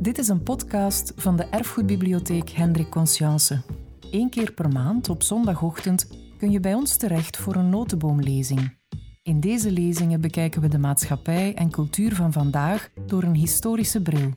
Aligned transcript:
Dit 0.00 0.18
is 0.18 0.28
een 0.28 0.42
podcast 0.42 1.12
van 1.16 1.36
de 1.36 1.44
Erfgoedbibliotheek 1.44 2.50
Hendrik 2.50 2.90
Conscience. 2.90 3.62
Eén 4.10 4.30
keer 4.30 4.52
per 4.52 4.68
maand 4.68 5.08
op 5.08 5.22
zondagochtend 5.22 6.08
kun 6.38 6.50
je 6.50 6.60
bij 6.60 6.74
ons 6.74 6.96
terecht 6.96 7.36
voor 7.36 7.54
een 7.54 7.68
notenboomlezing. 7.68 8.76
In 9.22 9.40
deze 9.40 9.70
lezingen 9.70 10.20
bekijken 10.20 10.60
we 10.60 10.68
de 10.68 10.78
maatschappij 10.78 11.54
en 11.54 11.70
cultuur 11.70 12.14
van 12.14 12.32
vandaag 12.32 12.90
door 13.06 13.22
een 13.22 13.34
historische 13.34 14.02
bril. 14.02 14.30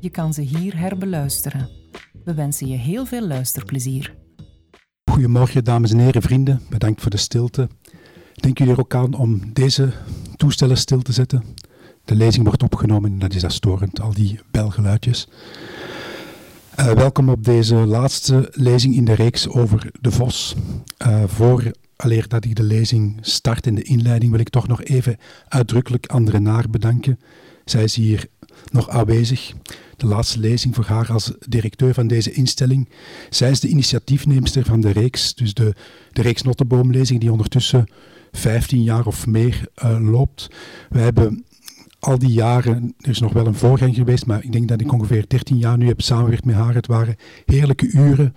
Je 0.00 0.10
kan 0.10 0.34
ze 0.34 0.40
hier 0.40 0.78
herbeluisteren. 0.78 1.68
We 2.24 2.34
wensen 2.34 2.66
je 2.66 2.76
heel 2.76 3.06
veel 3.06 3.26
luisterplezier. 3.26 4.14
Goedemorgen, 5.10 5.64
dames 5.64 5.90
en 5.90 5.98
heren, 5.98 6.22
vrienden. 6.22 6.60
Bedankt 6.70 7.00
voor 7.00 7.10
de 7.10 7.16
stilte. 7.16 7.68
Denken 8.34 8.64
jullie 8.64 8.72
er 8.72 8.80
ook 8.80 8.94
aan 8.94 9.14
om 9.14 9.52
deze 9.52 9.92
toestellen 10.36 10.76
stil 10.76 11.02
te 11.02 11.12
zetten? 11.12 11.44
De 12.04 12.14
lezing 12.14 12.44
wordt 12.44 12.62
opgenomen, 12.62 13.18
dat 13.18 13.34
is 13.34 13.42
dat 13.42 13.52
storend, 13.52 14.00
al 14.00 14.12
die 14.12 14.40
belgeluidjes. 14.50 15.28
Uh, 16.78 16.92
welkom 16.92 17.28
op 17.28 17.44
deze 17.44 17.74
laatste 17.74 18.48
lezing 18.52 18.94
in 18.94 19.04
de 19.04 19.14
reeks 19.14 19.48
over 19.48 19.90
de 20.00 20.10
Vos. 20.10 20.54
Uh, 21.06 21.22
voor 21.26 21.72
dat 22.28 22.44
ik 22.44 22.56
de 22.56 22.62
lezing 22.62 23.18
start 23.20 23.66
in 23.66 23.74
de 23.74 23.82
inleiding, 23.82 24.30
wil 24.30 24.40
ik 24.40 24.48
toch 24.48 24.68
nog 24.68 24.82
even 24.82 25.16
uitdrukkelijk 25.48 26.06
André 26.06 26.38
Naar 26.38 26.70
bedanken. 26.70 27.18
Zij 27.64 27.82
is 27.82 27.94
hier 27.94 28.26
nog 28.70 28.88
aanwezig. 28.88 29.52
De 29.96 30.06
laatste 30.06 30.38
lezing 30.38 30.74
voor 30.74 30.84
haar 30.84 31.12
als 31.12 31.32
directeur 31.48 31.94
van 31.94 32.06
deze 32.06 32.32
instelling. 32.32 32.88
Zij 33.30 33.50
is 33.50 33.60
de 33.60 33.68
initiatiefneemster 33.68 34.64
van 34.64 34.80
de 34.80 34.90
reeks, 34.90 35.34
dus 35.34 35.54
de, 35.54 35.74
de 36.12 36.22
reeks 36.22 36.42
Notteboomlezing, 36.42 37.20
die 37.20 37.32
ondertussen 37.32 37.86
15 38.32 38.82
jaar 38.82 39.06
of 39.06 39.26
meer 39.26 39.68
uh, 39.84 40.10
loopt. 40.10 40.48
Wij 40.88 41.02
hebben 41.02 41.44
al 42.00 42.18
die 42.18 42.32
jaren, 42.32 42.94
er 42.98 43.10
is 43.10 43.20
nog 43.20 43.32
wel 43.32 43.46
een 43.46 43.54
voorgang 43.54 43.94
geweest, 43.94 44.26
maar 44.26 44.44
ik 44.44 44.52
denk 44.52 44.68
dat 44.68 44.80
ik 44.80 44.92
ongeveer 44.92 45.24
13 45.28 45.58
jaar 45.58 45.78
nu 45.78 45.86
heb 45.86 46.00
samengewerkt 46.00 46.44
met 46.44 46.54
haar. 46.54 46.74
Het 46.74 46.86
waren 46.86 47.16
heerlijke 47.44 47.90
uren. 47.90 48.34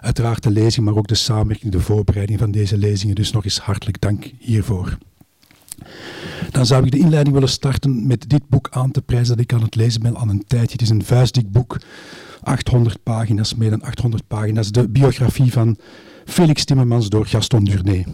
Uiteraard 0.00 0.42
de 0.42 0.50
lezing, 0.50 0.86
maar 0.86 0.96
ook 0.96 1.08
de 1.08 1.14
samenwerking, 1.14 1.72
de 1.72 1.80
voorbereiding 1.80 2.38
van 2.38 2.50
deze 2.50 2.76
lezingen. 2.76 3.14
Dus 3.14 3.32
nog 3.32 3.44
eens 3.44 3.58
hartelijk 3.58 4.00
dank 4.00 4.30
hiervoor. 4.38 4.98
Dan 6.50 6.66
zou 6.66 6.84
ik 6.84 6.90
de 6.90 6.98
inleiding 6.98 7.34
willen 7.34 7.48
starten 7.48 8.06
met 8.06 8.28
dit 8.28 8.48
boek 8.48 8.68
aan 8.70 8.90
te 8.90 9.02
prijzen 9.02 9.36
dat 9.36 9.44
ik 9.44 9.52
aan 9.52 9.62
het 9.62 9.74
lezen 9.74 10.02
ben 10.02 10.16
al 10.16 10.28
een 10.28 10.44
tijdje. 10.46 10.72
Het 10.72 10.82
is 10.82 10.88
een 10.88 11.04
vuistdik 11.04 11.52
boek, 11.52 11.80
800 12.42 13.02
pagina's, 13.02 13.54
meer 13.54 13.70
dan 13.70 13.82
800 13.82 14.26
pagina's. 14.26 14.72
De 14.72 14.88
biografie 14.88 15.52
van 15.52 15.76
Felix 16.24 16.64
Timmermans 16.64 17.08
door 17.08 17.26
Gaston 17.26 17.64
Durné. 17.64 18.04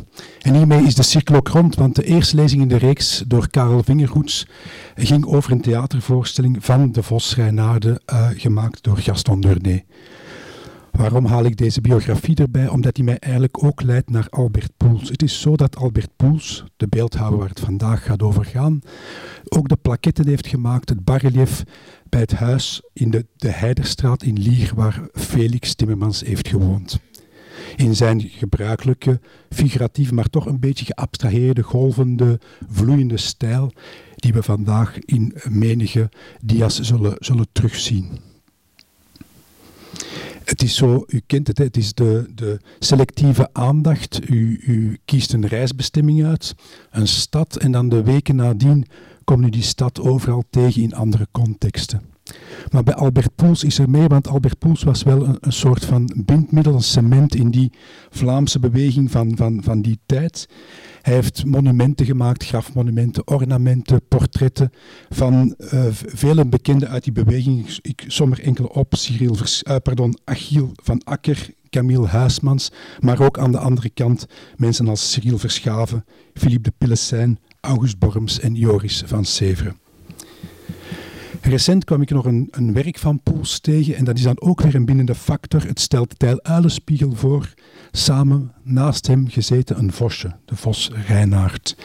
En 0.41 0.55
hiermee 0.55 0.83
is 0.83 0.95
de 0.95 1.03
cirkel 1.03 1.35
ook 1.35 1.49
rond, 1.49 1.75
want 1.75 1.95
de 1.95 2.05
eerste 2.05 2.37
lezing 2.37 2.63
in 2.63 2.69
de 2.69 2.77
reeks 2.77 3.23
door 3.27 3.51
Karel 3.51 3.83
Vingerhoets 3.83 4.47
ging 4.95 5.27
over 5.27 5.53
een 5.53 5.61
theatervoorstelling 5.61 6.65
van 6.65 6.93
de 6.93 7.03
Vos 7.03 7.37
Reinaarde, 7.37 8.01
uh, 8.13 8.29
gemaakt 8.37 8.83
door 8.83 8.97
Gaston 8.97 9.41
Durné. 9.41 9.85
Waarom 10.97 11.25
haal 11.25 11.45
ik 11.45 11.57
deze 11.57 11.81
biografie 11.81 12.37
erbij? 12.37 12.69
Omdat 12.69 12.97
hij 12.97 13.05
mij 13.05 13.19
eigenlijk 13.19 13.65
ook 13.65 13.83
leidt 13.83 14.11
naar 14.11 14.27
Albert 14.31 14.71
Poels. 14.77 15.09
Het 15.09 15.23
is 15.23 15.41
zo 15.41 15.57
dat 15.57 15.77
Albert 15.77 16.11
Poels, 16.17 16.65
de 16.77 16.89
beeldhouwer 16.89 17.39
waar 17.39 17.49
het 17.49 17.61
vandaag 17.61 18.05
gaat 18.05 18.23
over 18.23 18.45
gaan, 18.45 18.81
ook 19.49 19.69
de 19.69 19.77
plaketten 19.77 20.29
heeft 20.29 20.47
gemaakt, 20.47 20.89
het 20.89 21.05
barrelief 21.05 21.63
bij 22.09 22.21
het 22.21 22.33
huis 22.33 22.83
in 22.93 23.11
de, 23.11 23.27
de 23.37 23.51
Heiderstraat 23.51 24.23
in 24.23 24.39
Lier, 24.39 24.73
waar 24.75 25.09
Felix 25.13 25.75
Timmermans 25.75 26.21
heeft 26.21 26.49
gewoond 26.49 26.99
in 27.77 27.97
zijn 27.97 28.21
gebruikelijke, 28.21 29.21
figuratieve, 29.51 30.15
maar 30.15 30.29
toch 30.29 30.47
een 30.47 30.61
beetje 30.61 30.85
geabstraheerde, 30.85 31.63
golvende, 31.63 32.41
vloeiende 32.69 33.17
stijl, 33.17 33.73
die 34.15 34.33
we 34.33 34.43
vandaag 34.43 34.99
in 34.99 35.35
menige 35.49 36.09
dia's 36.43 36.81
zullen, 36.81 37.15
zullen 37.19 37.47
terugzien. 37.53 38.35
Het 40.57 40.65
is 40.65 40.77
zo, 40.77 41.05
u 41.07 41.21
kent 41.27 41.47
het, 41.47 41.59
het 41.59 41.77
is 41.77 41.95
de, 41.95 42.31
de 42.35 42.61
selectieve 42.79 43.49
aandacht. 43.53 44.31
U, 44.31 44.61
u 44.67 44.99
kiest 45.05 45.33
een 45.33 45.47
reisbestemming 45.47 46.25
uit, 46.25 46.55
een 46.91 47.09
stad, 47.09 47.57
en 47.57 47.73
dan 47.73 47.89
de 47.89 48.03
weken 48.03 48.37
nadien 48.37 48.87
komt 49.25 49.45
u 49.45 49.51
die 49.51 49.63
stad 49.63 50.01
overal 50.01 50.45
tegen 50.51 50.83
in 50.83 50.95
andere 50.95 51.27
contexten. 51.31 52.01
Maar 52.71 52.83
bij 52.83 52.95
Albert 52.95 53.35
Poels 53.35 53.65
is 53.65 53.79
er 53.79 53.91
mee, 53.91 54.07
want 54.07 54.29
Albert 54.29 54.59
Poels 54.59 54.83
was 54.83 55.03
wel 55.03 55.27
een, 55.27 55.37
een 55.41 55.53
soort 55.53 55.85
van 55.85 56.23
bindmiddel, 56.25 56.75
een 56.75 56.83
cement 56.83 57.35
in 57.35 57.51
die 57.51 57.73
Vlaamse 58.11 58.59
beweging 58.59 59.11
van, 59.11 59.37
van, 59.37 59.61
van 59.63 59.83
die 59.83 59.99
tijd. 60.07 60.49
Hij 61.07 61.15
heeft 61.15 61.45
monumenten 61.45 62.07
gemaakt, 62.07 62.45
grafmonumenten, 62.45 63.27
ornamenten, 63.27 64.09
portretten 64.09 64.73
van 65.09 65.55
uh, 65.59 65.85
vele 65.91 66.47
bekenden 66.47 66.89
uit 66.89 67.05
die 67.05 67.13
beweging. 67.13 67.79
Ik 67.81 68.05
som 68.07 68.33
er 68.33 68.43
enkele 68.43 68.73
op, 68.73 68.95
Cyril 68.95 69.35
Vers, 69.35 69.63
uh, 69.69 69.77
pardon, 69.83 70.19
Achille 70.25 70.69
van 70.75 71.05
Akker, 71.05 71.51
Camille 71.71 72.07
Huismans, 72.07 72.73
maar 73.01 73.21
ook 73.21 73.39
aan 73.39 73.53
de 73.53 73.59
andere 73.59 73.91
kant 73.91 74.27
mensen 74.57 74.89
als 74.89 75.13
Cyril 75.13 75.39
Verschaven, 75.39 76.05
Philippe 76.35 76.71
de 76.71 76.75
Pillesijn, 76.79 77.39
August 77.61 77.99
Borms 77.99 78.41
en 78.41 78.55
Joris 78.55 79.03
van 79.07 79.25
Severen. 79.25 79.86
Recent 81.49 81.85
kwam 81.85 82.03
ik 82.03 82.11
nog 82.11 82.25
een, 82.25 82.49
een 82.51 82.73
werk 82.73 82.99
van 82.99 83.21
Poels 83.23 83.61
tegen 83.61 83.97
en 83.97 84.05
dat 84.05 84.17
is 84.17 84.23
dan 84.23 84.41
ook 84.41 84.61
weer 84.61 84.75
een 84.75 84.85
bindende 84.85 85.15
factor. 85.15 85.67
Het 85.67 85.81
stelt 85.81 86.19
Tijl 86.19 86.43
Uilenspiegel 86.43 87.13
voor, 87.13 87.55
samen 87.91 88.53
naast 88.63 89.07
hem 89.07 89.29
gezeten 89.29 89.79
een 89.79 89.93
vosje, 89.93 90.37
de 90.45 90.57
vos 90.57 90.91
Reinaard. 91.07 91.77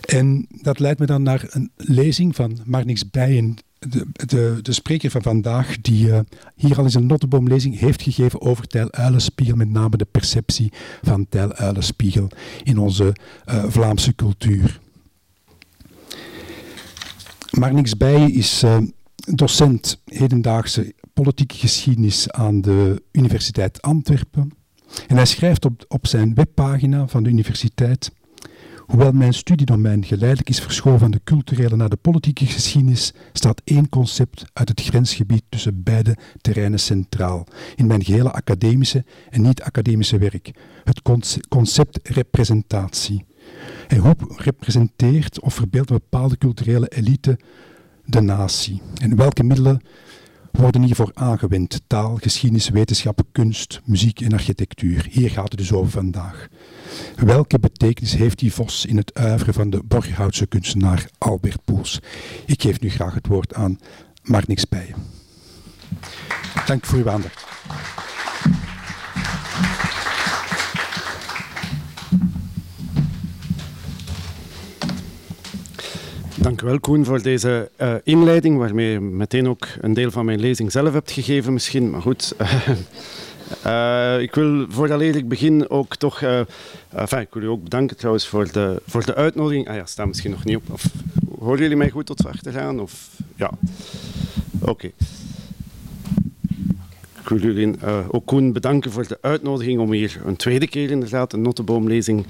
En 0.00 0.46
dat 0.62 0.78
leidt 0.78 0.98
me 0.98 1.06
dan 1.06 1.22
naar 1.22 1.46
een 1.48 1.70
lezing 1.76 2.36
van 2.36 2.58
Marnix 2.64 3.10
Bijen, 3.10 3.56
de, 3.78 4.06
de, 4.12 4.58
de, 4.62 4.72
spreker 4.72 5.10
van 5.10 5.22
vandaag, 5.22 5.80
die 5.80 6.06
uh, 6.06 6.18
hier 6.54 6.78
al 6.78 6.84
eens 6.84 6.94
een 6.94 7.06
notenboomlezing 7.06 7.78
heeft 7.78 8.02
gegeven 8.02 8.40
over 8.40 8.66
Tijl 8.66 8.92
Uilenspiegel, 8.92 9.56
met 9.56 9.70
name 9.70 9.96
de 9.96 10.06
perceptie 10.10 10.72
van 11.02 11.26
Tijl 11.28 11.52
Uilenspiegel 11.52 12.28
in 12.62 12.78
onze 12.78 13.14
uh, 13.48 13.64
Vlaamse 13.68 14.14
cultuur. 14.14 14.80
Maar 17.58 17.74
niks 17.74 17.96
bij 17.96 18.30
is 18.30 18.62
uh, 18.64 18.76
docent 19.34 20.02
hedendaagse 20.04 20.94
politieke 21.12 21.54
geschiedenis 21.54 22.30
aan 22.30 22.60
de 22.60 23.02
Universiteit 23.12 23.82
Antwerpen. 23.82 24.50
En 25.06 25.16
hij 25.16 25.26
schrijft 25.26 25.64
op, 25.64 25.84
op 25.88 26.06
zijn 26.06 26.34
webpagina 26.34 27.08
van 27.08 27.22
de 27.22 27.30
universiteit. 27.30 28.10
Hoewel 28.86 29.12
mijn 29.12 29.34
studiedomein 29.34 30.04
geleidelijk 30.04 30.48
is 30.48 30.60
verschoven 30.60 30.98
van 30.98 31.10
de 31.10 31.20
culturele 31.24 31.76
naar 31.76 31.88
de 31.88 31.96
politieke 31.96 32.46
geschiedenis, 32.46 33.12
staat 33.32 33.60
één 33.64 33.88
concept 33.88 34.44
uit 34.52 34.68
het 34.68 34.80
grensgebied 34.80 35.42
tussen 35.48 35.82
beide 35.82 36.16
terreinen 36.40 36.80
centraal 36.80 37.46
in 37.76 37.86
mijn 37.86 38.04
gehele 38.04 38.32
academische 38.32 39.04
en 39.30 39.42
niet-academische 39.42 40.18
werk: 40.18 40.50
het 40.84 41.02
concept 41.48 41.98
representatie. 42.02 43.27
Hoe 43.96 44.16
representeert 44.36 45.40
of 45.40 45.54
verbeeldt 45.54 45.90
een 45.90 45.96
bepaalde 45.96 46.38
culturele 46.38 46.88
elite 46.88 47.38
de 48.04 48.20
natie? 48.20 48.82
En 49.00 49.16
welke 49.16 49.42
middelen 49.42 49.82
worden 50.50 50.82
hiervoor 50.82 51.10
aangewend? 51.14 51.80
Taal, 51.86 52.16
geschiedenis, 52.16 52.68
wetenschap, 52.68 53.20
kunst, 53.32 53.80
muziek 53.84 54.20
en 54.20 54.32
architectuur. 54.32 55.06
Hier 55.10 55.30
gaat 55.30 55.48
het 55.48 55.58
dus 55.58 55.72
over 55.72 55.90
vandaag. 55.90 56.48
Welke 57.16 57.58
betekenis 57.58 58.14
heeft 58.14 58.38
die 58.38 58.52
vos 58.52 58.86
in 58.86 58.96
het 58.96 59.14
uiveren 59.14 59.54
van 59.54 59.70
de 59.70 59.82
Borghoutse 59.84 60.46
kunstenaar 60.46 61.10
Albert 61.18 61.64
Poels? 61.64 62.00
Ik 62.46 62.62
geef 62.62 62.80
nu 62.80 62.90
graag 62.90 63.14
het 63.14 63.26
woord 63.26 63.54
aan 63.54 63.78
Marnix 64.22 64.68
Bijen. 64.68 64.96
Dank 66.66 66.84
voor 66.84 66.98
uw 66.98 67.10
aandacht. 67.10 67.47
Dank 76.40 76.62
u 76.62 76.66
wel, 76.66 76.80
Koen, 76.80 77.04
voor 77.04 77.22
deze 77.22 77.70
uh, 77.80 77.94
inleiding, 78.02 78.58
waarmee 78.58 78.90
je 78.90 79.00
meteen 79.00 79.48
ook 79.48 79.66
een 79.80 79.94
deel 79.94 80.10
van 80.10 80.24
mijn 80.24 80.40
lezing 80.40 80.72
zelf 80.72 80.92
hebt 80.92 81.10
gegeven 81.10 81.52
misschien. 81.52 81.90
Maar 81.90 82.02
goed, 82.02 82.34
uh, 83.66 84.20
ik 84.26 84.34
wil 84.34 84.66
voordat 84.68 85.00
ik 85.00 85.28
begin 85.28 85.70
ook 85.70 85.96
toch... 85.96 86.20
Uh, 86.20 86.40
ik 87.20 87.28
wil 87.30 87.42
u 87.42 87.46
ook 87.46 87.62
bedanken 87.62 87.96
trouwens 87.96 88.26
voor 88.26 88.52
de, 88.52 88.82
voor 88.86 89.04
de 89.04 89.14
uitnodiging. 89.14 89.68
Ah 89.68 89.74
ja, 89.74 89.86
staat 89.86 90.06
misschien 90.06 90.30
nog 90.30 90.44
niet 90.44 90.56
op. 90.56 90.62
Of, 90.70 90.84
horen 91.38 91.58
jullie 91.62 91.76
mij 91.76 91.90
goed 91.90 92.06
tot 92.06 92.26
achter 92.26 92.52
gaan? 92.52 92.80
Of, 92.80 93.08
ja, 93.36 93.50
oké. 94.60 94.90
Ik 97.30 97.40
wil 97.40 97.52
jullie 97.54 97.74
ook 98.10 98.26
Koen 98.26 98.52
bedanken 98.52 98.92
voor 98.92 99.06
de 99.06 99.18
uitnodiging 99.20 99.80
om 99.80 99.92
hier 99.92 100.20
een 100.24 100.36
tweede 100.36 100.68
keer 100.68 100.90
inderdaad 100.90 101.32
een 101.32 101.42
notenboomlezing 101.42 102.26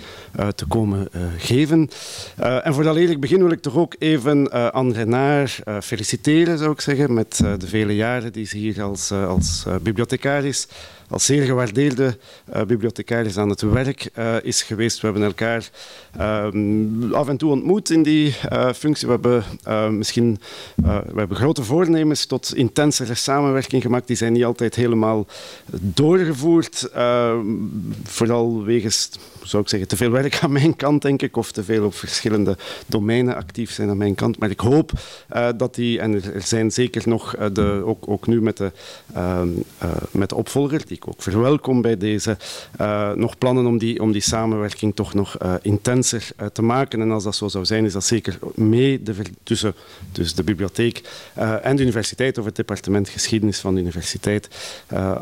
te 0.55 0.67
komen 0.67 1.09
geven. 1.37 1.89
en 2.37 2.75
voordat 2.75 2.97
ik 2.97 3.21
begin 3.21 3.43
wil 3.43 3.51
ik 3.51 3.63
toch 3.63 3.77
ook 3.77 3.95
even 3.99 4.53
André 4.73 5.05
Naar 5.05 5.59
feliciteren, 5.83 6.59
zou 6.59 6.73
ik 6.73 6.81
zeggen, 6.81 7.15
met 7.15 7.37
de 7.37 7.67
vele 7.67 7.95
jaren 7.95 8.33
die 8.33 8.47
ze 8.47 8.57
hier 8.57 8.83
als, 8.83 9.13
als 9.13 9.67
bibliothecaris 9.83 10.69
als 11.09 11.25
zeer 11.25 11.45
gewaardeerde 11.45 12.17
uh, 12.55 12.63
bibliothecaris 12.63 13.37
aan 13.37 13.49
het 13.49 13.61
werk 13.61 14.11
uh, 14.19 14.37
is 14.43 14.63
geweest. 14.63 15.01
We 15.01 15.07
hebben 15.07 15.25
elkaar 15.25 15.71
uh, 16.19 17.13
af 17.13 17.29
en 17.29 17.37
toe 17.37 17.51
ontmoet 17.51 17.91
in 17.91 18.03
die 18.03 18.35
uh, 18.53 18.73
functie. 18.73 19.07
We 19.07 19.13
hebben 19.13 19.45
misschien 19.99 20.41
we 20.75 21.13
hebben 21.19 21.37
grote 21.37 21.63
voornemens 21.63 22.27
tot 22.27 22.55
intensere 22.55 23.15
samenwerking 23.15 23.83
gemaakt. 23.83 24.07
Die 24.07 24.17
zijn 24.17 24.33
niet 24.33 24.45
altijd 24.45 24.75
helemaal 24.75 25.27
doorgevoerd. 25.81 26.91
vooral 28.05 28.65
wegens, 28.65 29.11
zou 29.49 29.63
ik 29.63 29.69
zeggen, 29.69 29.89
te 29.89 29.97
veel 29.97 30.11
werk 30.11 30.39
aan 30.43 30.53
mijn 30.53 30.77
kant, 30.77 31.03
denk 31.03 31.23
ik. 31.23 31.37
Of 31.37 31.53
te 31.53 31.65
veel 31.65 31.85
op 31.85 31.95
verschillende 31.95 32.57
domeinen 32.87 33.37
actief 33.37 33.71
zijn 33.71 33.89
aan 33.89 33.97
mijn 33.97 34.15
kant. 34.15 34.39
Maar 34.39 34.51
ik 34.51 34.61
hoop 34.61 34.93
dat 35.57 35.75
die, 35.75 36.01
en 36.01 36.15
er 36.15 36.43
zijn 36.43 36.71
zeker 36.71 37.03
nog, 37.09 37.37
de, 37.53 37.83
ook, 37.85 38.09
ook 38.09 38.27
nu 38.27 38.43
met 38.43 38.57
de, 38.57 38.73
ehm, 39.15 39.49
met 40.11 40.29
de 40.29 40.35
opvolger, 40.35 40.87
die 40.87 40.97
ik 40.97 41.09
ook 41.09 41.23
verwelkom 41.23 41.83
bij 41.83 41.97
deze, 41.97 42.37
nog 43.15 43.39
plannen 43.39 43.67
om 43.67 43.79
die, 43.79 44.01
om 44.01 44.13
die 44.13 44.23
samenwerking 44.23 44.95
toch 44.95 45.15
nog 45.15 45.37
intenser 45.63 46.31
te 46.53 46.63
maken. 46.63 47.01
En 47.01 47.11
als 47.11 47.25
dat 47.25 47.37
zo 47.37 47.49
zou 47.49 47.65
zijn, 47.65 47.85
is 47.85 47.93
dat 47.93 48.05
zeker 48.05 48.39
mee 48.55 49.03
de, 49.03 49.15
tussen 49.43 49.75
dus 50.13 50.35
de 50.35 50.43
bibliotheek 50.43 51.03
en 51.63 51.77
de 51.77 51.83
universiteit 51.83 52.39
of 52.39 52.45
het 52.45 52.57
departement 52.57 53.09
geschiedenis 53.09 53.59
van 53.59 53.75
de 53.75 53.81
universiteit. 53.81 54.49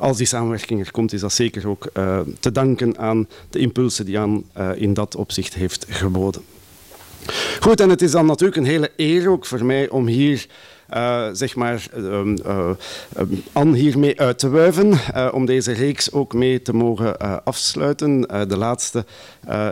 als 0.01 0.17
die 0.17 0.27
samenwerking 0.27 0.81
er 0.81 0.91
komt, 0.91 1.13
is 1.13 1.21
dat 1.21 1.33
zeker 1.33 1.69
ook 1.69 1.91
te 2.41 2.53
danken 2.53 2.99
aan 2.99 3.29
de 3.51 3.59
impulsen 3.59 4.05
die 4.05 4.16
aan 4.19 4.45
in 4.77 4.95
dat 4.95 5.17
opzicht 5.17 5.55
heeft 5.55 5.87
geboden. 5.89 6.43
Goed, 7.61 7.81
en 7.81 7.91
het 7.91 8.03
is 8.03 8.11
dan 8.11 8.27
natuurlijk 8.27 8.59
een 8.59 8.65
hele 8.65 8.91
eer 8.97 9.31
ook 9.31 9.47
voor 9.47 9.65
mij 9.65 9.89
om 9.89 10.07
hier 10.07 10.47
uh, 10.95 11.29
zeg 11.33 11.57
maar, 11.57 11.87
um, 11.97 12.37
uh, 12.47 12.71
um, 13.19 13.43
Anne 13.53 13.77
hiermee 13.77 14.21
uit 14.21 14.39
te 14.39 14.49
wuiven, 14.49 14.91
uh, 14.91 15.29
om 15.33 15.47
deze 15.47 15.73
reeks 15.73 16.13
ook 16.13 16.35
mee 16.35 16.63
te 16.63 16.75
mogen 16.75 17.45
afsluiten. 17.45 18.21
de 18.49 18.57
laatste 18.57 19.05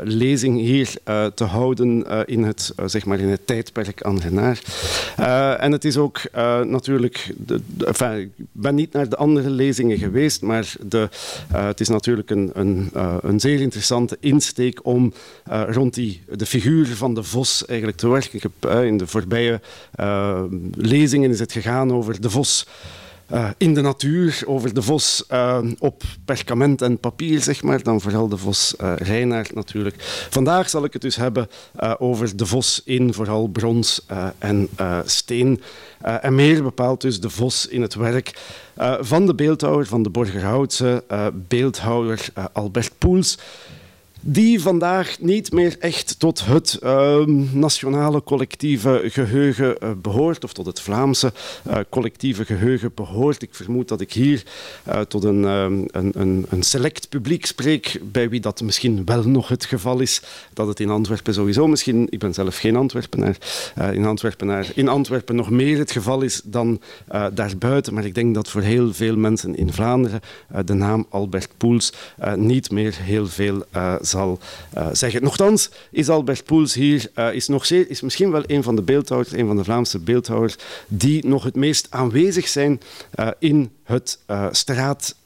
lezing 0.03 0.59
hier 0.59 0.91
te 1.35 1.45
houden 1.45 2.27
in, 2.27 2.43
het, 2.45 2.73
zeg 2.87 3.05
maar 3.05 3.19
in 3.19 3.29
het 3.29 3.47
tijdperk 3.47 4.01
Renaar. 4.23 4.61
en 5.59 5.73
het 5.73 5.85
is 5.85 5.97
ook 5.97 6.21
natuurlijk, 6.65 7.35
de, 7.37 7.61
ik 8.21 8.47
ben 8.53 8.75
niet 8.75 8.93
naar 8.93 9.09
de 9.09 9.17
andere 9.17 9.51
lezingen 9.51 9.99
geweest, 9.99 10.43
maar 10.43 10.75
de, 10.87 11.09
het 11.53 11.81
is 11.81 11.89
natuurlijk 11.89 12.31
een, 12.31 12.51
een, 12.55 12.91
een 13.21 13.41
zeer 13.41 13.61
interessante 13.61 14.17
insteek 14.21 14.81
om 14.83 15.13
rond 15.67 15.95
die, 15.95 16.23
de 16.37 16.47
figuur 16.47 16.87
van 16.87 17.15
de 17.15 17.23
vos 17.23 17.67
eigenlijk 17.67 17.99
te 17.99 18.09
werken. 18.09 18.31
Ik 18.33 18.43
heb 18.43 18.71
in 18.85 18.97
de 18.97 19.07
voorbije 19.07 19.61
lezingen 20.75 21.04
lezingen 21.05 21.31
is 21.31 21.39
het 21.39 21.53
gegaan 21.53 21.93
over 21.93 22.21
de 22.21 22.31
vos 22.31 22.67
uh, 23.33 23.49
in 23.59 23.75
de 23.75 23.81
natuur, 23.81 24.43
over 24.47 24.75
de 24.75 24.83
vos 24.83 25.25
uh, 25.33 25.59
op 25.79 26.03
perkament 26.25 26.83
en 26.83 26.99
papier, 26.99 27.41
zeg 27.41 27.63
maar. 27.63 27.83
Dan 27.83 28.01
vooral 28.01 28.29
de 28.29 28.37
vos 28.37 28.75
uh, 28.81 28.93
Reinaard 28.97 29.55
natuurlijk. 29.55 29.95
Vandaag 30.31 30.71
zal 30.71 30.85
ik 30.85 30.93
het 30.93 31.03
dus 31.03 31.17
hebben 31.17 31.49
over 31.99 32.37
de 32.37 32.47
vos 32.47 32.83
in 32.85 33.15
vooral 33.15 33.47
brons 33.47 34.07
en 34.39 34.69
steen. 35.05 35.63
en 36.01 36.35
meer 36.35 36.63
bepaald 36.63 37.01
dus 37.01 37.21
de 37.21 37.31
vos 37.31 37.67
in 37.67 37.83
het 37.83 37.95
werk 37.95 38.41
van 39.01 39.27
de 39.27 39.35
beeldhouwer, 39.35 39.87
van 39.87 40.03
de 40.03 40.11
Borgerhoutse 40.11 41.05
beeldhouwer 41.49 42.27
Albert 42.53 42.93
Poels 42.99 43.39
die 44.27 44.61
vandaag 44.61 45.17
niet 45.21 45.53
meer 45.53 45.77
echt 45.79 46.19
tot 46.19 46.47
het 46.47 46.79
uh, 46.83 47.27
nationale 47.53 48.23
collectieve 48.23 49.03
geheugen 49.05 49.77
uh, 49.83 49.91
behoort, 50.03 50.45
of 50.45 50.53
tot 50.53 50.67
het 50.67 50.81
Vlaamse 50.81 51.33
uh, 51.67 51.77
collectieve 51.89 52.45
geheugen 52.45 52.93
behoort. 52.95 53.43
Ik 53.43 53.55
vermoed 53.55 53.89
dat 53.89 54.01
ik 54.01 54.13
hier 54.13 54.43
eh, 54.85 55.01
tot 55.01 55.25
een, 55.25 55.45
ehm, 55.45 55.85
een, 55.87 56.13
een, 56.15 56.47
een, 56.49 56.63
select 56.63 57.09
publiek 57.09 57.47
spreek, 57.47 58.01
bij 58.13 58.29
wie 58.29 58.41
dat 58.41 58.63
misschien 58.63 59.05
wel 59.05 59.23
nog 59.23 59.49
het 59.49 59.65
geval 59.65 60.01
is, 60.01 60.23
dat 60.53 60.67
het 60.67 60.81
in 60.81 60.91
Antwerpen 60.91 61.35
sowieso 61.35 61.67
misschien, 61.67 62.07
ik 62.11 62.19
ben 62.19 62.35
zelf 62.35 62.59
geen 62.59 62.77
Antwerpenaar, 62.77 63.37
in, 63.75 64.07
in 64.75 64.89
Antwerpen 64.89 65.37
nog 65.37 65.51
meer 65.51 65.79
het 65.79 65.91
geval 65.91 66.23
is 66.23 66.41
dan 66.45 66.81
daarbuiten, 67.33 67.95
maar 67.95 68.05
ik 68.05 68.15
denk 68.15 68.35
dat 68.35 68.49
voor 68.49 68.63
heel 68.63 68.93
veel 68.93 69.17
mensen 69.17 69.57
in 69.57 69.73
Vlaanderen 69.73 70.21
de 70.65 70.75
naam 70.75 71.07
Albert 71.09 71.51
Poels 71.57 71.93
niet 72.37 72.71
meer 72.71 72.95
heel 73.01 73.27
veel 73.27 73.65
zal 74.15 74.39
uh, 74.77 74.89
zeggen. 74.93 75.23
Nochtans 75.23 75.71
is 75.91 76.09
Albert 76.09 76.45
Poels 76.45 76.75
hier 76.75 77.11
uh, 77.15 77.35
is 77.35 77.49
nog 77.49 77.67
is 77.67 78.01
misschien 78.01 78.31
wel 78.31 78.43
een 78.47 78.63
van 78.63 78.77
de 78.77 78.83
beeldhouwers, 78.83 79.33
een 79.33 79.47
van 79.47 79.57
de 79.57 79.65
Vlaamse 79.65 79.99
beeldhouwers, 79.99 80.57
die 80.89 81.27
nog 81.27 81.45
het 81.45 81.57
meest 81.57 81.87
aanwezig 81.91 82.49
zijn 82.49 82.81
uh, 83.21 83.29
in 83.39 83.71
het 83.85 84.19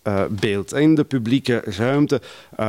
straatbeeld, 0.09 0.75
in 0.75 0.95
de 0.95 1.05
publieke 1.05 1.63
ruimte 1.65 2.21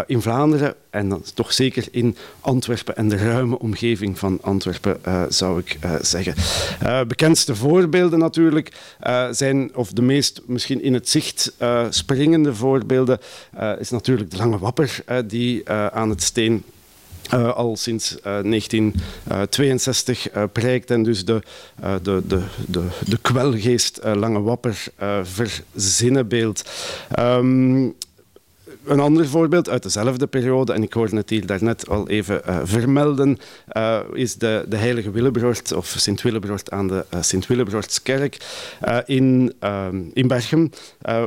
in 0.05 0.21
Vlaanderen 0.21 0.73
en 0.89 1.09
dan 1.09 1.23
toch 1.33 1.53
zeker 1.53 1.87
in 1.91 2.15
Antwerpen 2.39 2.95
en 2.95 3.09
de 3.09 3.17
ruime 3.17 3.59
omgeving 3.59 4.19
van 4.19 4.37
Antwerpen, 4.41 4.99
zou 5.29 5.59
ik 5.59 5.77
zeggen. 6.01 6.35
bekendste 7.07 7.55
voorbeelden 7.55 8.19
natuurlijk 8.19 8.71
zijn, 9.31 9.75
of 9.75 9.91
de 9.91 10.01
meest 10.01 10.41
misschien 10.45 10.81
in 10.81 10.93
het 10.93 11.09
zicht 11.09 11.55
springende 11.89 12.55
voorbeelden, 12.55 13.19
is 13.79 13.89
natuurlijk 13.89 14.31
de 14.31 14.37
Lange 14.37 14.57
Wapper 14.57 15.03
die 15.25 15.69
aan 15.69 16.09
het 16.09 16.23
steen 16.23 16.63
uh, 17.33 17.55
al 17.55 17.77
sinds 17.77 18.17
uh, 18.17 18.23
1962 18.23 20.35
uh, 20.35 20.43
prijkt 20.51 20.91
en 20.91 21.03
dus 21.03 21.25
de, 21.25 21.41
de, 22.01 22.21
de, 22.27 22.41
de, 22.67 22.83
de 23.05 23.17
kwelgeest 23.21 23.99
Lange 24.03 24.41
Wapper 24.41 24.83
verzinnenbeeld. 25.23 26.69
Um, 27.19 27.95
een 28.85 28.99
ander 28.99 29.27
voorbeeld 29.27 29.69
uit 29.69 29.83
dezelfde 29.83 30.27
periode, 30.27 30.73
en 30.73 30.83
ik 30.83 30.93
hoorde 30.93 31.15
het 31.15 31.29
hier 31.29 31.45
daarnet 31.45 31.89
al 31.89 32.09
even 32.09 32.41
vermelden, 32.63 33.37
is 34.13 34.35
de, 34.35 34.65
de 34.67 34.75
heilige 34.75 35.11
Willebroort, 35.11 35.71
of 35.71 35.93
Sint-Willebroort 35.97 36.71
aan 36.71 36.87
de 36.87 37.05
uh, 37.13 37.21
Sint-Willebroortskerk 37.21 38.37
in, 39.05 39.53
in 40.13 40.27
Berchem, 40.27 40.71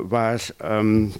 waar... 0.09 0.47
Um, 0.65 1.13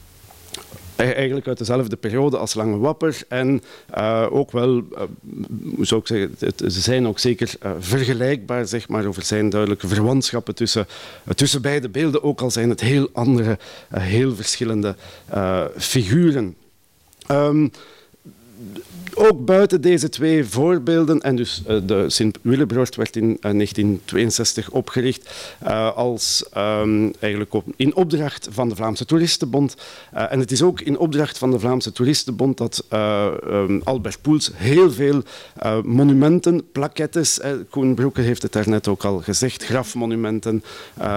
eigenlijk 0.97 1.47
uit 1.47 1.59
dezelfde 1.59 1.97
periode 1.97 2.39
als 2.39 2.55
Lange 2.55 2.79
Wapper. 2.79 3.23
En 3.29 3.63
uh, 3.99 4.27
ook 4.31 4.51
wel, 4.53 4.77
uh, 4.77 5.03
zou 5.81 6.01
ik 6.01 6.07
zeggen, 6.07 6.73
ze 6.73 6.81
zijn 6.81 7.07
ook 7.07 7.19
zeker 7.19 7.55
vergelijkbaar, 7.79 8.67
zeg 8.67 8.89
maar, 8.89 9.07
over 9.07 9.23
zijn 9.23 9.51
duidelijke 9.51 9.89
verwantschappen 9.89 10.55
tussen, 10.55 10.87
tussen 11.35 11.63
beide 11.63 11.89
beelden, 11.89 12.23
ook 12.23 12.41
al 12.41 12.51
zijn 12.51 12.69
het 12.69 12.81
heel 12.81 13.09
andere, 13.13 13.59
heel 13.91 14.35
verschillende 14.35 14.97
figuren. 15.77 16.57
Um, 17.31 17.71
ook 19.17 19.45
buiten 19.45 19.81
deze 19.81 20.09
twee 20.09 20.45
voorbeelden, 20.45 21.21
en 21.21 21.37
dus 21.37 21.63
uh, 21.69 21.77
de 21.87 22.11
Sint-Willebroort 22.11 22.97
werd 22.97 23.17
in 23.17 23.25
uh, 23.25 23.31
eh, 23.31 23.41
1962 23.41 24.71
opgericht 24.71 25.31
uh, 25.63 25.97
als 25.97 26.45
um, 26.57 27.13
eigenlijk 27.19 27.55
op, 27.55 27.65
in 27.77 27.95
opdracht 27.95 28.49
van 28.51 28.69
de 28.69 28.77
Vlaamse 28.77 29.05
Toeristenbond. 29.05 29.77
en 30.11 30.41
het 30.41 30.51
is 30.51 30.63
ook 30.63 30.81
in 30.81 30.99
opdracht 30.99 31.39
van 31.39 31.51
de 31.51 31.59
Vlaamse 31.59 31.93
Toeristenbond 31.93 32.59
dat 32.59 32.85
um, 32.93 33.81
Albert 33.85 34.23
Poels 34.23 34.51
heel 34.55 34.91
veel 34.91 35.23
monumenten, 35.85 36.71
plaquettes, 36.73 37.41
Koen 37.71 37.95
Broeke 37.95 38.21
heeft 38.21 38.43
het 38.43 38.53
daarnet 38.53 38.89
ook 38.89 39.05
al 39.05 39.19
gezegd, 39.19 39.65
grafmonumenten 39.65 40.65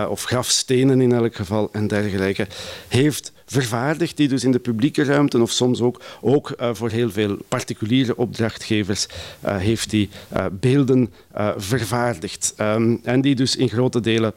of 0.09 0.23
grafstenen 0.23 1.01
in 1.01 1.13
elk 1.13 1.35
geval 1.35 1.69
en 1.71 1.87
dergelijke, 1.87 2.47
heeft 2.87 3.33
vervaardigd, 3.45 4.17
die 4.17 4.27
dus 4.27 4.43
in 4.43 4.51
de 4.51 4.59
publieke 4.59 5.03
ruimte 5.03 5.41
of 5.41 5.51
soms 5.51 5.81
ook, 5.81 6.01
ook 6.21 6.55
uh, 6.59 6.69
voor 6.73 6.89
heel 6.89 7.11
veel 7.11 7.37
particuliere 7.47 8.17
opdrachtgevers 8.17 9.07
uh, 9.45 9.57
heeft 9.57 9.89
die 9.89 10.09
uh, 10.33 10.45
beelden 10.51 11.13
vervaardigd. 11.57 12.53
Um, 12.61 12.99
en 13.03 13.21
die 13.21 13.35
dus 13.35 13.55
in 13.55 13.69
grote 13.69 13.99
delen 13.99 14.33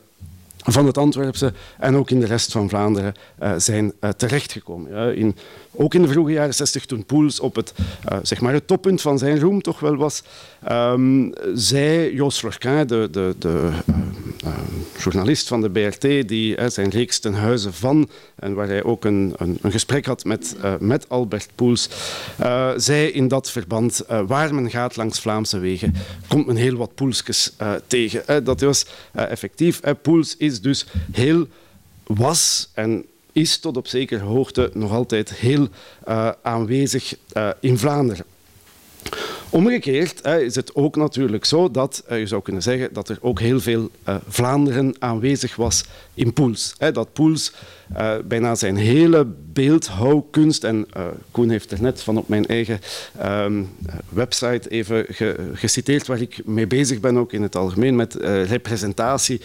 van 0.56 0.86
het 0.86 0.98
Antwerpse 0.98 1.52
en 1.78 1.96
ook 1.96 2.10
in 2.10 2.20
de 2.20 2.26
rest 2.26 2.52
van 2.52 2.68
Vlaanderen 2.68 3.14
zijn 3.56 3.92
terechtgekomen. 4.16 5.16
In 5.16 5.36
ook 5.78 5.94
in 5.94 6.02
de 6.02 6.08
vroege 6.08 6.32
jaren 6.32 6.54
60, 6.54 6.86
toen 6.86 7.04
Poels 7.04 7.40
op 7.40 7.54
het, 7.54 7.72
uh, 8.12 8.18
zeg 8.22 8.40
maar 8.40 8.52
het 8.52 8.66
toppunt 8.66 9.00
van 9.00 9.18
zijn 9.18 9.40
roem 9.40 9.62
toch 9.62 9.80
wel 9.80 9.96
was, 9.96 10.22
um, 10.70 11.32
zei 11.54 12.14
Joost 12.14 12.38
Florquin, 12.38 12.86
de, 12.86 13.08
de, 13.10 13.34
de 13.38 13.70
uh, 13.88 13.96
uh, 14.44 14.52
journalist 14.98 15.48
van 15.48 15.60
de 15.60 15.70
BRT, 15.70 16.28
die 16.28 16.70
zijn 16.70 16.90
reeks 16.90 17.18
ten 17.18 17.34
huize 17.34 17.72
van, 17.72 18.08
en 18.34 18.54
waar 18.54 18.66
hij 18.66 18.84
ook 18.84 19.04
een, 19.04 19.34
een, 19.36 19.58
een 19.62 19.70
gesprek 19.70 20.06
had 20.06 20.24
met, 20.24 20.56
met 20.80 21.08
Albert 21.08 21.48
Poels, 21.54 21.88
zei 22.76 23.08
in 23.08 23.28
dat 23.28 23.50
verband, 23.50 24.04
waar 24.26 24.54
men 24.54 24.70
gaat 24.70 24.96
langs 24.96 25.20
Vlaamse 25.20 25.58
wegen, 25.58 25.94
komt 26.28 26.46
men 26.46 26.56
heel 26.56 26.76
wat 26.76 26.94
Poelskes 26.94 27.52
tegen. 27.86 28.44
dat 28.44 28.60
was 28.60 28.86
effectief. 29.12 29.80
Poels 30.02 30.36
is 30.36 30.60
dus 30.60 30.86
heel 31.12 31.46
was 32.06 32.70
en 32.74 33.04
is 33.38 33.58
tot 33.58 33.76
op 33.76 33.86
zekere 33.86 34.24
hoogte 34.24 34.70
nog 34.74 34.92
altijd 34.92 35.34
heel 35.34 35.68
aanwezig 36.42 37.14
in 37.60 37.78
Vlaanderen. 37.78 38.24
Omgekeerd 39.50 40.24
is 40.24 40.54
het 40.54 40.74
ook 40.74 40.96
natuurlijk 40.96 41.44
zo 41.44 41.70
dat 41.70 42.02
je 42.08 42.26
zou 42.26 42.42
kunnen 42.42 42.62
zeggen 42.62 42.92
dat 42.92 43.08
er 43.08 43.18
ook 43.20 43.40
heel 43.40 43.60
veel 43.60 43.90
Vlaanderen 44.28 44.94
aanwezig 44.98 45.56
was 45.56 45.84
in 46.14 46.32
Poels. 46.32 46.74
dat 46.92 47.12
Poels 47.12 47.52
uh, 47.96 48.14
bijna 48.24 48.54
zijn 48.54 48.76
hele 48.76 49.26
beeldhouwkunst, 49.52 50.64
en 50.64 50.86
uh, 50.96 51.02
Koen 51.30 51.50
heeft 51.50 51.70
er 51.70 51.82
net 51.82 52.02
van 52.02 52.18
op 52.18 52.28
mijn 52.28 52.46
eigen 52.46 52.80
um, 53.24 53.70
website 54.08 54.68
even 54.68 55.04
ge 55.08 55.50
geciteerd, 55.52 56.06
waar 56.06 56.20
ik 56.20 56.40
mee 56.44 56.66
bezig 56.66 57.00
ben, 57.00 57.18
ook 57.18 57.32
in 57.32 57.42
het 57.42 57.56
algemeen, 57.56 57.96
met 57.96 58.14
representatie 58.48 59.40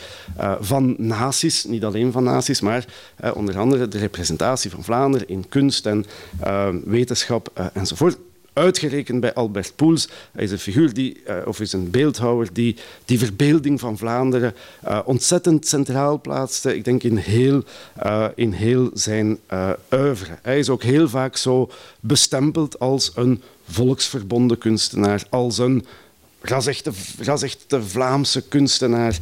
van 0.59 0.95
naties, 0.97 1.63
niet 1.63 1.83
alleen 1.83 2.11
van 2.11 2.23
naties, 2.23 2.61
maar 2.61 2.85
onder 3.33 3.57
andere 3.57 3.87
de 3.87 3.97
representatie 3.97 4.71
van 4.71 4.83
Vlaanderen 4.83 5.27
in 5.27 5.49
kunst 5.49 5.85
en 5.85 6.05
ehm, 6.39 6.77
wetenschap 6.85 7.71
enzovoort 7.73 8.17
uitgerekend 8.53 9.19
bij 9.19 9.33
Albert 9.33 9.75
Poels. 9.75 10.09
Hij 10.31 10.43
is 10.43 10.51
een 10.51 10.59
figuur 10.59 10.93
die, 10.93 11.23
uh, 11.27 11.37
of 11.45 11.59
is 11.59 11.73
een 11.73 11.89
beeldhouwer 11.89 12.53
die 12.53 12.75
die 13.05 13.19
verbeelding 13.19 13.79
van 13.79 13.97
Vlaanderen 13.97 14.55
uh, 14.87 14.99
ontzettend 15.05 15.67
centraal 15.67 16.21
plaatste. 16.21 16.75
Ik 16.75 16.83
denk 16.83 17.03
in 17.03 17.17
heel, 17.17 17.63
uh, 18.05 18.25
in 18.35 18.51
heel 18.51 18.89
zijn 18.93 19.39
oeuvre. 19.91 20.37
Hij 20.41 20.59
is 20.59 20.69
ook 20.69 20.83
heel 20.83 21.09
vaak 21.09 21.37
zo 21.37 21.71
bestempeld 21.99 22.79
als 22.79 23.11
een 23.15 23.41
volksverbonden 23.69 24.57
kunstenaar, 24.57 25.23
als 25.29 25.57
een 25.57 25.85
rasechte, 26.41 26.91
rasechte 27.19 27.83
Vlaamse 27.83 28.41
kunstenaar, 28.41 29.17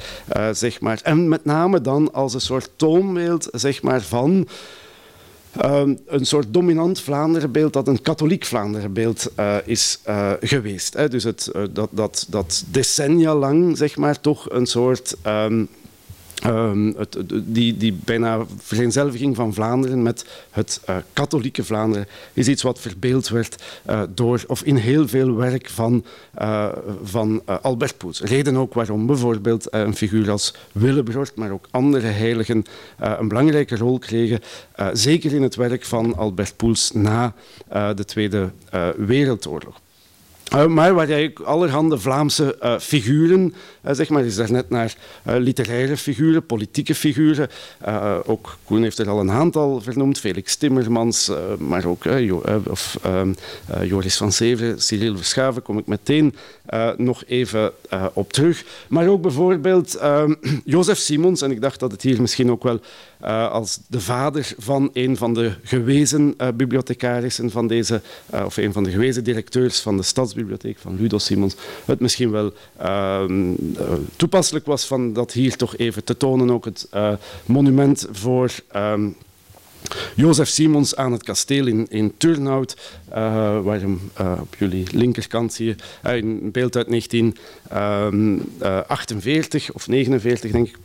zeg 0.52 0.80
maar. 0.80 1.00
En 1.04 1.30
met 1.30 1.46
name 1.46 1.82
dan 1.82 2.14
als 2.14 2.34
een 2.34 2.42
soort 2.42 2.70
toonbeeld 2.76 3.48
zeg 3.52 3.82
maar, 3.82 4.02
van 4.02 4.48
Ehm, 5.58 5.96
een 6.06 6.26
soort 6.26 6.54
dominant 6.54 7.00
Vlaanderenbeeld 7.00 7.74
dat 7.74 7.88
een 7.88 8.02
katholiek 8.02 8.46
Vlaanderenbeeld 8.46 9.32
uh, 9.40 9.56
is 9.66 10.00
uh, 10.08 10.32
geweest. 10.42 10.94
Hè. 10.94 11.10
Dus 11.10 11.24
het, 11.24 11.52
uh, 11.56 11.64
dat, 11.72 11.90
dat, 11.92 12.26
dat 12.30 12.64
decennia 12.68 13.36
lang 13.36 13.78
zeg 13.78 13.98
maar, 13.98 14.20
toch 14.20 14.52
een 14.52 14.66
soort 14.66 15.16
um, 15.28 15.68
Het, 16.42 17.18
die, 17.44 18.00
bijna 18.06 18.46
vereenzelviging 18.58 19.36
van 19.36 19.54
Vlaanderen 19.54 20.04
met 20.04 20.26
het 20.50 20.82
uh, 20.90 20.96
katholieke 21.14 21.64
Vlaanderen 21.64 22.08
is 22.34 22.48
iets 22.48 22.62
wat 22.62 22.80
verbeeld 22.80 23.30
werd 23.30 23.64
uh, 23.90 24.02
door, 24.10 24.44
of 24.48 24.64
in 24.64 24.76
heel 24.76 25.08
veel 25.08 25.36
werk 25.36 25.70
van, 25.70 26.06
uh, 26.42 26.68
van 27.04 27.42
Albert 27.62 27.98
Poets. 27.98 28.22
Reden 28.22 28.56
ook 28.56 28.74
waarom 28.74 29.06
bijvoorbeeld 29.06 29.74
een 29.74 29.96
figuur 29.96 30.32
als 30.32 30.54
Willebrord, 30.72 31.36
maar 31.36 31.52
ook 31.52 31.68
andere 31.72 32.08
heiligen 32.08 32.64
een 32.98 33.28
belangrijke 33.28 33.78
rol 33.78 34.00
kregen, 34.00 34.40
zeker 34.94 35.34
in 35.34 35.42
het 35.42 35.56
werk 35.56 35.86
van 35.86 36.16
Albert 36.16 36.56
Poels 36.56 36.92
na 36.92 37.34
de 37.96 38.06
Tweede 38.06 38.50
Wereldoorlog. 38.98 39.82
Uh, 40.56 40.66
maar 40.66 40.94
waar 40.94 41.08
jij 41.08 41.34
allerhande 41.44 42.00
Vlaamse 42.00 42.58
uh, 42.64 42.80
figuren, 42.80 43.54
uh, 43.86 43.94
zeg 43.94 44.10
maar, 44.10 44.26
is 44.26 44.36
daar 44.36 44.52
net 44.52 44.70
naar 44.70 44.96
literaire 45.24 45.98
figuren, 45.98 46.46
politieke 46.46 46.96
figuren. 46.96 47.50
ook 48.26 48.58
Koen 48.64 48.84
heeft 48.84 48.98
er 48.98 49.10
al 49.10 49.20
een 49.20 49.32
aantal 49.32 49.82
vernoemd, 49.82 50.20
Felix 50.20 50.56
Timmermans, 50.56 51.32
maar 51.58 51.86
ook 51.86 52.06
of, 52.70 52.98
ehm, 53.02 53.34
Joris 53.84 54.18
van 54.18 54.32
Severen, 54.32 54.82
Cyril 54.82 55.16
Verschaven, 55.18 55.62
kom 55.62 55.78
ik 55.78 55.88
meteen 55.88 56.36
nog 56.98 57.24
even 57.28 57.72
op 58.14 58.34
terug. 58.34 58.64
Maar 58.88 59.08
ook 59.08 59.22
bijvoorbeeld 59.22 59.96
ehm, 59.96 60.34
Jozef 60.66 60.98
Simons, 60.98 61.42
en 61.42 61.52
ik 61.52 61.62
dacht 61.62 61.80
dat 61.80 61.92
het 61.92 62.02
hier 62.02 62.22
misschien 62.22 62.52
ook 62.52 62.64
wel 62.64 62.80
uh, 63.24 63.52
als 63.52 63.80
de 63.88 64.00
vader 64.00 64.54
van 64.58 64.90
een 64.94 65.18
van 65.18 65.34
de 65.34 65.54
gewezen 65.64 66.34
uh, 66.38 66.48
bibliothecarissen 66.56 67.52
van 67.52 67.68
deze, 67.68 68.02
uh, 68.34 68.46
of 68.46 68.58
een 68.58 68.74
van 68.74 68.84
de 68.84 68.92
gewezen 68.92 69.24
directeurs 69.24 69.80
van 69.80 69.98
de 69.98 70.04
Stadsbibliotheek 70.04 70.78
van 70.80 70.96
Ludo 71.00 71.18
Simons, 71.18 71.56
het 71.86 72.00
misschien 72.00 72.32
wel 72.32 72.54
ehm, 72.78 73.54
toepasselijk 74.16 74.66
was 74.66 74.86
van 74.86 75.14
dat 75.14 75.32
hier 75.32 75.56
toch 75.56 75.78
even 75.78 76.04
te 76.04 76.18
tonen, 76.18 76.52
ook 76.52 76.66
het 76.66 76.90
monument 77.46 78.08
voor 78.12 78.52
um, 78.76 79.16
Jozef 80.16 80.48
Simons 80.48 80.96
aan 80.96 81.12
het 81.12 81.24
kasteel 81.24 81.68
in, 81.68 81.88
in 81.90 82.14
Turnhout, 82.18 82.76
uh, 83.10 83.16
waar 83.62 83.80
hem 83.80 84.12
op 84.40 84.56
jullie 84.58 84.88
linkerkant 84.92 85.54
zie 85.54 85.66
je, 85.66 85.76
een 86.02 86.52
beeld 86.52 86.76
uit 86.76 86.88
1948 86.88 89.74
of 89.74 89.88
49 89.88 90.52
denk 90.52 90.68
ik. 90.68 90.78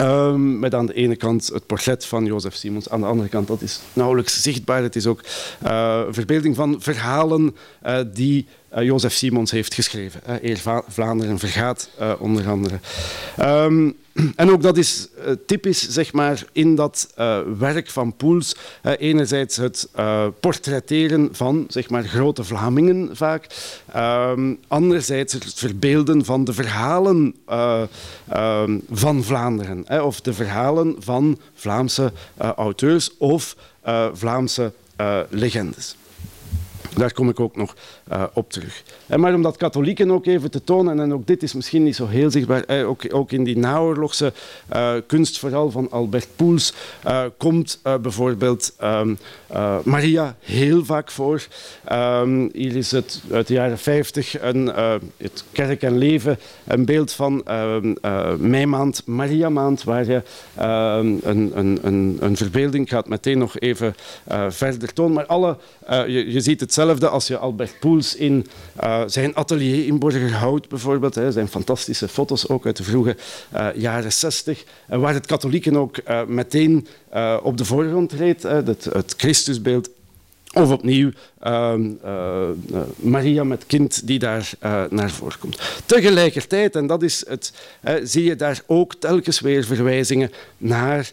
Um, 0.00 0.58
met 0.58 0.74
aan 0.74 0.86
de 0.86 0.94
ene 0.94 1.16
kant 1.16 1.46
het 1.46 1.66
portret 1.66 2.06
van 2.06 2.24
Jozef 2.24 2.54
Simons, 2.54 2.88
aan 2.88 3.00
de 3.00 3.06
andere 3.06 3.28
kant, 3.28 3.46
dat 3.46 3.62
is 3.62 3.80
nauwelijks 3.92 4.42
zichtbaar. 4.42 4.82
Het 4.82 4.96
is 4.96 5.06
ook 5.06 5.20
uh, 5.64 6.02
verbeelding 6.10 6.56
van 6.56 6.76
verhalen 6.80 7.56
uh, 7.86 7.98
die 8.12 8.46
Jozef 8.80 9.12
Simons 9.12 9.50
heeft 9.50 9.74
geschreven. 9.74 10.20
Eer 10.42 10.58
Vlaanderen 10.88 11.38
vergaat, 11.38 11.90
onder 12.18 12.48
andere. 12.48 12.78
Um, 13.40 13.96
en 14.36 14.50
ook 14.50 14.62
dat 14.62 14.76
is 14.76 15.08
uh, 15.18 15.32
typisch 15.46 15.88
zeg 15.88 16.12
maar, 16.12 16.44
in 16.52 16.74
dat 16.74 17.12
werk 17.58 17.90
van 17.90 18.16
Poels. 18.16 18.56
Enerzijds 18.82 19.56
het 19.56 19.88
portretteren 20.40 21.28
van 21.32 21.64
zeg 21.68 21.90
maar, 21.90 22.04
grote 22.04 22.44
Vlamingen 22.44 23.16
vaak. 23.16 23.46
Ehm, 23.92 24.54
anderzijds 24.68 25.32
het 25.32 25.54
verbeelden 25.54 26.24
van 26.24 26.44
de 26.44 26.52
verhalen 26.52 27.34
ehm, 27.46 28.78
van 28.90 29.24
Vlaanderen. 29.24 30.04
of 30.04 30.20
de 30.20 30.32
verhalen 30.32 30.96
van 30.98 31.38
Vlaamse 31.54 32.12
auteurs 32.56 33.16
of 33.18 33.56
Vlaamse 34.12 34.72
legendes. 35.28 35.96
Daar 36.96 37.12
kom 37.12 37.28
ik 37.28 37.40
ook 37.40 37.56
nog 37.56 37.76
uh, 38.12 38.22
op 38.32 38.52
terug. 38.52 38.82
En 39.06 39.20
maar 39.20 39.34
om 39.34 39.42
dat 39.42 39.56
katholieken 39.56 40.10
ook 40.10 40.26
even 40.26 40.50
te 40.50 40.64
tonen, 40.64 41.00
en 41.00 41.14
ook 41.14 41.26
dit 41.26 41.42
is 41.42 41.52
misschien 41.52 41.82
niet 41.82 41.96
zo 41.96 42.06
heel 42.06 42.30
zichtbaar, 42.30 42.64
eh, 42.64 42.88
ook, 42.88 43.02
ook, 43.08 43.32
in 43.32 43.44
die 43.44 43.58
naoorlogse 43.58 44.32
uh, 44.74 44.92
kunst, 45.06 45.38
vooral 45.38 45.70
van 45.70 45.90
Albert 45.90 46.28
Poels, 46.36 46.74
komt 47.36 47.80
bijvoorbeeld 48.00 48.74
um, 48.82 49.18
Maria 49.84 50.36
heel 50.40 50.84
vaak 50.84 51.10
voor. 51.10 51.46
Um, 51.92 52.50
hier 52.52 52.76
is 52.76 52.90
het 52.90 53.22
uit 53.30 53.46
de 53.46 53.54
jaren 53.54 53.78
50 53.78 54.42
een, 54.42 54.72
het 55.16 55.44
Kerk 55.52 55.82
en 55.82 55.98
Leven, 55.98 56.38
een 56.66 56.84
beeld 56.84 57.12
van 57.12 57.44
um, 57.50 57.94
meimaand, 58.38 59.06
Maria-maand, 59.06 59.84
waar 59.84 60.04
je 60.04 60.22
een, 60.54 61.20
een, 61.22 61.52
een, 61.82 62.16
een, 62.20 62.36
verbeelding 62.36 62.88
gaat 62.88 63.08
meteen 63.08 63.38
nog 63.38 63.58
even 63.58 63.94
verder 64.48 64.92
tonen. 64.92 65.12
Maar 65.12 65.26
alle, 65.26 65.56
je, 65.88 66.32
je 66.32 66.40
ziet 66.40 66.60
hetzelfde 66.60 67.08
als 67.08 67.26
je 67.26 67.38
Albert 67.38 67.76
Poels 67.80 67.93
in 68.02 68.46
uh, 68.84 69.02
zijn 69.06 69.34
atelier 69.34 69.86
in 69.86 69.98
Borgerhout 69.98 70.68
bijvoorbeeld. 70.68 71.14
Hè, 71.14 71.32
zijn 71.32 71.48
fantastische 71.48 72.08
foto's 72.08 72.48
ook 72.48 72.66
uit 72.66 72.76
de 72.76 72.84
vroege 72.84 73.16
uh, 73.54 73.66
jaren 73.74 74.12
60. 74.12 74.64
Uh, 74.90 74.98
waar 74.98 75.14
het 75.14 75.26
katholieken 75.26 75.76
ook 75.76 75.96
meteen 76.26 76.86
op 77.42 77.56
de 77.56 77.64
voorgrond 77.64 78.08
treedt. 78.08 78.42
Het, 78.42 78.84
het 78.84 79.14
Christusbeeld 79.16 79.88
of 80.54 80.70
opnieuw 80.70 81.10
uh, 81.46 81.74
Maria 82.96 83.44
met 83.44 83.66
kind 83.66 84.06
die 84.06 84.18
daar 84.18 84.50
uh, 84.62 84.84
naar 84.90 85.10
voren 85.10 85.38
komt. 85.38 85.60
Tegelijkertijd, 85.86 86.76
en 86.76 86.86
dat 86.86 87.02
is 87.02 87.24
het, 87.28 87.52
zie 88.02 88.24
je 88.24 88.36
daar 88.36 88.62
ook 88.66 88.94
telkens 88.94 89.40
weer 89.40 89.64
verwijzingen 89.64 90.32
naar, 90.56 91.10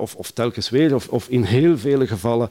of, 0.00 0.14
of, 0.14 0.30
telkens 0.30 0.70
weer, 0.70 0.94
of, 0.94 1.08
of 1.08 1.28
in 1.28 1.42
heel 1.42 1.78
vele 1.78 2.06
gevallen 2.06 2.50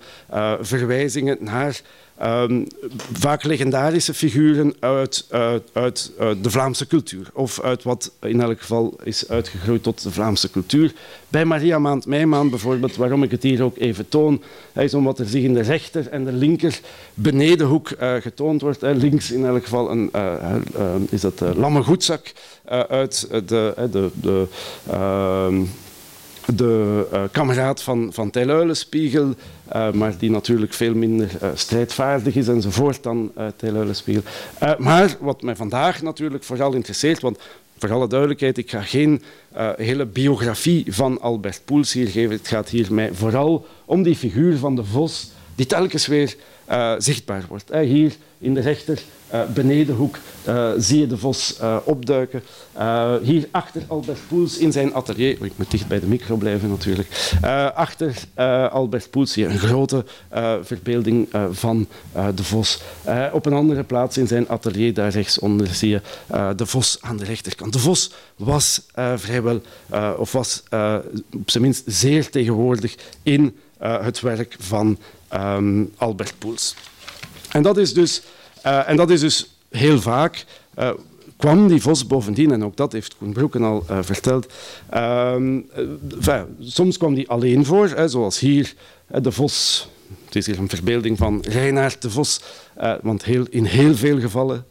verwijzingen 0.61 1.37
naar 1.39 1.81
Um, 2.23 2.67
vaak 3.13 3.43
legendarische 3.43 4.13
figuren 4.13 4.73
uit, 4.79 5.27
uit, 5.73 6.11
de 6.41 6.49
Vlaamse 6.49 6.87
cultuur. 6.87 7.29
Of 7.33 7.61
uit 7.61 7.83
wat 7.83 8.11
in 8.21 8.41
elk 8.41 8.59
geval 8.59 8.95
is 9.03 9.29
uitgegroeid 9.29 9.83
tot 9.83 10.03
de 10.03 10.11
Vlaamse 10.11 10.51
cultuur. 10.51 10.93
Bij 11.27 11.45
Maria 11.45 11.79
Maand 11.79 12.05
Meijmaan 12.05 12.49
bijvoorbeeld, 12.49 12.95
waarom 12.95 13.23
ik 13.23 13.31
het 13.31 13.43
hier 13.43 13.63
ook 13.63 13.77
even 13.77 14.09
toon, 14.09 14.41
is 14.73 14.93
omdat 14.93 15.19
er 15.19 15.25
zich 15.25 15.43
in 15.43 15.53
de 15.53 15.61
rechter 15.61 16.07
en 16.07 16.25
de 16.25 16.31
linker 16.31 16.79
benedenhoek 17.13 17.89
uh, 17.89 18.15
getoond 18.15 18.61
wordt. 18.61 18.81
Links 18.81 19.31
in 19.31 19.45
elk 19.45 19.63
geval 19.63 19.91
een, 19.91 20.09
uh, 20.15 20.33
uh, 20.77 20.95
is 21.09 21.21
dat 21.21 21.37
de 21.37 21.55
lamme 21.55 21.83
goedzak 21.83 22.33
uit 22.87 23.27
de, 23.29 23.73
de, 23.91 24.09
de 24.21 24.47
ehm, 24.89 25.63
de 26.55 27.07
uh, 27.13 27.23
kameraad 27.31 27.81
van, 27.81 28.09
van 28.13 28.29
Tijluilenspiegel, 28.29 29.35
uh, 29.75 29.91
maar 29.91 30.17
die 30.17 30.31
natuurlijk 30.31 30.73
veel 30.73 30.93
minder 30.93 31.29
uh, 31.43 31.49
strijdvaardig 31.53 32.35
is 32.35 32.47
enzovoort 32.47 33.03
dan 33.03 33.31
uh, 33.37 33.45
Tijluilenspiegel. 33.55 34.23
maar 34.77 35.15
wat 35.19 35.41
mij 35.41 35.55
vandaag 35.55 36.01
natuurlijk 36.01 36.43
vooral 36.43 36.73
interesseert, 36.73 37.21
want 37.21 37.39
voor 37.77 37.91
alle 37.91 38.07
duidelijkheid, 38.07 38.57
ik 38.57 38.69
ga 38.69 38.81
geen 38.81 39.21
hele 39.75 40.05
biografie 40.05 40.85
van 40.93 41.21
Albert 41.21 41.61
Poels 41.65 41.93
hier 41.93 42.07
geven. 42.07 42.31
Het 42.35 42.47
gaat 42.47 42.69
hier 42.69 42.93
mij 42.93 43.13
vooral 43.13 43.65
om 43.85 44.03
die 44.03 44.15
figuur 44.15 44.57
van 44.57 44.75
de 44.75 44.83
vos 44.83 45.31
die 45.55 45.65
telkens 45.65 46.07
weer 46.07 46.35
zichtbaar 46.97 47.45
wordt. 47.47 47.71
hier 47.73 48.13
in 48.41 48.53
de 48.53 48.61
rechter 48.61 49.01
uh, 49.33 49.41
benedenhoek 49.53 50.17
zie 50.77 50.99
je 50.99 51.07
de 51.07 51.17
vos 51.17 51.59
opduiken. 51.83 52.43
hier 53.21 53.47
achter 53.51 53.81
Albert 53.87 54.19
Poels 54.27 54.57
in 54.57 54.71
zijn 54.71 54.93
atelier, 54.93 55.37
oh, 55.39 55.45
ik 55.45 55.51
moet 55.55 55.71
dicht 55.71 55.87
bij 55.87 55.99
de 55.99 56.05
micro 56.05 56.35
blijven 56.35 56.69
natuurlijk, 56.69 57.37
achter 57.75 58.15
Albert 58.71 59.09
Poels 59.09 59.31
zie 59.31 59.43
je 59.43 59.49
een 59.49 59.59
grote 59.59 60.05
verbeelding 60.61 61.29
van 61.51 61.87
de 62.35 62.43
vos. 62.43 62.81
op 63.31 63.45
een 63.45 63.53
andere 63.53 63.83
plaats 63.83 64.17
in 64.17 64.27
zijn 64.27 64.49
atelier, 64.49 64.93
daar 64.93 65.11
rechtsonder, 65.11 65.67
zie 65.67 65.89
je 65.89 66.01
de 66.55 66.65
vos 66.65 66.97
aan 67.01 67.17
de 67.17 67.25
rechterkant. 67.25 67.73
De 67.73 67.79
vos 67.79 68.11
was 68.35 68.85
vrijwel, 69.15 69.61
of 70.17 70.31
was 70.31 70.63
op 71.33 71.49
zijn 71.49 71.63
minst 71.63 71.83
zeer 71.85 72.29
tegenwoordig 72.29 72.95
in 73.23 73.55
het 73.79 74.19
werk 74.19 74.55
van 74.59 74.97
um, 75.33 75.93
Albert 75.97 76.33
Poels. 76.37 76.75
En 77.51 77.63
dat 77.63 77.77
is 77.77 77.93
dus 77.93 78.21
uh, 78.65 78.89
en 78.89 78.95
dat 78.95 79.09
is 79.09 79.19
dus 79.19 79.49
heel 79.69 80.01
vaak. 80.01 80.45
Uh, 80.79 80.89
kwam 81.37 81.67
die 81.67 81.81
vos 81.81 82.07
bovendien, 82.07 82.51
en 82.51 82.63
ook 82.63 82.77
dat 82.77 82.91
heeft 82.91 83.17
Koen 83.17 83.33
Broeken 83.33 83.63
al 83.63 83.85
uh, 83.89 83.97
verteld, 84.01 84.53
enfin, 84.89 86.45
soms 86.59 86.97
kwam 86.97 87.13
die 87.13 87.29
alleen 87.29 87.65
voor, 87.65 87.89
hè, 87.89 88.07
zoals 88.07 88.39
hier 88.39 88.73
de 89.07 89.31
vos. 89.31 89.87
Het 90.25 90.35
is 90.35 90.45
hier 90.45 90.59
een 90.59 90.69
verbeelding 90.69 91.17
van 91.17 91.43
Reinaard 91.47 92.01
de 92.01 92.09
Vos, 92.09 92.41
want 93.01 93.23
heel, 93.23 93.45
in 93.49 93.65
heel 93.65 93.95
veel 93.95 94.19
gevallen 94.19 94.65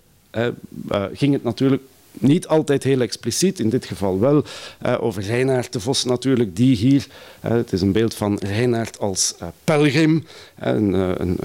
ging 1.12 1.33
het 1.33 1.43
natuurlijk 1.43 1.83
niet 2.12 2.47
altijd 2.47 2.83
heel 2.83 3.00
expliciet, 3.00 3.61
in 3.61 3.69
dit 3.69 3.85
geval 3.85 4.21
wel, 4.21 4.45
uh, 4.87 4.97
over 5.00 5.23
Reinaard 5.23 5.73
de 5.73 5.81
Vos 5.81 6.05
natuurlijk, 6.05 6.57
die 6.57 6.76
hier, 6.76 7.07
uh, 7.45 7.50
het 7.50 7.73
is 7.73 7.81
een 7.81 7.93
beeld 7.93 8.14
van 8.14 8.38
Reinaard 8.38 8.99
als 8.99 9.35
uh, 9.43 9.49
pelgrim, 9.64 10.26
een, 10.59 10.93
een, 10.93 11.37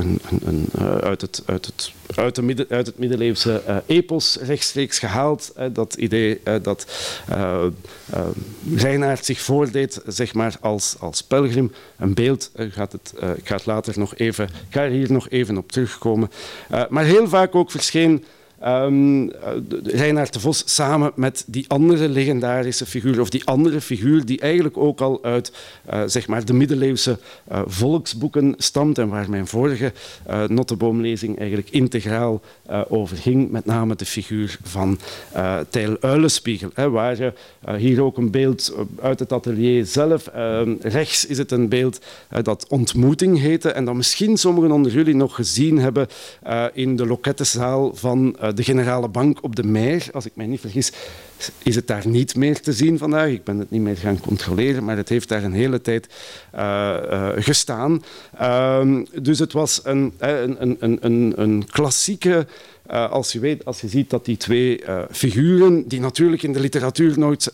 een, 0.43 0.67
uit, 1.01 1.21
het, 1.21 1.43
uit, 1.45 1.65
het, 1.65 1.91
uit, 2.15 2.69
uit 2.69 2.85
het 2.85 2.97
middeleeuwse 2.97 3.83
epos 3.85 4.37
rechtstreeks 4.41 4.99
gehaald, 4.99 5.53
dat 5.73 5.93
idee 5.93 6.39
dat 6.61 6.85
Reinaard 8.75 9.25
zich 9.25 9.39
voordeed 9.39 10.01
zeg 10.07 10.33
maar, 10.33 10.55
als, 10.61 10.95
als 10.99 11.23
pelgrim. 11.23 11.71
Een 11.97 12.13
beeld, 12.13 12.51
gaat 12.55 12.91
het, 12.91 13.13
ik 13.35 13.47
ga 13.47 13.59
later 13.65 13.99
nog 13.99 14.15
even, 14.15 14.49
ga 14.69 14.81
er 14.81 14.89
hier 14.89 15.11
nog 15.11 15.29
even 15.29 15.57
op 15.57 15.71
terugkomen. 15.71 16.31
maar 16.89 17.03
heel 17.03 17.27
vaak 17.27 17.55
ook 17.55 17.71
verscheen 17.71 18.23
Um, 18.67 19.31
Reinhard 19.83 20.33
de 20.33 20.39
Vos 20.39 20.63
samen 20.65 21.11
met 21.15 21.43
die 21.47 21.65
andere 21.67 22.09
legendarische 22.09 22.85
figuur, 22.85 23.21
of 23.21 23.29
die 23.29 23.45
andere 23.45 23.81
figuur 23.81 24.25
die 24.25 24.39
eigenlijk 24.39 24.77
ook 24.77 25.01
al 25.01 25.23
uit 25.23 25.51
uh, 25.93 26.01
zeg 26.05 26.27
maar 26.27 26.45
de 26.45 26.53
middeleeuwse 26.53 27.19
uh, 27.51 27.61
volksboeken 27.65 28.53
stamt 28.57 28.97
en 28.97 29.09
waar 29.09 29.29
mijn 29.29 29.47
vorige 29.47 29.93
uh, 30.29 30.43
Notteboomlezing 30.47 31.39
eigenlijk 31.39 31.69
integraal 31.69 32.41
over 32.87 33.17
ging, 33.17 33.51
met 33.51 33.65
name 33.65 33.95
de 33.95 34.05
figuur 34.05 34.57
van 34.63 34.99
Tijl 35.69 35.97
Uilenspiegel, 35.99 36.69
hè, 36.73 36.89
waar 36.89 37.17
je 37.17 37.33
hier 37.77 38.03
ook 38.03 38.17
een 38.17 38.31
beeld 38.31 38.75
uit 39.01 39.19
het 39.19 39.33
atelier 39.33 39.85
zelf, 39.85 40.27
ehm, 40.27 40.75
rechts 40.81 41.25
is 41.25 41.37
het 41.37 41.51
een 41.51 41.69
beeld 41.69 41.99
dat 42.41 42.67
Ontmoeting 42.69 43.39
heette 43.39 43.71
en 43.71 43.85
dat 43.85 43.95
misschien 43.95 44.37
sommigen 44.37 44.71
onder 44.71 44.91
jullie 44.91 45.15
nog 45.15 45.35
gezien 45.35 45.79
hebben 45.79 46.07
in 46.73 46.95
de 46.95 47.05
lokettenzaal 47.05 47.95
van 47.95 48.35
de 48.55 48.63
Generale 48.63 49.07
Bank 49.07 49.43
op 49.43 49.55
de 49.55 49.63
Meer, 49.63 50.07
als 50.13 50.25
ik 50.25 50.35
mij 50.35 50.45
niet 50.45 50.59
vergis, 50.59 50.91
is 51.63 51.75
het 51.75 51.87
daar 51.87 52.07
niet 52.07 52.35
meer 52.35 52.61
te 52.61 52.73
zien 52.73 52.97
vandaag. 52.97 53.29
Ik 53.29 53.43
ben 53.43 53.59
het 53.59 53.71
niet 53.71 53.81
meer 53.81 53.97
gaan 53.97 54.19
controleren, 54.19 54.83
maar 54.83 54.97
het 54.97 55.09
heeft 55.09 55.29
daar 55.29 55.43
een 55.43 55.53
hele 55.53 55.81
tijd 55.81 56.07
uh, 56.55 56.97
uh, 57.11 57.29
gestaan. 57.35 58.03
Uh, 58.41 59.01
dus 59.21 59.39
het 59.39 59.53
was 59.53 59.81
een, 59.83 60.13
een, 60.17 60.77
een, 60.79 61.33
een 61.41 61.65
klassieke 61.71 62.47
uh, 62.91 63.11
als, 63.11 63.31
je 63.31 63.39
weet, 63.39 63.65
als 63.65 63.81
je 63.81 63.87
ziet 63.87 64.09
dat 64.09 64.25
die 64.25 64.37
twee 64.37 64.81
uh, 64.81 64.99
figuren, 65.11 65.87
die 65.87 65.99
natuurlijk 65.99 66.43
in 66.43 66.53
de 66.53 66.59
literatuur 66.59 67.19
nooit, 67.19 67.53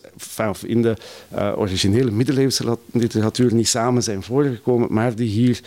of 0.49 0.63
in 0.63 0.81
de 0.81 0.95
uh, 1.35 1.53
originele 1.55 2.11
middeleeuwse 2.11 2.77
literatuur 2.91 3.53
niet 3.53 3.67
samen 3.67 4.03
zijn 4.03 4.23
voorgekomen, 4.23 4.93
maar 4.93 5.15
die 5.15 5.29
hier 5.29 5.59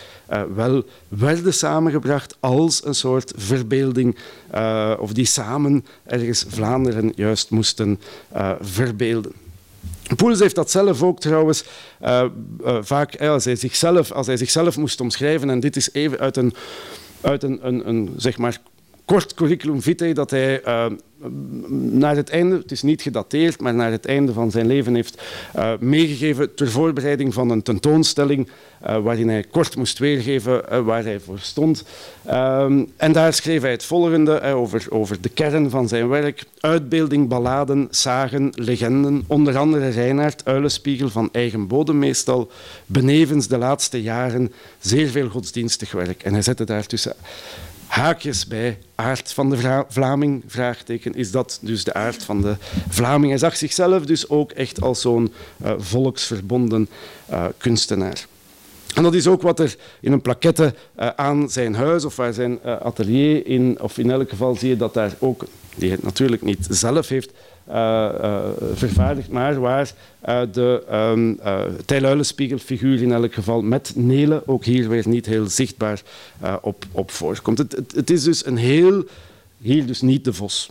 wel 0.55 0.83
werden 1.07 1.53
samengebracht 1.53 2.37
als 2.39 2.85
een 2.85 2.95
soort 2.95 3.33
verbeelding, 3.35 4.17
of 4.99 5.13
die 5.13 5.25
samen 5.25 5.85
ergens 6.03 6.45
Vlaanderen 6.47 7.13
juist 7.15 7.49
moesten 7.49 7.99
verbeelden. 8.59 9.31
Poels 10.15 10.39
heeft 10.39 10.55
dat 10.55 10.71
zelf 10.71 11.03
ook 11.03 11.19
trouwens 11.19 11.63
vaak, 12.81 13.21
als 13.21 13.45
hij, 13.45 13.55
zichzelf, 13.55 14.11
als 14.11 14.27
hij 14.27 14.37
zichzelf 14.37 14.77
moest 14.77 15.01
omschrijven, 15.01 15.49
en 15.49 15.59
dit 15.59 15.75
is 15.75 15.93
even 15.93 16.19
uit 16.19 16.37
een, 16.37 16.53
uit 17.21 17.43
een, 17.43 17.87
een 17.87 18.13
zeg 18.17 18.37
maar, 18.37 18.61
kort 19.05 19.33
curriculum 19.33 19.81
vitae 19.81 20.13
dat 20.13 20.29
hij 20.29 20.61
uh, 20.65 20.85
naar 21.79 22.15
het 22.15 22.29
einde, 22.29 22.55
het 22.57 22.71
is 22.71 22.81
niet 22.81 23.01
gedateerd, 23.01 23.61
maar 23.61 23.73
naar 23.73 23.91
het 23.91 24.05
einde 24.05 24.33
van 24.33 24.51
zijn 24.51 24.65
leven 24.65 24.95
heeft 24.95 25.21
uh, 25.55 25.71
meegegeven 25.79 26.55
ter 26.55 26.71
voorbereiding 26.71 27.33
van 27.33 27.49
een 27.49 27.61
tentoonstelling 27.61 28.47
uh, 28.87 28.97
waarin 28.97 29.29
hij 29.29 29.43
kort 29.43 29.75
moest 29.75 29.97
weergeven 29.97 30.85
waar 30.85 31.03
hij 31.03 31.19
voor 31.19 31.39
stond. 31.39 31.83
Um, 32.27 32.91
en 32.97 33.11
daar 33.11 33.33
schreef 33.33 33.61
hij 33.61 33.71
het 33.71 33.83
volgende 33.83 34.41
over, 34.41 34.85
over 34.89 35.21
de 35.21 35.29
kern 35.29 35.69
van 35.69 35.87
zijn 35.87 36.07
werk. 36.07 36.45
Uitbeelding, 36.59 37.27
balladen, 37.27 37.87
zagen, 37.89 38.49
legenden, 38.55 39.23
onder 39.27 39.57
andere 39.57 39.89
Reinaard, 39.89 40.45
Uilenspiegel 40.45 41.09
van 41.09 41.29
eigen 41.31 41.67
bodem 41.67 41.99
meestal, 41.99 42.51
benevens 42.85 43.47
de 43.47 43.57
laatste 43.57 44.01
jaren 44.01 44.53
zeer 44.79 45.07
veel 45.07 45.29
godsdienstig 45.29 45.91
werk. 45.91 46.23
En 46.23 46.33
hij 46.33 46.41
zette 46.41 46.63
daartussen 46.63 47.15
haakjes 47.95 48.47
bij 48.47 48.77
aard 48.95 49.33
van 49.33 49.49
de 49.49 49.85
Vlaming, 49.87 50.43
vraagteken. 50.47 51.13
Is 51.13 51.31
dat 51.31 51.59
dus 51.61 51.83
de 51.83 51.93
aard 51.93 52.23
van 52.23 52.41
de 52.41 52.55
Vlaming? 52.89 53.29
Hij 53.29 53.37
zag 53.37 53.55
zichzelf 53.55 54.05
dus 54.05 54.29
ook 54.29 54.51
echt 54.51 54.81
als 54.81 55.01
zo'n 55.01 55.33
uh, 55.63 55.73
volksverbonden 55.77 56.89
uh, 57.31 57.45
kunstenaar. 57.57 58.25
En 58.95 59.03
dat 59.03 59.13
is 59.13 59.27
ook 59.27 59.41
wat 59.41 59.59
er 59.59 59.75
in 60.01 60.11
een 60.11 60.21
plaquette 60.21 60.73
uh, 60.99 61.09
aan 61.15 61.49
zijn 61.49 61.75
huis 61.75 62.05
of 62.05 62.15
waar 62.15 62.33
zijn 62.33 62.63
atelier 62.63 63.47
in, 63.47 63.77
of 63.81 63.97
in 63.97 64.11
elk 64.11 64.29
geval 64.29 64.55
zie 64.55 64.69
je 64.69 64.77
dat 64.77 64.93
daar 64.93 65.15
ook, 65.19 65.45
die 65.75 65.91
het 65.91 66.03
natuurlijk 66.03 66.41
niet 66.41 66.67
zelf 66.69 67.07
heeft, 67.07 67.31
vervaardigd, 68.73 69.29
maar 69.29 69.59
waar 69.59 69.91
uh, 70.25 70.41
de 70.51 70.83
um, 70.91 71.39
in 73.01 73.11
elk 73.11 73.33
geval 73.33 73.61
met 73.61 73.91
Nelen 73.95 74.47
ook 74.47 74.65
hier 74.65 74.89
weer 74.89 75.07
niet 75.07 75.25
heel 75.25 75.47
zichtbaar 75.47 76.01
op, 76.61 76.85
voorkomt. 77.11 77.57
Het, 77.57 77.71
het, 77.71 77.91
het, 77.95 78.09
is 78.09 78.23
dus 78.23 78.45
een 78.45 78.57
heel, 78.57 79.03
hier 79.57 79.85
dus 79.85 80.01
niet 80.01 80.23
de 80.23 80.33
Vos, 80.33 80.69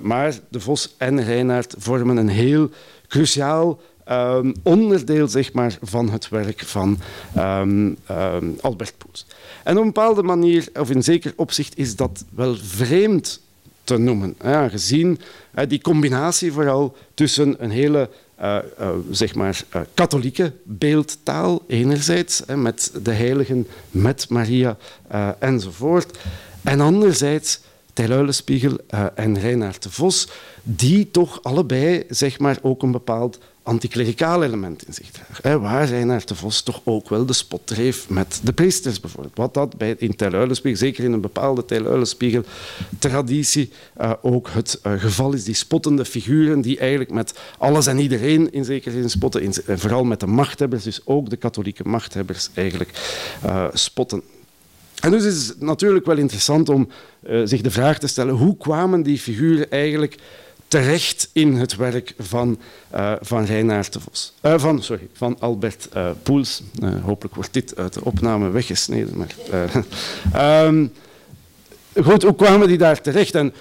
maar 0.00 0.38
de 0.48 0.60
Vos 0.60 0.94
en 0.96 1.24
Reinaard 1.24 1.74
vormen 1.78 2.16
een 2.16 2.28
heel 2.28 2.70
cruciaal 3.08 3.80
um, 4.10 4.54
onderdeel 4.62 5.28
zeg 5.28 5.52
maar, 5.52 5.78
van 5.82 6.10
het 6.10 6.28
werk 6.28 6.60
van 6.60 6.98
um, 7.38 7.96
Albert 8.60 8.94
Poes. 8.98 9.26
En 9.64 9.76
op 9.76 9.80
een 9.80 9.92
bepaalde 9.92 10.22
manier, 10.22 10.68
of 10.74 10.90
in 10.90 11.02
zeker 11.02 11.32
opzicht, 11.36 11.78
is 11.78 11.96
dat 11.96 12.24
wel 12.30 12.54
vreemd 12.56 13.40
te 13.84 13.98
noemen. 13.98 14.34
Aangezien 14.38 15.20
die 15.68 15.80
combinatie 15.80 16.52
vooral 16.52 16.96
tussen 17.14 17.54
een 17.58 17.70
hele 17.70 18.10
uh, 18.40 18.58
uh, 18.80 18.88
zeg 19.10 19.34
maar, 19.34 19.64
katholieke 19.94 20.52
beeldtaal 20.62 21.62
enerzijds, 21.66 22.42
met 22.56 22.92
de 23.02 23.12
heiligen, 23.12 23.66
met 23.90 24.28
Maria 24.28 24.76
enzovoort, 25.38 26.18
en 26.62 26.80
anderzijds 26.80 27.60
Tijluilenspiegel 27.92 28.76
en 29.14 29.38
Reinaard 29.38 29.82
de 29.82 29.90
Vos, 29.90 30.28
die 30.62 31.10
toch 31.10 31.42
allebei 31.42 32.04
zeg 32.08 32.38
maar, 32.38 32.58
ook 32.62 32.82
een 32.82 32.92
bepaald 32.92 33.38
anticlericaal 33.64 34.42
element 34.42 34.86
in 34.86 34.94
zich 34.94 35.10
dragen. 35.10 35.60
Waar 35.60 35.88
Reinhard 35.88 36.28
de 36.28 36.34
Vos 36.34 36.62
toch 36.62 36.80
ook 36.84 37.08
wel 37.08 37.26
de 37.26 37.32
spot 37.32 37.60
dreef 37.64 38.08
met 38.08 38.40
de 38.42 38.52
priesters 38.52 39.00
bijvoorbeeld. 39.00 39.36
Wat 39.36 39.54
dat 39.54 39.76
bij, 39.76 39.94
in 39.98 40.16
Teluilenspiegel, 40.16 40.80
zeker 40.80 41.04
in 41.04 41.12
een 41.12 41.20
bepaalde 41.20 41.64
Teluilenspiegel 41.64 42.42
traditie 42.98 43.70
uh, 44.00 44.12
ook 44.22 44.48
het 44.50 44.80
uh, 44.86 44.92
geval 45.00 45.32
is. 45.32 45.44
Die 45.44 45.54
spottende 45.54 46.04
figuren 46.04 46.60
die 46.60 46.78
eigenlijk 46.78 47.10
met 47.10 47.38
alles 47.58 47.86
en 47.86 47.98
iedereen 47.98 48.52
in 48.52 48.64
zekere 48.64 48.94
zin 48.94 49.10
spotten. 49.10 49.52
En 49.66 49.78
vooral 49.78 50.04
met 50.04 50.20
de 50.20 50.26
machthebbers, 50.26 50.84
dus 50.84 51.00
ook 51.04 51.30
de 51.30 51.36
katholieke 51.36 51.88
machthebbers 51.88 52.48
eigenlijk 52.54 52.90
uh, 53.44 53.66
spotten. 53.72 54.22
En 55.00 55.10
dus 55.10 55.24
is 55.24 55.48
het 55.48 55.60
natuurlijk 55.60 56.06
wel 56.06 56.18
interessant 56.18 56.68
om 56.68 56.88
zich 57.44 57.60
de 57.60 57.70
vraag 57.70 57.98
te 57.98 58.06
stellen, 58.06 58.34
hoe 58.34 58.56
kwamen 58.56 59.02
die 59.02 59.18
figuren 59.18 59.70
eigenlijk 59.70 60.16
terecht 60.80 61.28
in 61.32 61.54
het 61.54 61.76
werk 61.76 62.14
van, 62.18 62.58
uh, 62.94 63.12
van 63.20 63.44
de. 63.44 64.32
Uh, 64.42 64.58
van, 64.58 64.82
sorry, 64.82 65.08
van 65.12 65.36
Albert 65.40 65.88
uh, 65.96 66.10
Poels. 66.22 66.62
hopelijk 67.02 67.34
wordt 67.34 67.52
dit 67.52 67.76
uit 67.76 67.92
de 67.92 68.04
opname 68.04 68.50
weggesneden. 68.50 69.16
Maar, 69.16 70.64
um, 70.66 70.92
goed, 72.04 72.22
hoe 72.22 72.34
kwamen 72.34 72.68
die 72.68 72.78
daar 72.78 73.00
terecht? 73.00 73.34
En 73.34 73.54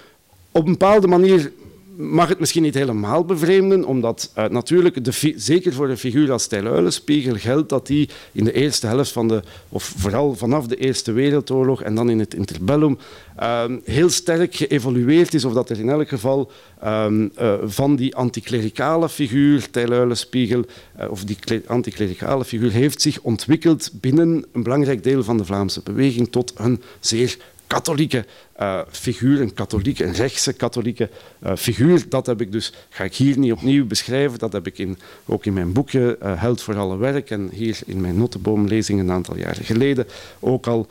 op 0.51 0.65
een 0.65 0.71
bepaalde 0.71 1.07
manier 1.07 1.51
mag 1.97 2.29
het 2.29 2.39
misschien 2.39 2.63
niet 2.63 2.73
helemaal 2.73 3.25
bevreemden, 3.25 3.85
omdat 3.85 4.31
uh, 4.37 4.45
natuurlijk, 4.45 5.03
de, 5.05 5.33
zeker 5.35 5.73
voor 5.73 5.89
een 5.89 5.97
figuur 5.97 6.31
als 6.31 6.49
Uilenspiegel 6.49 7.35
geldt 7.35 7.69
dat 7.69 7.87
hij 7.87 8.09
in 8.31 8.43
de 8.43 8.53
eerste 8.53 8.87
helft 8.87 9.11
van 9.11 9.27
de, 9.27 9.41
of 9.69 9.93
vooral 9.97 10.35
vanaf 10.35 10.67
de 10.67 10.75
Eerste 10.75 11.11
Wereldoorlog 11.11 11.81
en 11.81 11.95
dan 11.95 12.09
in 12.09 12.19
het 12.19 12.33
interbellum, 12.33 12.97
uh, 13.39 13.63
heel 13.83 14.09
sterk 14.09 14.55
geëvolueerd 14.55 15.33
is, 15.33 15.45
of 15.45 15.53
dat 15.53 15.69
er 15.69 15.79
in 15.79 15.89
elk 15.89 16.09
geval 16.09 16.51
um, 16.85 17.31
uh, 17.41 17.53
van 17.63 17.95
die 17.95 18.15
anticlericale 18.15 19.09
figuur, 19.09 19.67
Uilenspiegel, 19.71 20.65
of 21.09 21.23
die 21.23 21.37
anticlericale 21.67 22.45
figuur, 22.45 22.71
heeft 22.71 23.01
zich 23.01 23.19
ontwikkeld 23.21 23.91
binnen 23.93 24.45
een 24.51 24.63
belangrijk 24.63 25.03
deel 25.03 25.23
van 25.23 25.37
de 25.37 25.45
Vlaamse 25.45 25.81
beweging 25.83 26.31
tot 26.31 26.53
een 26.55 26.81
zeer 26.99 27.37
katholieke 27.73 28.25
uh, 28.59 28.81
figuur, 28.89 29.41
een 29.41 29.53
katholieke, 29.53 30.03
een 30.03 30.13
rechtse 30.13 30.53
katholieke 30.53 31.09
uh, 31.43 31.55
figuur. 31.55 32.09
Dat 32.09 32.25
heb 32.25 32.41
ik 32.41 32.51
dus, 32.51 32.73
ga 32.89 33.03
ik 33.03 33.15
hier 33.15 33.37
niet 33.37 33.51
opnieuw 33.51 33.85
beschrijven, 33.85 34.39
dat 34.39 34.53
heb 34.53 34.67
ik 34.67 34.77
in, 34.77 34.97
ook 35.25 35.45
in 35.45 35.53
mijn 35.53 35.73
boekje 35.73 36.17
uh, 36.23 36.41
Held 36.41 36.61
voor 36.61 36.77
alle 36.77 36.97
werk 36.97 37.29
en 37.29 37.49
hier 37.49 37.79
in 37.85 38.01
mijn 38.01 38.17
notenboomlezing 38.17 38.99
een 38.99 39.11
aantal 39.11 39.37
jaren 39.37 39.65
geleden 39.65 40.07
ook 40.39 40.67
al 40.67 40.87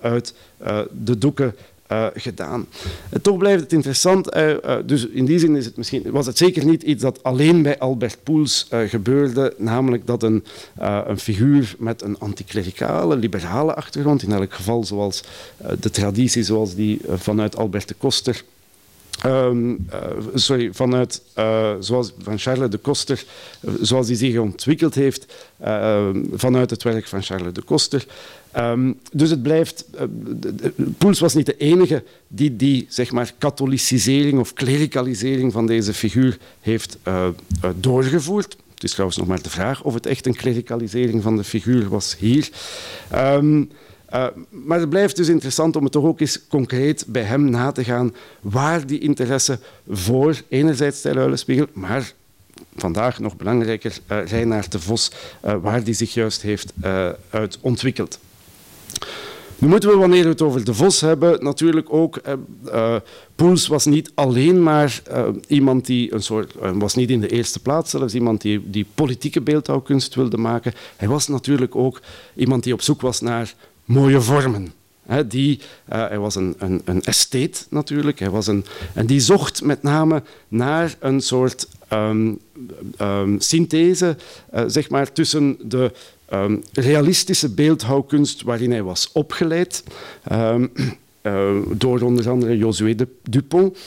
uit 0.00 0.34
de 1.04 1.18
doeken 1.18 1.54
uh, 1.92 2.06
gedaan. 2.14 2.66
Toch 3.22 3.38
blijft 3.38 3.62
het 3.62 3.72
interessant. 3.72 4.36
Uh, 4.36 4.50
uh, 4.50 4.76
dus 4.84 5.06
in 5.06 5.24
die 5.24 5.38
zin 5.38 5.56
is 5.56 5.64
het 5.64 5.76
misschien, 5.76 6.10
was 6.10 6.26
het 6.26 6.38
zeker 6.38 6.64
niet 6.64 6.82
iets 6.82 7.02
dat 7.02 7.22
alleen 7.22 7.62
bij 7.62 7.78
Albert 7.78 8.18
Poels 8.22 8.68
gebeurde, 8.86 9.54
namelijk 9.58 10.06
dat 10.06 10.22
een, 10.22 10.44
een 11.06 11.18
figuur 11.18 11.74
met 11.78 12.02
een 12.02 12.18
anticlericale, 12.18 13.16
liberale 13.16 13.74
achtergrond, 13.74 14.22
in 14.22 14.32
elk 14.32 14.52
geval 14.52 14.84
zoals 14.84 15.24
de 15.80 15.90
traditie 15.90 16.42
zoals 16.42 16.74
die 16.74 17.00
vanuit 17.08 17.56
Albert 17.56 17.88
de 17.88 17.94
Koster 17.98 18.44
Um, 19.26 19.70
uh, 19.70 20.00
sorry, 20.34 20.72
vanuit, 20.72 21.22
uh, 21.38 21.70
zoals 21.80 22.12
van 22.18 22.38
Charles 22.38 22.70
de 22.70 22.78
Koster, 22.78 23.24
uh, 23.60 23.72
zoals 23.80 24.06
die 24.06 24.16
zich 24.16 24.38
ontwikkeld 24.38 24.94
heeft 24.94 25.34
vanuit 26.34 26.70
het 26.70 26.82
werk 26.82 27.06
van 27.06 27.22
Charles 27.22 27.52
de 27.52 27.62
Koster, 27.62 28.06
Um, 28.58 28.98
dus 29.12 29.30
het 29.30 29.42
blijft. 29.42 29.84
Poels 30.98 31.20
was 31.20 31.34
niet 31.34 31.46
de 31.46 31.56
enige 31.56 32.02
die 32.28 32.56
die 32.56 32.86
zeg 32.88 33.12
maar, 33.12 33.32
katholicisering 33.38 34.38
of 34.38 34.52
klericalisering 34.52 35.52
van 35.52 35.66
deze 35.66 35.94
figuur 35.94 36.38
heeft 36.60 36.98
doorgevoerd. 37.76 38.56
Het 38.74 38.84
is 38.84 38.90
trouwens 38.90 39.18
nog 39.18 39.26
maar 39.26 39.42
de 39.42 39.50
vraag 39.50 39.82
of 39.82 39.94
het 39.94 40.06
echt 40.06 40.26
een 40.26 40.36
klericalisering 40.36 41.22
van 41.22 41.36
de 41.36 41.44
figuur 41.44 41.88
was 41.88 42.16
hier. 42.18 42.48
Um, 43.14 43.70
maar 44.50 44.80
het 44.80 44.88
blijft 44.88 45.16
dus 45.16 45.28
interessant 45.28 45.76
om 45.76 45.82
het 45.82 45.92
toch 45.92 46.04
ook 46.04 46.20
eens 46.20 46.46
concreet 46.48 47.04
bij 47.08 47.22
hem 47.22 47.50
na 47.50 47.72
te 47.72 47.84
gaan 47.84 48.14
waar 48.40 48.86
die 48.86 48.98
interesse 48.98 49.58
voor 49.88 50.42
enerzijds 50.48 50.98
Stijl 50.98 51.36
maar 51.72 52.12
vandaag 52.76 53.18
nog 53.18 53.36
belangrijker 53.36 53.98
uh, 54.08 54.26
Reinaard 54.26 54.72
de 54.72 54.80
Vos, 54.80 55.10
uh, 55.44 55.54
waar 55.62 55.84
die 55.84 55.94
zich 55.94 56.14
juist 56.14 56.42
heeft 56.42 56.72
uit 57.30 57.58
ontwikkeld. 57.60 58.18
Nu 59.58 59.68
moeten 59.68 59.90
we, 59.90 59.96
wanneer 59.96 60.22
we 60.22 60.28
het 60.28 60.42
over 60.42 60.64
de 60.64 60.74
Vos 60.74 61.00
hebben, 61.00 61.44
natuurlijk 61.44 61.92
ook... 61.92 62.20
Uh, 62.66 62.96
Poels 63.34 63.66
was 63.66 63.84
niet 63.84 64.10
alleen 64.14 64.62
maar 64.62 65.02
iemand 65.46 65.86
die 65.86 66.14
een 66.14 66.22
soort... 66.22 66.54
Was 66.74 66.94
niet 66.94 67.10
in 67.10 67.20
de 67.20 67.28
eerste 67.28 67.60
plaats 67.60 67.90
zelfs 67.90 68.14
iemand 68.14 68.40
die, 68.40 68.70
die 68.70 68.86
politieke 68.94 69.40
beeldhouwkunst 69.40 70.14
wilde 70.14 70.36
maken. 70.36 70.72
Hij 70.96 71.08
was 71.08 71.28
natuurlijk 71.28 71.76
ook 71.76 72.00
iemand 72.34 72.62
die 72.62 72.72
op 72.72 72.82
zoek 72.82 73.00
was 73.00 73.20
naar 73.20 73.54
mooie 73.84 74.20
vormen. 74.20 74.72
Die, 75.26 75.60
uh, 75.92 76.08
hij 76.08 76.18
was 76.18 76.34
een, 76.34 76.54
een, 76.58 76.82
een 76.84 77.02
natuurlijk. 77.70 78.18
Hij 78.18 78.30
was 78.30 78.46
een, 78.46 78.64
en 78.94 79.06
die 79.06 79.20
zocht 79.20 79.62
met 79.62 79.82
name 79.82 80.22
naar 80.48 80.96
een 80.98 81.20
soort 81.20 81.68
um, 81.92 82.38
um, 83.00 83.40
synthese 83.40 84.16
uh, 84.54 84.62
zeg 84.66 84.90
maar, 84.90 85.12
tussen 85.12 85.56
de 85.62 85.92
um, 86.32 86.62
realistische 86.72 87.48
beeldhouwkunst 87.48 88.42
waarin 88.42 88.70
hij 88.70 88.82
was 88.82 89.10
opgeleid. 89.12 89.84
Uh, 90.32 90.54
door 91.76 92.00
onder 92.00 92.30
andere 92.30 92.56
Josué 92.56 92.94
Dupont. 93.22 93.78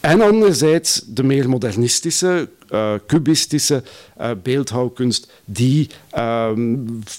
En 0.00 0.20
anderzijds 0.20 1.02
de 1.06 1.22
meer 1.22 1.48
modernistische, 1.48 2.48
uh, 2.70 2.92
cubistische 3.06 3.82
uh, 4.20 4.30
beeldhouwkunst 4.42 5.30
die 5.44 5.88
uh, 6.14 6.50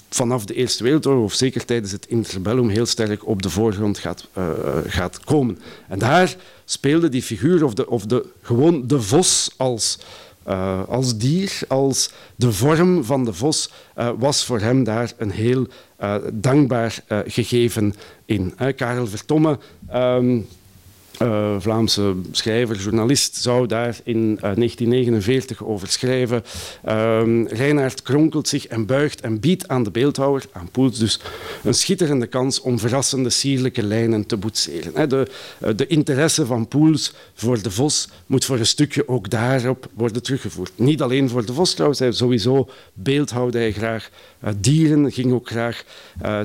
vanaf 0.08 0.44
de 0.44 0.54
Eerste 0.54 0.82
Wereldoorlog, 0.82 1.24
of 1.24 1.34
zeker 1.34 1.64
tijdens 1.64 1.92
het 1.92 2.06
interbellum, 2.06 2.68
heel 2.68 2.86
sterk 2.86 3.26
op 3.26 3.42
de 3.42 3.50
voorgrond 3.50 3.98
gaat, 3.98 4.28
uh, 4.38 4.48
gaat 4.86 5.24
komen. 5.24 5.58
En 5.88 5.98
daar 5.98 6.36
speelde 6.64 7.08
die 7.08 7.22
figuur, 7.22 7.64
of, 7.64 7.74
de, 7.74 7.88
of 7.88 8.06
de, 8.06 8.26
gewoon 8.42 8.86
de 8.86 9.00
vos 9.00 9.54
als 9.56 9.98
als 10.88 11.18
dier, 11.18 11.58
als 11.68 12.10
de 12.36 12.52
vorm 12.52 13.04
van 13.04 13.24
de 13.24 13.32
vos, 13.32 13.70
was 14.18 14.44
voor 14.44 14.60
hem 14.60 14.84
daar 14.84 15.12
een 15.16 15.30
heel 15.30 15.66
dankbaar 16.32 17.04
gegeven 17.26 17.94
in. 18.24 18.54
Karel 18.76 19.06
Vertomme 19.06 19.58
um, 19.94 20.46
uh, 21.20 21.56
Vlaamse 21.58 22.14
schrijver, 22.30 22.76
journalist, 22.76 23.36
zou 23.36 23.66
daar 23.66 23.98
in 24.04 24.16
uh, 24.16 24.40
1949 24.40 25.64
over 25.64 25.88
schrijven. 25.88 26.44
Reinaard 27.46 28.02
kronkelt 28.02 28.48
zich 28.48 28.66
en 28.66 28.86
buigt 28.86 29.20
en 29.20 29.40
biedt 29.40 29.68
aan 29.68 29.82
de 29.82 29.90
beeldhouwer, 29.90 30.44
aan 30.52 30.68
Poels 30.70 30.98
dus, 30.98 31.20
een 31.62 31.74
schitterende 31.74 32.26
kans 32.26 32.60
om 32.60 32.78
verrassende, 32.78 33.30
sierlijke 33.30 33.82
lijnen 33.82 34.26
te 34.26 34.36
boetseren. 34.36 35.08
De, 35.08 35.26
uh, 35.62 35.70
de 35.76 35.86
interesse 35.86 36.46
van 36.46 36.68
Poels 36.68 37.14
voor 37.34 37.62
de 37.62 37.70
vos 37.70 38.08
moet 38.26 38.44
voor 38.44 38.58
een 38.58 38.66
stukje 38.66 39.08
ook 39.08 39.30
daarop 39.30 39.88
worden 39.94 40.22
teruggevoerd. 40.22 40.72
Niet 40.74 41.02
alleen 41.02 41.28
voor 41.28 41.46
de 41.46 41.52
vos 41.52 41.72
trouwens, 41.72 42.00
hij 42.00 42.12
sowieso 42.12 42.68
beeldhouwde 42.92 43.58
hij 43.58 43.72
graag 43.72 44.10
dieren, 44.56 45.12
ging 45.12 45.32
ook 45.32 45.48
graag 45.48 45.84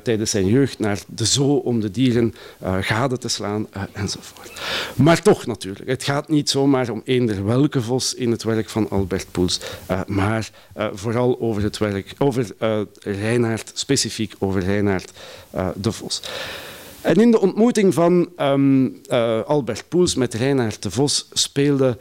tijdens 0.04 0.32
zijn 0.32 0.48
jeugd 0.48 0.80
naar 0.80 1.00
de 1.08 1.26
zoo 1.26 1.56
om 1.56 1.80
de 1.80 1.92
dieren 1.92 2.34
gade 2.82 3.18
te 3.18 3.28
slaan 3.28 3.68
enzovoort. 3.94 4.52
Maar 4.96 5.22
toch 5.22 5.46
natuurlijk, 5.46 5.90
het 5.90 6.04
gaat 6.04 6.30
niet 6.30 6.50
zomaar 6.50 6.90
om 6.90 7.02
eender 7.06 7.46
welke 7.46 7.82
vos 7.82 8.14
in 8.14 8.32
het 8.32 8.44
werk 8.44 8.70
van 8.70 8.90
Albert 8.90 9.28
Poels, 9.32 9.60
maar 10.08 10.50
vooral 10.94 11.40
over 11.40 11.64
het 11.64 11.78
werk, 11.78 12.14
over 12.18 12.48
Reinaard, 13.00 13.72
specifiek 13.74 14.36
over 14.40 14.64
Reinaard 14.64 15.12
de 15.76 15.92
Vos. 15.92 16.22
En 17.02 17.16
in 17.16 17.32
de 17.32 17.40
ontmoeting 17.40 17.94
van 17.94 18.30
um, 18.40 19.02
Albert 19.46 19.84
Poels 19.88 20.16
met 20.16 20.34
Reinaard 20.34 20.84
de 20.84 20.92
Vos 20.92 21.28
speelde 21.32 21.98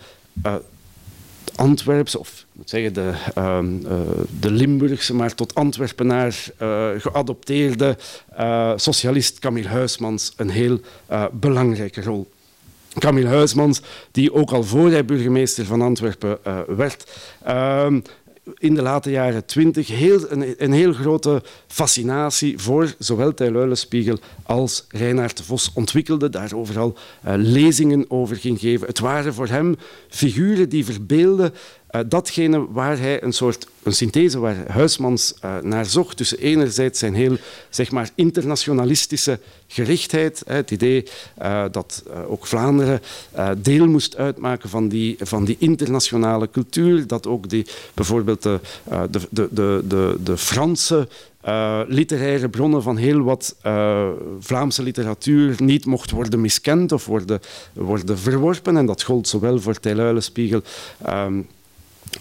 Antwerpse, 1.57 2.19
of 2.19 2.45
moet 2.53 2.71
zeggen 2.71 2.93
de, 2.93 3.13
uh, 3.39 3.59
uh, 3.83 4.01
de 4.41 4.51
Limburgse, 4.51 5.15
maar 5.15 5.35
tot 5.35 5.55
Antwerpenaar 5.55 6.45
uh, 6.63 6.89
geadopteerde 6.99 7.97
uh, 8.39 8.73
socialist 8.77 9.39
Camille 9.39 9.69
Huismans 9.69 10.33
een 10.37 10.51
heel 10.51 10.81
uh, 11.11 11.25
belangrijke 11.33 12.03
rol. 12.03 12.31
Camille 12.99 13.29
Huismans, 13.29 13.81
die 14.11 14.33
ook 14.33 14.51
al 14.51 14.63
voor 14.63 14.91
hij 14.91 15.05
burgemeester 15.05 15.65
van 15.65 15.83
Antwerpen 15.83 16.39
uh, 16.47 16.59
werd, 16.67 17.11
ehm, 17.45 18.01
in 18.59 18.75
de 18.75 18.83
late 18.83 19.11
jaren 19.11 19.47
twintig 19.47 19.89
heel, 19.89 20.31
een, 20.31 20.55
een, 20.59 20.73
heel 20.73 20.93
grote 20.93 21.43
fascinatie 21.67 22.59
voor 22.59 22.95
zowel 22.99 23.35
Tijl 23.35 23.75
als 24.43 24.85
Reinaard 24.89 25.37
de 25.37 25.43
Vos 25.43 25.71
ontwikkelde, 25.75 26.29
daar 26.29 26.55
overal 26.55 26.97
uh, 27.27 27.33
lezingen 27.37 28.05
over 28.09 28.37
ging 28.37 28.61
geven. 28.61 28.87
Het 28.87 28.99
waren 28.99 29.35
voor 29.35 29.49
hem 29.49 29.77
figuren 30.09 30.69
die 30.69 30.85
verbeelden 30.85 31.55
uh, 31.91 32.01
datgene 32.07 32.67
waar 32.71 32.99
hij 32.99 33.23
een 33.23 33.33
soort 33.33 33.67
een 33.83 33.93
synthese 33.93 34.39
waar 34.39 34.57
Huismans 34.67 35.35
uh, 35.45 35.59
naar 35.63 35.87
zocht. 35.87 36.17
Tussen 36.17 36.39
enerzijds 36.39 36.99
zijn 36.99 37.15
heel 37.15 37.37
zeg 37.71 37.91
maar, 37.91 38.11
internationalistische 38.15 39.41
gerichtheid, 39.67 40.43
hè, 40.47 40.55
het 40.55 40.71
idee 40.71 41.05
uh, 41.43 41.65
dat 41.71 42.03
ook 42.29 42.47
Vlaanderen 42.47 43.01
deel 43.59 43.87
moest 43.87 44.17
uitmaken 44.17 44.69
van 44.69 44.89
die, 44.89 45.17
van 45.21 45.45
die 45.45 45.57
internationale 45.59 46.51
cultuur, 46.51 47.07
dat 47.07 47.27
ook 47.27 47.49
die, 47.49 47.67
bijvoorbeeld 47.95 48.43
de, 48.43 48.61
de, 49.11 49.21
de, 49.31 49.83
de, 49.89 50.17
de 50.23 50.37
Franse 50.37 51.09
literaire 51.87 52.49
bronnen 52.49 52.83
van 52.83 52.97
heel 52.97 53.21
wat 53.23 53.57
Vlaamse 54.41 54.83
literatuur 54.83 55.55
niet 55.63 55.85
mocht 55.85 56.11
worden 56.11 56.41
miskend 56.41 56.93
of 56.93 57.07
worden, 57.07 57.41
worden 57.73 58.19
verworpen. 58.19 58.77
En 58.77 58.87
dat 58.87 59.03
gold 59.03 59.29
zowel 59.29 59.61
voor 59.61 59.81
Tijluilenspiegel 59.81 60.63
um, 61.09 61.47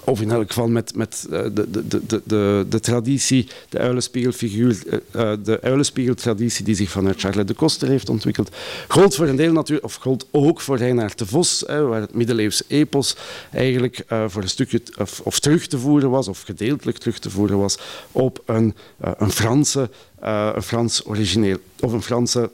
of 0.03 0.21
in 0.21 0.31
elk 0.31 0.47
geval 0.47 0.67
met, 0.67 0.95
met 0.95 1.27
uh, 1.29 1.41
de, 1.53 1.71
de, 1.71 1.87
de, 1.87 2.21
de, 2.25 2.65
de 2.69 2.79
traditie, 2.79 3.47
de 3.69 3.79
uilenspiegelfiguur, 3.79 4.77
uh, 5.15 5.31
de 5.43 5.59
uilenspiegeltraditie 5.61 6.65
die 6.65 6.75
zich 6.75 6.89
vanuit 6.89 7.19
Charles 7.19 7.45
de 7.45 7.53
Koster 7.53 7.87
heeft 7.87 8.09
ontwikkeld, 8.09 8.55
gold 8.87 9.15
voor 9.15 9.27
een 9.27 9.35
deel 9.35 9.53
natuurlijk, 9.53 9.85
of 9.85 9.95
gold 9.95 10.27
ook 10.31 10.61
voor 10.61 10.77
Reinaard 10.77 11.17
de 11.17 11.25
Vos, 11.25 11.63
hè, 11.67 11.81
waar 11.81 12.01
het 12.01 12.13
middeleeuwse 12.13 12.63
epos 12.67 13.15
eigenlijk 13.51 14.03
uh, 14.09 14.23
voor 14.27 14.41
een 14.41 14.49
stukje 14.49 14.81
of, 14.99 15.19
of, 15.23 15.39
terug 15.39 15.67
te 15.67 15.79
voeren 15.79 16.09
was, 16.09 16.27
of 16.27 16.41
gedeeltelijk 16.41 16.97
terug 16.97 17.19
te 17.19 17.29
voeren 17.29 17.57
was, 17.57 17.77
op 18.11 18.41
een, 18.45 18.75
een 18.99 19.31
Franse, 19.31 19.89
een 20.19 20.63
Frans 20.63 21.05
origineel, 21.05 21.57
of 21.79 21.91
een 21.91 22.01
Franse 22.01 22.49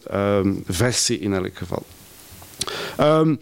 versie 0.66 1.20
in 1.20 1.34
elk 1.34 1.58
geval. 1.58 1.84
Um, 3.00 3.40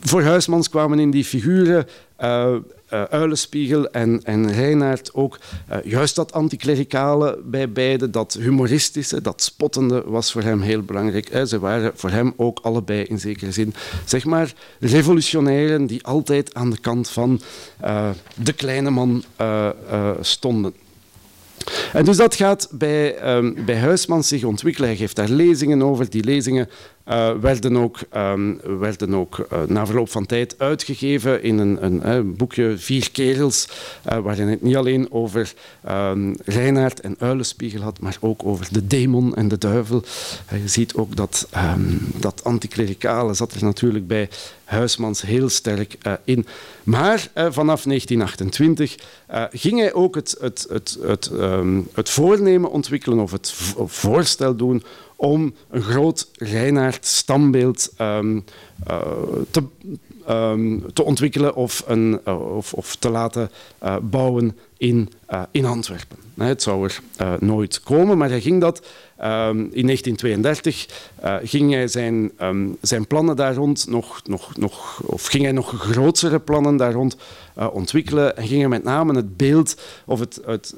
voor 0.00 0.22
Huismans 0.22 0.68
kwamen 0.68 0.98
in 0.98 1.10
die 1.10 1.24
figuren 1.24 1.86
uh, 2.20 2.54
uh, 2.90 3.02
Uilenspiegel 3.02 3.90
en, 3.90 4.20
en 4.24 4.52
Reinaert 4.52 5.14
ook 5.14 5.38
uh, 5.70 5.76
juist 5.84 6.14
dat 6.14 6.32
anticlericale 6.32 7.38
bij 7.44 7.72
beide, 7.72 8.10
dat 8.10 8.36
humoristische, 8.40 9.20
dat 9.20 9.42
spottende 9.42 10.02
was 10.06 10.32
voor 10.32 10.42
hem 10.42 10.60
heel 10.60 10.82
belangrijk. 10.82 11.40
Ze 11.46 11.58
waren 11.58 11.92
voor 11.94 12.10
hem 12.10 12.32
ook 12.36 12.58
allebei 12.62 13.02
in 13.02 13.18
zekere 13.18 13.52
zin, 13.52 13.74
zeg 14.04 14.24
maar, 14.24 14.52
revolutionairen 14.80 15.86
die 15.86 16.04
altijd 16.04 16.54
aan 16.54 16.70
de 16.70 16.78
kant 16.78 17.08
van 17.08 17.40
de 18.34 18.52
kleine 18.52 18.90
man 18.90 19.24
stonden. 20.20 20.74
En 21.92 22.04
dus 22.04 22.16
dat 22.16 22.34
gaat 22.34 22.68
bij, 22.70 23.36
um, 23.36 23.64
bij 23.64 23.76
Huismans 23.76 24.28
zich 24.28 24.44
ontwikkelen. 24.44 24.88
Hij 24.88 24.98
geeft 24.98 25.16
daar 25.16 25.28
lezingen 25.28 25.82
over. 25.82 26.10
Die 26.10 26.24
lezingen 26.24 26.68
uh, 27.08 27.32
werden 27.40 27.76
ook, 27.76 27.98
um, 28.16 28.60
werden 28.78 29.14
ook 29.14 29.46
uh, 29.52 29.62
na 29.66 29.86
verloop 29.86 30.10
van 30.10 30.26
tijd 30.26 30.54
uitgegeven 30.58 31.42
in 31.42 31.58
een, 31.58 32.06
een, 32.06 32.36
boekje 32.36 32.78
Vier 32.78 33.10
Kerels, 33.10 33.68
uh, 34.12 34.18
waarin 34.18 34.48
het 34.48 34.62
niet 34.62 34.76
alleen 34.76 35.12
over 35.12 35.52
um, 35.88 36.36
Reinaard 36.44 37.00
en 37.00 37.16
Uilenspiegel 37.18 37.80
had, 37.80 38.00
maar 38.00 38.16
ook 38.20 38.44
over 38.44 38.66
de 38.70 38.86
demon 38.86 39.34
en 39.34 39.48
de 39.48 39.58
duivel. 39.58 40.02
je 40.50 40.68
ziet 40.68 40.94
ook 40.94 41.16
dat, 41.16 41.48
um, 41.56 41.98
dat 42.16 42.44
anticlericale 42.44 43.34
zat 43.34 43.52
er 43.52 43.64
natuurlijk 43.64 44.06
bij 44.06 44.28
Huismans 44.64 45.22
heel 45.22 45.48
sterk 45.48 45.98
in. 46.24 46.46
Maar 46.82 47.28
vanaf 47.34 47.82
1928 47.82 48.96
ging 49.50 49.78
hij 49.78 49.94
ook 49.94 50.14
het, 50.14 50.36
het, 50.40 50.66
het, 50.68 50.98
het, 51.02 51.30
het 51.94 52.10
voornemen 52.10 52.70
ontwikkelen 52.70 53.18
of 53.18 53.30
het 53.30 53.54
voorstel 53.86 54.56
doen 54.56 54.82
om 55.16 55.54
een 55.70 55.82
groot 55.82 56.30
Reinaard 56.32 57.06
stambeeld 57.06 57.92
um, 58.00 58.44
uh, 58.90 59.00
te, 59.50 59.62
um, 60.28 60.92
te, 60.92 61.04
ontwikkelen 61.04 61.54
of, 61.54 61.82
een, 61.86 62.20
uh, 62.28 62.56
of, 62.56 62.72
of, 62.72 62.96
te 62.96 63.10
laten 63.10 63.50
uh, 63.82 63.96
bouwen 64.02 64.56
in, 64.76 65.08
in 65.50 65.64
Antwerpen. 65.64 66.16
Het 66.34 66.62
zou 66.62 66.88
er 67.16 67.38
nooit 67.44 67.80
komen, 67.80 68.18
maar 68.18 68.28
hij 68.28 68.40
ging 68.40 68.60
dat 68.60 68.86
Um, 69.22 69.68
in 69.72 69.86
1932 69.86 70.86
uh, 71.24 71.36
ging 71.42 71.72
hij 71.72 71.88
zijn, 71.88 72.32
zijn 72.80 73.06
plannen 73.06 73.36
daar 73.36 73.54
rond 73.54 73.86
nog, 73.88 74.20
nog, 74.24 74.56
nog, 74.56 75.00
of 75.02 75.26
ging 75.26 75.42
hij 75.42 75.52
nog 75.52 75.80
grotere 75.80 76.38
plannen 76.38 76.76
daar 76.76 76.92
rond 76.92 77.16
ontwikkelen 77.72 78.36
en 78.36 78.46
ging 78.46 78.60
hij 78.60 78.68
met 78.68 78.84
name 78.84 79.14
het 79.14 79.36
beeld 79.36 79.80
of 80.04 80.20
het, 80.20 80.40
het, 80.44 80.74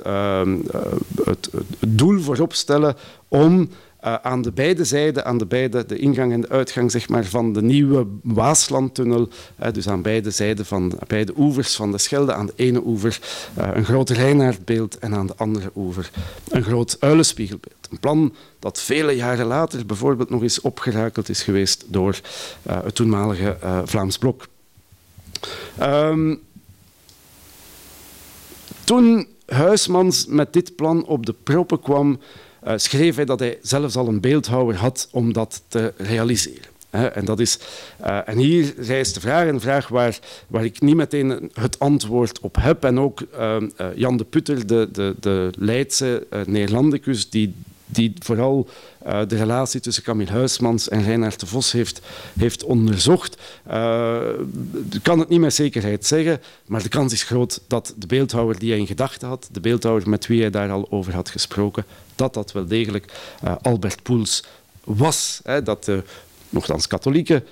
het, 1.24 1.50
het 1.52 1.98
doel 1.98 2.20
voorop 2.20 2.54
stellen 2.54 2.96
om 3.28 3.68
uh, 4.04 4.14
aan 4.14 4.42
de 4.42 4.52
beide 4.52 4.84
zijden, 4.84 5.24
aan 5.24 5.38
de, 5.38 5.46
beide, 5.46 5.86
de 5.86 5.98
ingang 5.98 6.32
en 6.32 6.40
de 6.40 6.48
uitgang 6.48 6.90
zeg 6.90 7.08
maar, 7.08 7.24
van 7.24 7.52
de 7.52 7.62
nieuwe 7.62 8.06
Waaslandtunnel, 8.22 9.28
uh, 9.62 9.72
dus 9.72 9.88
aan 9.88 10.02
beide 10.02 10.30
zijden 10.30 10.66
van 10.66 10.98
beide 11.06 11.32
oevers 11.36 11.76
van 11.76 11.92
de 11.92 11.98
Schelde, 11.98 12.32
aan 12.32 12.46
de 12.46 12.52
ene 12.56 12.82
oever 12.84 13.20
uh, 13.58 13.68
een 13.74 13.84
groot 13.84 14.10
Reinaardbeeld 14.10 14.98
en 14.98 15.14
aan 15.14 15.26
de 15.26 15.36
andere 15.36 15.70
oever 15.76 16.10
een 16.48 16.62
groot 16.62 16.96
uilenspiegelbeeld. 17.00 17.88
Een 17.90 18.00
plan 18.00 18.34
dat 18.58 18.80
vele 18.80 19.12
jaren 19.12 19.46
later 19.46 19.86
bijvoorbeeld 19.86 20.30
nog 20.30 20.42
eens 20.42 20.60
opgerakeld 20.60 21.28
is 21.28 21.42
geweest 21.42 21.84
door 21.86 22.20
het 22.62 22.94
toenmalige 22.94 23.56
Vlaams 23.84 24.18
Blok. 24.18 24.46
Um, 25.82 26.40
toen 28.84 29.26
Huismans 29.46 30.26
met 30.26 30.52
dit 30.52 30.76
plan 30.76 31.04
op 31.04 31.26
de 31.26 31.34
proppen 31.42 31.80
kwam, 31.80 32.20
schreef 32.76 33.16
hij 33.16 33.24
dat 33.24 33.38
hij 33.38 33.58
zelfs 33.62 33.96
al 33.96 34.08
een 34.08 34.20
beeldhouwer 34.20 34.76
had 34.76 35.08
om 35.10 35.32
dat 35.32 35.62
te 35.68 35.92
realiseren. 35.96 36.66
en, 36.90 37.24
dat 37.24 37.40
is, 37.40 37.58
uh, 38.06 38.28
en 38.28 38.38
hier 38.38 38.74
rijst 38.76 39.14
de 39.14 39.20
vraag, 39.20 39.48
een 39.48 39.60
vraag 39.60 39.88
waar, 39.88 40.18
waar 40.46 40.64
ik 40.64 40.80
niet 40.80 40.96
meteen 40.96 41.50
het 41.52 41.78
antwoord 41.78 42.40
op 42.40 42.56
heb. 42.60 42.84
En 42.84 43.00
ook 43.00 43.20
uh, 43.38 43.56
Jan 43.94 44.16
de 44.16 44.24
Putter, 44.24 44.66
de, 44.66 44.88
de, 44.92 45.14
de 45.20 45.50
Leidse 45.58 46.26
Neerlandicus, 46.46 47.30
die, 47.30 47.54
die 47.88 48.12
vooral 48.18 48.68
uh, 49.06 49.20
de 49.28 49.36
relatie 49.36 49.80
tussen 49.80 50.02
Camille 50.02 50.30
Huismans 50.30 50.88
en 50.88 51.02
Reinhard 51.02 51.40
de 51.40 51.46
Vos 51.46 51.72
heeft, 51.72 52.00
heeft 52.38 52.64
onderzocht. 52.64 53.36
Uh, 53.68 54.20
kan 55.02 55.18
het 55.18 55.28
niet 55.28 55.40
met 55.40 55.54
zekerheid 55.54 56.06
zeggen, 56.06 56.40
maar 56.66 56.82
de 56.82 56.88
kans 56.88 57.12
is 57.12 57.22
groot 57.22 57.60
dat 57.66 57.94
de 57.96 58.06
beeldhouwer 58.06 58.58
die 58.58 58.70
hij 58.70 58.78
in 58.78 58.86
gedachten 58.86 59.28
had, 59.28 59.48
de 59.52 59.60
beeldhouwer 59.60 60.08
met 60.08 60.26
wie 60.26 60.40
hij 60.40 60.50
daar 60.50 60.70
al 60.70 60.86
over 60.90 61.14
had 61.14 61.28
gesproken, 61.28 61.84
dat 62.14 62.34
dat 62.34 62.52
wel 62.52 62.66
degelijk 62.66 63.12
uh, 63.44 63.54
Albert 63.62 64.02
Poels 64.02 64.44
was. 64.84 65.40
Hè, 65.44 65.62
dat 65.62 65.84
de 65.84 66.02
nogthans 66.48 66.86
katholieke 66.86 67.42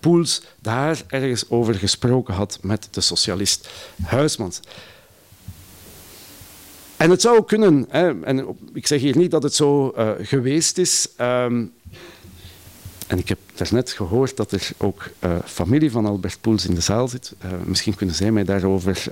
Poels 0.00 0.42
daar 0.60 1.02
ergens 1.06 1.50
over 1.50 1.74
gesproken 1.74 2.34
had 2.34 2.58
met 2.62 2.88
de 2.90 3.00
socialist 3.00 3.68
Huismans. 4.02 4.60
En 7.02 7.10
het 7.10 7.20
zou 7.20 7.44
kunnen, 7.44 7.86
hè, 7.88 8.22
en 8.24 8.56
ik 8.74 8.86
zeg 8.86 9.00
hier 9.00 9.16
niet 9.16 9.30
dat 9.30 9.42
het 9.42 9.54
zo 9.54 9.92
uh, 9.96 10.10
geweest 10.20 10.78
is. 10.78 11.08
Um, 11.20 11.72
en 13.06 13.18
ik 13.18 13.28
heb 13.28 13.38
daarnet 13.54 13.90
gehoord 13.90 14.36
dat 14.36 14.52
er 14.52 14.70
ook 14.76 15.10
uh, 15.24 15.36
familie 15.44 15.90
van 15.90 16.06
Albert 16.06 16.38
Poels 16.40 16.66
in 16.66 16.74
de 16.74 16.80
zaal 16.80 17.08
zit. 17.08 17.34
Uh, 17.44 17.50
misschien 17.64 17.94
kunnen 17.94 18.14
zij 18.14 18.32
mij 18.32 18.44
daarover 18.44 19.04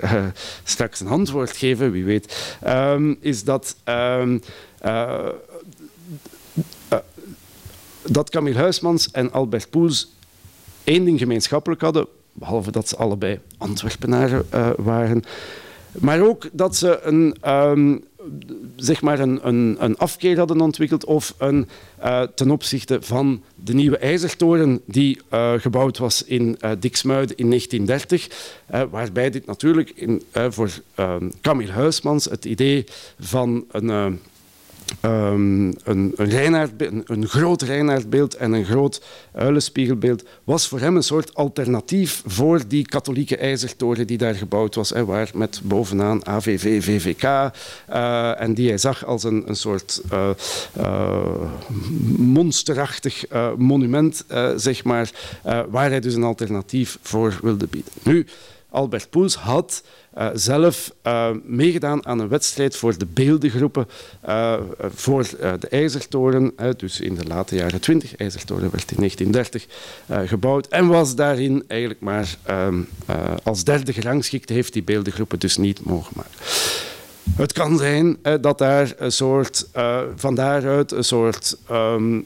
straks 0.63 0.99
een 0.99 1.07
antwoord 1.07 1.57
geven, 1.57 1.91
wie 1.91 2.03
weet. 2.03 2.57
Um, 2.67 3.17
is 3.19 3.43
dat, 3.43 3.75
um, 3.85 4.41
dat 8.01 8.29
Camille 8.29 8.57
Huismans 8.57 9.11
en 9.11 9.31
Albert 9.31 9.69
Poels 9.69 10.11
één 10.83 11.05
ding 11.05 11.19
gemeenschappelijk 11.19 11.81
hadden, 11.81 12.07
behalve 12.33 12.71
dat 12.71 12.89
ze 12.89 12.95
allebei 12.95 13.39
Antwerpenaren 13.57 14.45
waren. 14.77 15.23
Maar 15.99 16.21
ook 16.21 16.49
dat 16.51 16.75
ze 16.75 16.99
een, 17.01 17.35
um, 17.47 18.03
zeg 18.75 19.01
maar 19.01 19.19
een, 19.19 19.47
een, 19.47 19.75
een, 19.79 19.97
afkeer 19.97 20.37
hadden 20.37 20.61
ontwikkeld 20.61 21.05
of 21.05 21.35
een, 21.37 21.67
uh, 22.03 22.21
ten 22.21 22.51
opzichte 22.51 22.97
van 23.01 23.43
de 23.55 23.73
nieuwe 23.73 23.97
ijzertoren 23.97 24.81
die 24.85 25.19
uh, 25.33 25.53
gebouwd 25.57 25.97
was 25.97 26.23
in 26.23 26.57
uh, 26.61 26.71
in 27.35 27.49
1930. 27.49 28.27
waarbij 28.89 29.29
dit 29.29 29.45
natuurlijk 29.45 29.89
in, 29.95 30.23
voor 30.33 30.69
Camille 31.41 31.71
Huismans 31.71 32.25
het 32.25 32.45
idee 32.45 32.85
van 33.19 33.65
een 33.71 34.19
Um, 35.05 35.73
een, 35.83 36.13
een, 37.05 37.27
groot 37.27 37.61
Reinaardbeeld 37.61 38.35
en 38.35 38.51
een 38.51 38.65
groot 38.65 39.03
uilenspiegelbeeld 39.33 40.23
was 40.43 40.67
voor 40.67 40.79
hem 40.79 40.95
een 40.95 41.03
soort 41.03 41.35
alternatief 41.35 42.23
voor 42.25 42.67
die 42.67 42.85
katholieke 42.85 43.37
ijzertoren 43.37 44.07
die 44.07 44.17
daar 44.17 44.35
gebouwd 44.35 44.75
was, 44.75 44.89
hè, 44.89 45.05
waar 45.05 45.29
met 45.33 45.61
bovenaan 45.63 46.27
AVV, 46.27 46.83
VVK, 46.83 47.23
uh, 47.23 48.41
en 48.41 48.53
die 48.53 48.67
hij 48.67 48.77
zag 48.77 49.05
als 49.05 49.23
een, 49.23 49.43
een 49.47 49.55
soort 49.55 50.01
uh, 50.11 50.29
monsterachtig 52.17 53.25
monument, 53.57 54.25
zeg 54.55 54.83
maar, 54.83 55.11
waar 55.69 55.89
hij 55.89 55.99
dus 55.99 56.13
een 56.13 56.23
alternatief 56.23 56.97
voor 57.01 57.39
wilde 57.41 57.67
bieden. 57.67 57.91
Nu, 58.03 58.25
Albert 58.71 59.09
Poels 59.09 59.35
had 59.35 59.83
uh, 60.17 60.29
zelf 60.33 60.93
uh, 61.07 61.29
meegedaan 61.43 62.05
aan 62.05 62.19
een 62.19 62.27
wedstrijd 62.27 62.75
voor 62.75 62.97
de 62.97 63.05
beeldengroepen 63.05 63.87
uh, 64.27 64.53
voor 64.79 65.23
de 65.59 65.67
IJzertoren. 65.69 66.53
dus 66.77 66.99
in 66.99 67.15
de 67.15 67.25
late 67.27 67.55
jaren 67.55 67.81
20. 67.81 68.15
IJzertoren 68.15 68.71
werd 68.71 68.91
in 68.91 68.97
1930 68.97 69.67
gebouwd 70.29 70.67
en 70.67 70.87
was 70.87 71.15
daarin 71.15 71.63
eigenlijk 71.67 72.01
maar 72.01 72.35
ehm, 72.43 72.81
als 73.43 73.63
derde 73.63 73.93
gerangschikt. 73.93 74.49
Heeft 74.49 74.73
die 74.73 74.83
beeldengroepen 74.83 75.39
dus 75.39 75.57
niet 75.57 75.83
mogen 75.83 76.13
maken. 76.15 76.31
Het 77.35 77.53
kan 77.53 77.77
zijn 77.77 78.17
dat 78.41 78.57
daar 78.57 78.93
een 78.97 79.11
soort, 79.11 79.67
van 80.15 80.35
daaruit 80.35 80.91
een 80.91 81.03
soort 81.03 81.57
um, 81.71 82.25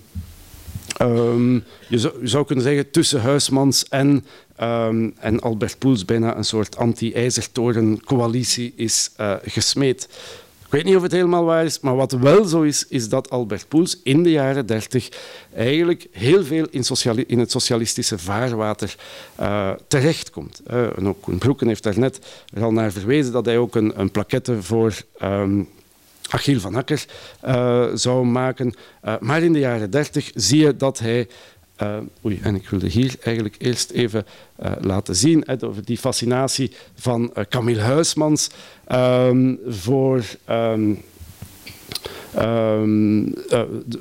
Um, 1.01 1.63
je, 1.87 1.99
zou, 1.99 2.13
je, 2.21 2.27
zou, 2.27 2.45
kunnen 2.45 2.63
zeggen 2.63 2.91
tussen 2.91 3.21
Huismans 3.21 3.85
en, 3.89 4.25
um, 4.61 5.13
en 5.19 5.39
Albert 5.39 5.79
Poels 5.79 6.05
bijna 6.05 6.37
een 6.37 6.45
soort 6.45 6.77
anti-ijzertoren-coalitie 6.77 8.73
is 8.75 9.11
uh, 9.19 9.33
gesmeed. 9.43 10.07
Ik 10.65 10.71
weet 10.71 10.83
niet 10.83 10.95
of 10.95 11.01
het 11.01 11.11
helemaal 11.11 11.43
waar 11.43 11.65
is, 11.65 11.79
maar 11.79 11.95
wat 11.95 12.11
wel 12.11 12.45
zo 12.45 12.61
is, 12.61 12.85
is 12.87 13.09
dat 13.09 13.29
Albert 13.29 13.67
Poels 13.67 13.99
in 14.03 14.23
de 14.23 14.31
jaren 14.31 14.65
dertig 14.65 15.09
eigenlijk 15.55 16.07
heel 16.11 16.43
veel 16.43 16.67
in, 16.71 16.83
in, 17.27 17.39
het 17.39 17.51
socialistische 17.51 18.17
vaarwater 18.17 18.95
uh, 19.39 19.71
terechtkomt. 19.87 20.61
Uh, 20.71 20.97
en 20.97 21.07
ook 21.07 21.37
Broeken 21.37 21.67
heeft 21.67 21.83
daar 21.83 21.99
net 21.99 22.19
al 22.59 22.71
naar 22.71 22.91
verwezen 22.91 23.31
dat 23.31 23.45
hij 23.45 23.57
ook 23.57 23.75
een, 23.75 23.99
een 23.99 24.63
voor 24.63 24.93
um, 25.23 25.69
Achille 26.29 26.59
van 26.59 26.75
Akker 26.75 27.05
zou 27.93 28.25
maken. 28.25 28.73
Maar 29.19 29.43
in 29.43 29.53
de 29.53 29.59
jaren 29.59 29.91
dertig 29.91 30.31
zie 30.33 30.59
je 30.59 30.75
dat 30.75 30.99
hij... 30.99 31.27
Uh, 31.81 31.97
oei, 32.25 32.39
en 32.43 32.55
ik 32.55 32.69
wilde 32.69 32.87
hier 32.87 33.15
eigenlijk 33.21 33.55
eerst 33.57 33.89
even 33.89 34.25
laten 34.79 35.15
zien 35.15 35.61
over 35.61 35.85
die 35.85 35.97
fascinatie 35.97 36.71
van 36.93 37.33
Camille 37.49 37.81
Huismans 37.81 38.49
um, 38.91 39.59
voor... 39.67 40.23
Um, 40.49 41.03
ehm, 42.35 43.25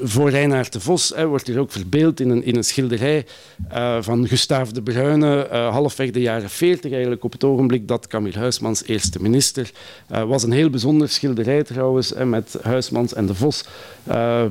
voor 0.03 0.31
Reinaard 0.31 0.73
de 0.73 0.81
Vos 0.81 1.14
wordt 1.27 1.47
hier 1.47 1.59
ook 1.59 1.73
verbeeld 1.73 2.20
in 2.20 2.31
een, 2.31 2.44
in 2.44 2.57
een 2.57 2.64
schilderij 2.64 3.27
van 4.01 4.29
Gustave 4.29 4.73
de 4.73 4.83
Bruyne, 4.83 5.47
halfweg 5.51 6.11
de 6.11 6.20
jaren 6.20 6.51
40 6.51 6.92
eigenlijk, 6.92 7.25
op 7.25 7.33
het 7.33 7.44
ogenblik 7.44 7.88
dat 7.88 8.07
Camille 8.07 8.38
Huismans 8.38 8.85
eerste 8.85 9.23
minister 9.23 9.70
was. 10.09 10.42
Een 10.42 10.53
heel 10.53 10.70
bijzonder 10.70 11.09
schilderij 11.09 11.62
trouwens, 11.62 12.12
met 12.25 12.57
Huismans 12.62 13.14
en 13.14 13.27
de 13.27 13.35
Vos. 13.35 13.64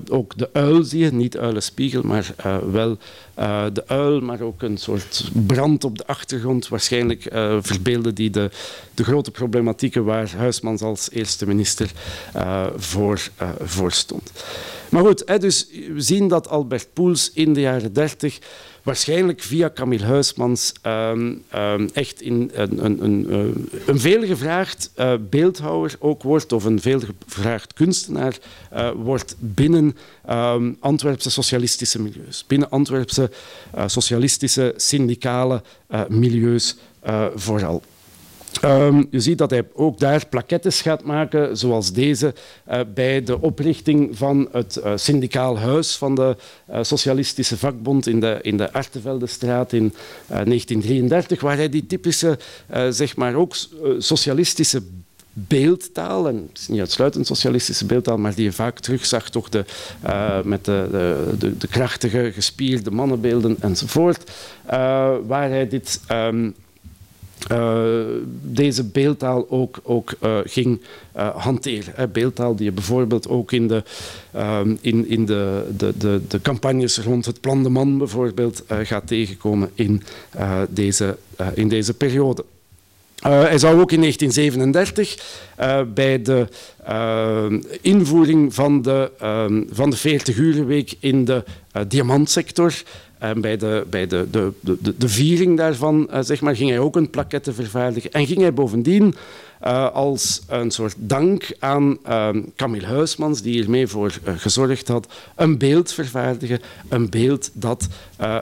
ook 0.09 0.37
de 0.37 0.49
uil 0.53 0.83
zie 0.83 0.99
je, 0.99 1.13
niet 1.13 1.37
uilenspiegel, 1.37 2.01
maar 2.03 2.33
wel 2.71 2.97
uh, 3.39 3.65
de 3.73 3.87
uil, 3.87 4.19
maar 4.19 4.41
ook 4.41 4.61
een 4.61 4.77
soort 4.77 5.29
brand 5.33 5.83
op 5.83 5.97
de 5.97 6.07
achtergrond. 6.07 6.67
Waarschijnlijk 6.67 7.33
uh, 7.33 7.57
verbeelden 7.61 8.15
die 8.15 8.29
de, 8.29 8.49
de 8.93 9.03
grote 9.03 9.31
problematieken 9.31 10.03
waar 10.03 10.35
Huismans 10.35 10.81
als 10.81 11.11
eerste 11.11 11.47
minister 11.47 11.91
uh, 12.35 12.65
voor, 12.75 13.29
voor 13.59 13.91
stond. 13.91 14.31
Maar 14.89 15.03
goed, 15.03 15.23
hè, 15.25 15.39
dus 15.39 15.67
we 15.93 16.01
zien 16.01 16.27
dat 16.27 16.47
Albert 16.47 16.87
Poels 16.93 17.31
in 17.33 17.53
de 17.53 17.61
jaren 17.61 17.93
30 17.93 18.39
waarschijnlijk 18.83 19.41
via 19.41 19.71
Camille 19.73 20.05
Huismans 20.05 20.73
um, 20.85 21.43
um, 21.55 21.89
echt 21.93 22.21
in 22.21 22.51
een, 22.53 22.85
een, 22.85 23.03
een, 23.03 23.29
eh, 23.29 23.87
een 23.87 23.99
veelgevraagd 23.99 24.91
uh, 24.97 25.13
beeldhouwer 25.29 25.95
ook 25.99 26.23
wordt, 26.23 26.51
of 26.51 26.63
een 26.63 26.81
veelgevraagd 26.81 27.73
kunstenaar 27.73 28.37
uh, 28.73 28.89
wordt 28.95 29.35
binnen 29.39 29.97
um, 30.29 30.77
Antwerpse 30.79 31.31
socialistische 31.31 32.01
milieus, 32.01 32.43
binnen 32.47 32.69
Antwerpse 32.69 33.31
socialistische 33.85 34.73
syndicale 34.77 35.61
milieus 36.07 36.75
vooral. 37.35 37.83
Um, 38.61 39.07
je 39.09 39.19
ziet 39.19 39.37
dat 39.37 39.49
hij 39.49 39.63
ook 39.73 39.99
daar 39.99 40.27
plakettes 40.27 40.81
gaat 40.81 41.03
maken, 41.03 41.57
zoals 41.57 41.93
deze, 41.93 42.33
uh, 42.71 42.79
bij 42.93 43.23
de 43.23 43.41
oprichting 43.41 44.17
van 44.17 44.47
het 44.51 44.81
uh, 44.83 44.91
syndicaal 44.95 45.59
huis 45.59 45.95
van 45.95 46.15
de 46.15 46.35
uh, 46.69 46.77
Socialistische 46.81 47.57
Vakbond 47.57 48.07
in 48.07 48.19
de, 48.19 48.39
in 48.41 48.57
de 48.57 48.73
Arteveldestraat 48.73 49.73
in 49.73 49.93
1933, 50.27 51.41
waar 51.41 51.55
hij 51.55 51.69
die 51.69 51.85
typische, 51.85 52.37
zeg 52.89 53.15
maar 53.15 53.35
ook 53.35 53.55
socialistische 53.97 54.81
beeldtaal, 55.33 56.27
en 56.27 56.47
het 56.49 56.59
is 56.59 56.67
niet 56.67 56.79
uitsluitend 56.79 57.27
socialistische 57.27 57.85
beeldtaal, 57.85 58.17
maar 58.17 58.35
die 58.35 58.43
je 58.43 58.51
vaak 58.51 58.79
terugzag 58.79 59.29
toch 59.29 59.49
de, 59.49 59.65
met 60.43 60.65
de, 60.65 60.87
de, 61.39 61.57
de, 61.57 61.67
krachtige, 61.67 62.31
gespierde 62.33 62.91
mannenbeelden 62.91 63.57
enzovoort, 63.59 64.31
waar 65.25 65.49
hij 65.49 65.67
dit... 65.67 65.99
Uh, 66.11 66.47
deze 68.41 68.83
beeldtaal 68.83 69.49
ook, 69.49 69.79
ook 69.83 70.13
uh, 70.23 70.37
ging 70.43 70.81
uh, 71.17 71.35
hanteren. 71.35 71.93
Hè. 71.95 72.07
Beeldtaal 72.07 72.55
die 72.55 72.65
je 72.65 72.71
bijvoorbeeld 72.71 73.27
ook 73.27 73.51
in 73.51 73.67
de, 73.67 73.83
in, 74.81 75.09
in 75.09 75.25
de, 75.25 75.71
de, 75.77 75.93
de, 75.97 76.21
de, 76.27 76.41
campagnes 76.41 76.99
rond 76.99 77.25
het 77.25 77.41
Plan 77.41 77.63
de 77.63 77.69
Man 77.69 77.97
bijvoorbeeld 77.97 78.63
gaat 78.67 79.07
tegenkomen 79.07 79.69
in, 79.73 80.03
deze, 80.69 81.17
in 81.53 81.67
deze 81.67 81.93
periode. 81.93 82.45
Hij 83.23 83.57
zou 83.57 83.81
ook 83.81 83.91
in 83.91 83.99
1937 83.99 85.17
bij 85.93 86.21
de 86.21 86.47
invoering 87.81 88.53
van 88.53 88.81
de, 88.81 89.11
van 89.71 89.89
de 89.89 89.97
40-urenweek 89.97 90.99
in 90.99 91.25
de 91.25 91.43
diamantsector 91.87 92.73
en 93.17 93.41
bij 93.41 93.57
de, 93.57 93.85
bij 93.89 94.07
de, 94.07 94.27
de, 94.31 94.51
de, 94.59 94.97
de 94.97 95.09
viering 95.09 95.57
daarvan 95.57 96.09
zeg 96.19 96.41
maar, 96.41 96.55
ging 96.55 96.69
hij 96.69 96.79
ook 96.79 96.95
een 96.95 97.09
plaquette 97.09 97.53
vervaardigen. 97.53 98.11
En 98.11 98.27
ging 98.27 98.39
hij 98.39 98.53
bovendien 98.53 99.15
als 99.93 100.41
een 100.47 100.71
soort 100.71 100.95
dank 100.97 101.55
aan 101.59 101.97
uh, 102.07 102.29
Camille 102.55 102.85
Huismans, 102.85 103.41
die 103.41 103.53
hiermee 103.53 103.87
voor 103.87 104.19
gezorgd 104.23 104.87
had, 104.87 105.13
een 105.35 105.57
beeld 105.57 105.91
vervaardigen. 105.93 106.59
Een 106.89 107.09
beeld 107.09 107.49
dat 107.53 107.87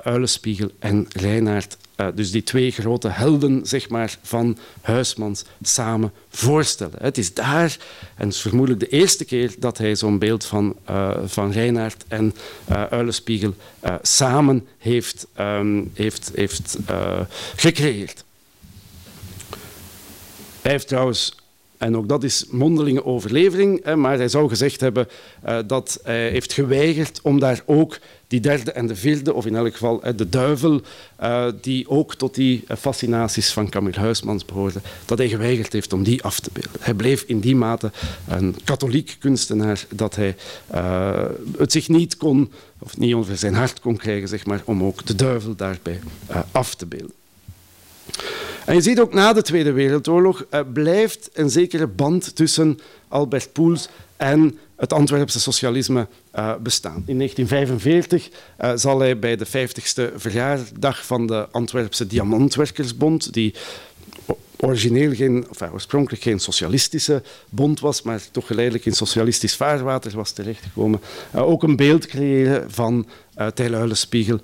Uilenspiegel 0.03 0.69
en 0.79 1.07
Reinaard 1.09 1.77
uh, 2.01 2.07
dus 2.15 2.31
die 2.31 2.43
twee 2.43 2.71
grote 2.71 3.07
helden 3.07 3.61
zeg 3.63 3.89
maar, 3.89 4.17
van 4.21 4.57
Huismans 4.81 5.43
samen 5.61 6.11
voorstellen. 6.29 6.95
Het 7.01 7.17
is 7.17 7.33
daar, 7.33 7.77
en 8.15 8.25
het 8.25 8.33
is 8.33 8.41
vermoedelijk 8.41 8.79
de 8.79 8.97
eerste 8.97 9.25
keer 9.25 9.55
dat 9.59 9.77
hij 9.77 9.95
zo'n 9.95 10.19
beeld 10.19 10.45
van, 10.45 10.75
uh, 10.89 11.17
van 11.25 11.51
Reinaard 11.51 12.03
en 12.07 12.35
uh, 12.69 12.83
Uilenspiegel 12.83 13.53
samen 14.01 14.67
heeft, 14.77 15.27
um, 15.39 15.91
heeft, 15.93 16.31
heeft 16.35 16.77
gecreëerd. 17.55 18.23
Hij 20.61 20.71
heeft 20.71 20.87
trouwens 20.87 21.35
en 21.77 21.97
ook 21.97 22.07
dat 22.09 22.23
is 22.23 22.45
mondelinge 22.49 23.05
overlevering, 23.05 23.95
maar 23.95 24.17
hij 24.17 24.27
zou 24.27 24.49
gezegd 24.49 24.79
hebben 24.79 25.07
dat 25.67 25.99
hij 26.03 26.29
heeft 26.29 26.53
geweigerd 26.53 27.19
om 27.21 27.39
daar 27.39 27.61
ook 27.65 27.99
die 28.31 28.39
derde 28.39 28.71
en 28.71 28.87
de 28.87 28.95
vierde, 28.95 29.33
of 29.33 29.45
in 29.45 29.55
elk 29.55 29.71
geval 29.71 30.01
de 30.15 30.29
duivel, 30.29 30.81
uh, 31.21 31.47
die 31.61 31.89
ook 31.89 32.15
tot 32.15 32.35
die 32.35 32.63
fascinaties 32.79 33.51
van 33.51 33.69
Camille 33.69 33.99
Huismans 33.99 34.45
behoorde, 34.45 34.81
dat 35.05 35.17
hij 35.17 35.29
geweigerd 35.29 35.73
heeft 35.73 35.93
om 35.93 36.03
die 36.03 36.23
af 36.23 36.39
te 36.39 36.49
beelden. 36.53 36.79
Hij 36.79 36.93
bleef 36.93 37.23
in 37.27 37.39
die 37.39 37.55
mate 37.55 37.91
een 38.27 38.55
katholiek 38.63 39.15
kunstenaar 39.19 39.85
dat 39.89 40.15
hij 40.15 40.35
het 41.57 41.71
zich 41.71 41.89
niet 41.89 42.17
kon, 42.17 42.51
of 42.79 42.97
niet 42.97 43.13
over 43.13 43.37
zijn 43.37 43.53
hart 43.53 43.79
kon 43.79 43.97
krijgen, 43.97 44.27
zeg 44.27 44.45
maar, 44.45 44.61
om 44.65 44.83
ook 44.83 45.05
de 45.05 45.15
duivel 45.15 45.55
daarbij 45.55 45.99
af 46.51 46.75
te 46.75 46.85
beelden. 46.85 47.13
En 48.65 48.75
je 48.75 48.81
ziet 48.81 48.99
ook 48.99 49.13
na 49.13 49.33
de 49.33 49.41
Tweede 49.41 49.71
Wereldoorlog 49.71 50.45
blijft 50.73 51.29
een 51.33 51.49
zekere 51.49 51.87
band 51.87 52.35
tussen 52.35 52.79
Albert 53.07 53.53
Poels 53.53 53.89
en 54.17 54.57
het 54.75 54.93
Antwerpse 54.93 55.39
socialisme 55.39 56.07
uh, 56.35 56.55
bestaan. 56.55 57.03
In 57.05 57.17
1945 57.17 58.29
uh, 58.61 58.71
zal 58.75 58.99
hij 58.99 59.19
bij 59.19 59.35
de 59.35 59.47
50ste 59.47 60.15
verjaardag 60.15 61.05
van 61.05 61.27
de 61.27 61.47
Antwerpse 61.51 62.07
Diamantwerkersbond, 62.07 63.33
die 63.33 63.53
origineel 64.61 65.13
geen, 65.13 65.45
of, 65.49 65.61
oorspronkelijk 65.71 66.23
geen 66.23 66.39
socialistische 66.39 67.23
bond 67.49 67.79
was, 67.79 68.01
maar 68.01 68.21
toch 68.31 68.47
geleidelijk 68.47 68.85
in 68.85 68.93
socialistisch 68.93 69.55
vaarwater 69.55 70.11
was 70.15 70.31
terechtgekomen, 70.31 71.01
uh, 71.35 71.47
ook 71.47 71.63
een 71.63 71.75
beeld 71.75 72.05
creëren 72.05 72.71
van 72.71 73.07
uh, 73.37 73.47
Tijluilenspiegel 73.47 74.39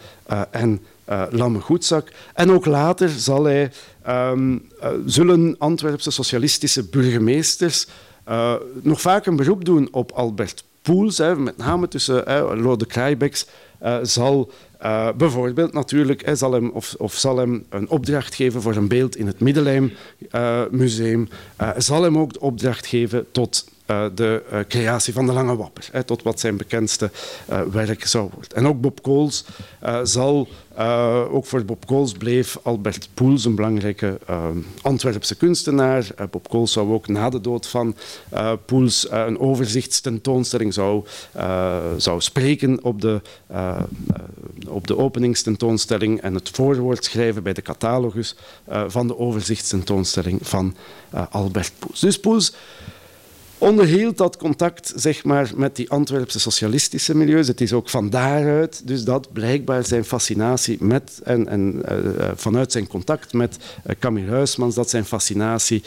en 0.52 0.82
uh, 1.10 1.24
Lamme 1.30 1.60
Goedzak. 1.60 2.12
En 2.34 2.52
ook 2.52 2.66
later 2.66 3.10
zal 3.10 3.44
hij, 3.44 3.72
um, 4.08 4.70
zullen 5.06 5.56
Antwerpse 5.58 6.12
socialistische 6.12 6.84
burgemeesters 6.84 7.88
nog 8.82 9.02
vaak 9.02 9.26
een 9.26 9.36
beroep 9.36 9.66
doen 9.66 9.88
op 9.92 10.12
Albert 10.12 10.64
Poels, 10.88 11.18
hè, 11.18 11.36
met 11.36 11.58
name 11.58 11.88
tussen 11.88 12.24
uh, 12.28 12.52
Lode 12.56 12.88
uh, 13.84 13.98
zal 14.02 14.52
uh, 14.84 15.10
bijvoorbeeld 15.18 15.74
natuurlijk 15.74 16.26
hè, 16.26 16.36
zal 16.36 16.52
hem, 16.52 16.70
of, 16.70 16.96
of, 16.98 17.14
zal 17.14 17.38
hem 17.38 17.66
een 17.70 17.90
opdracht 17.90 18.36
geven 18.36 18.62
voor 18.62 18.76
een 18.76 18.88
beeld 18.88 19.16
in 19.16 19.28
het 19.28 19.40
Middelheim 19.40 19.94
Museum, 20.72 21.28
zal 21.78 22.04
hem 22.04 22.18
ook 22.18 22.34
de 22.34 22.40
opdracht 22.40 22.86
geven 22.88 23.26
tot 23.32 23.66
uh, 23.88 24.06
de 24.16 24.44
uh, 24.52 24.60
creatie 24.68 25.14
van 25.14 25.26
de 25.26 25.34
Lange 25.34 25.56
Wapper, 25.56 25.90
hè, 25.92 26.04
tot 26.04 26.24
wat 26.24 26.40
zijn 26.40 26.58
bekendste 26.58 27.12
uh, 27.50 27.62
werk 27.62 28.06
zou 28.06 28.30
worden. 28.34 28.58
En 28.58 28.68
ook 28.68 28.82
Bob 28.82 29.02
Kools 29.02 29.46
zal, 30.04 30.48
ook 31.32 31.46
voor 31.46 31.66
Bob 31.66 31.86
Kools 31.86 32.12
bleef 32.12 32.58
Albert 32.64 33.10
Poels 33.14 33.46
een 33.46 33.56
belangrijke 33.56 34.20
Antwerpse 34.82 35.36
kunstenaar. 35.36 36.08
Bob 36.30 36.50
Kools 36.50 36.72
zou 36.72 36.94
ook 36.94 37.08
na 37.08 37.30
de 37.30 37.42
dood 37.42 37.68
van 37.68 37.96
Poels 38.66 39.08
een 39.10 39.40
overzichtstentoonstelling 39.40 40.74
zou, 40.74 41.06
zou 41.98 42.22
spreken 42.22 42.84
op 42.84 43.02
de, 43.02 43.22
op 44.68 44.88
de 44.88 44.98
openingstentoonstelling 44.98 46.22
en 46.22 46.34
het 46.34 46.50
voorwoord 46.50 47.06
schrijven 47.06 47.44
bij 47.44 47.54
de 47.54 47.62
catalogus 47.62 48.36
van 48.88 49.08
de 49.08 49.18
overzichtstentoonstelling 49.18 50.40
van 50.42 50.76
Albert 51.30 51.72
Poels. 51.80 52.00
Dus 52.00 52.20
Poels 52.20 52.54
onderhield 53.58 54.18
dat 54.18 54.38
contact 54.38 54.94
zeg 54.96 55.24
maar, 55.24 55.52
met 55.56 55.76
die 55.76 55.90
Antwerpse 55.90 56.40
socialistische 56.40 57.16
milieus. 57.16 57.48
Het 57.48 57.62
is 57.62 57.74
ook 57.74 57.90
van 57.90 58.10
daaruit 58.10 58.88
dus 58.88 59.04
dat 59.04 59.34
blijkbaar 59.34 59.86
zijn 59.86 60.06
fascinatie 60.06 60.78
met, 60.84 61.20
en, 61.24 61.48
en 61.48 61.84
uh, 61.92 62.32
vanuit 62.36 62.72
zijn 62.72 62.88
contact 62.88 63.34
met 63.34 63.58
uh, 63.58 63.96
Camille 64.00 64.32
Huismans, 64.32 64.76
dat 64.76 64.90
zijn 64.90 65.06
fascinatie 65.06 65.84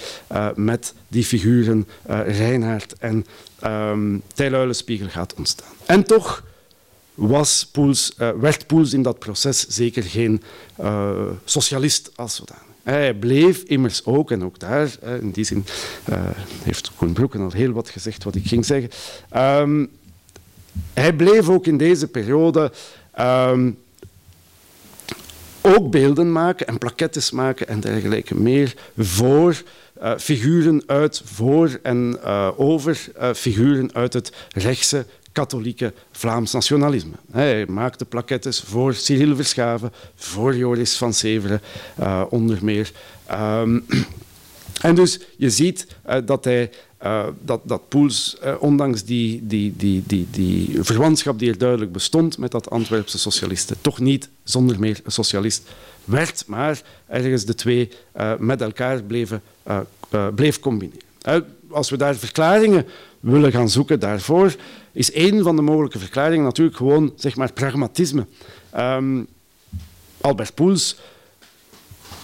met 0.54 0.94
die 1.08 1.24
figuren 1.24 1.88
Reinhard 2.26 2.94
en 2.98 3.26
um, 3.64 4.22
Tijluilenspiegel 4.34 5.08
gaat 5.08 5.34
ontstaan. 5.34 5.72
En 5.86 6.04
toch 6.04 6.44
was 7.14 7.70
werd 8.40 8.66
Poels 8.66 8.92
in 8.92 9.02
dat 9.02 9.18
proces 9.18 9.66
zeker 9.68 10.02
geen 10.02 10.42
socialist 11.44 12.10
als 12.14 12.34
zodanig. 12.34 12.69
Hij 12.82 13.14
bleef 13.14 13.62
immers 13.62 14.04
ook, 14.04 14.30
en 14.30 14.44
ook 14.44 14.58
daar, 14.58 14.90
in 15.20 15.30
die 15.30 15.44
zin 15.44 15.64
uh, 16.10 16.18
heeft 16.62 16.90
Koen 16.96 17.12
Broeken 17.12 17.40
al 17.40 17.52
heel 17.52 17.72
wat 17.72 17.88
gezegd 17.88 18.24
wat 18.24 18.34
ik 18.34 18.46
ging 18.46 18.64
zeggen. 18.64 18.90
Um, 19.62 19.90
hij 20.92 21.12
bleef 21.12 21.48
ook 21.48 21.66
in 21.66 21.76
deze 21.76 22.06
periode 22.08 22.72
um, 23.20 23.78
ook 25.60 25.90
beelden 25.90 26.32
maken 26.32 26.66
en 26.66 26.78
plakettes 26.78 27.30
maken 27.30 27.68
en 27.68 27.80
dergelijke 27.80 28.34
meer 28.34 28.74
voor 28.98 29.62
figuren 30.18 30.82
uit 30.86 31.22
voor 31.24 31.78
en 31.82 32.22
over 32.56 33.08
figuren 33.34 33.94
uit 33.94 34.12
het 34.12 34.32
rechtse 34.52 35.06
katholieke 35.32 35.92
Vlaams 36.12 36.52
nationalisme. 36.52 37.14
Hij 37.30 37.66
maakte 37.66 38.04
plaquettes 38.04 38.60
voor 38.60 38.94
Cyril 38.94 39.36
Verschaven, 39.36 39.92
voor 40.14 40.56
Joris 40.56 40.96
van 40.96 41.12
Severen 41.12 41.60
onder 42.28 42.58
meer. 42.62 42.92
Ehm, 43.26 43.80
en 44.88 44.94
dus 44.94 45.20
je 45.36 45.50
ziet 45.50 45.86
dat 46.24 46.44
hij 46.44 46.70
uh, 47.04 47.26
dat, 47.42 47.60
dat 47.64 47.88
Poels, 47.88 48.36
ondanks 48.58 49.04
die, 49.04 49.46
die, 49.46 49.74
die, 49.76 50.02
die, 50.06 50.26
die 50.30 50.78
verwantschap 50.82 51.38
die 51.38 51.50
er 51.50 51.58
duidelijk 51.58 51.92
bestond 51.92 52.38
met 52.38 52.50
dat 52.50 52.70
Antwerpse 52.70 53.18
socialisten, 53.18 53.76
toch 53.80 54.00
niet 54.00 54.28
zonder 54.44 54.80
meer 54.80 55.00
socialist 55.06 55.62
werd, 56.04 56.44
maar 56.46 56.82
ergens 57.06 57.44
de 57.44 57.54
twee 57.54 57.88
met 58.38 58.60
elkaar 58.60 59.02
bleven, 59.02 59.42
bleef 60.34 60.60
combineren. 60.60 61.46
als 61.70 61.90
we 61.90 61.96
daar 61.96 62.16
verklaringen 62.16 62.86
willen 63.20 63.52
gaan 63.52 63.70
zoeken 63.70 64.00
daarvoor, 64.00 64.54
is 64.92 65.14
een 65.14 65.42
van 65.42 65.56
de 65.56 65.62
mogelijke 65.62 65.98
verklaringen 65.98 66.44
natuurlijk 66.44 66.76
gewoon 66.76 67.12
zeg 67.16 67.36
maar, 67.36 67.52
pragmatisme. 67.52 68.26
Um, 68.76 69.26
Albert 70.20 70.54
Poels 70.54 70.96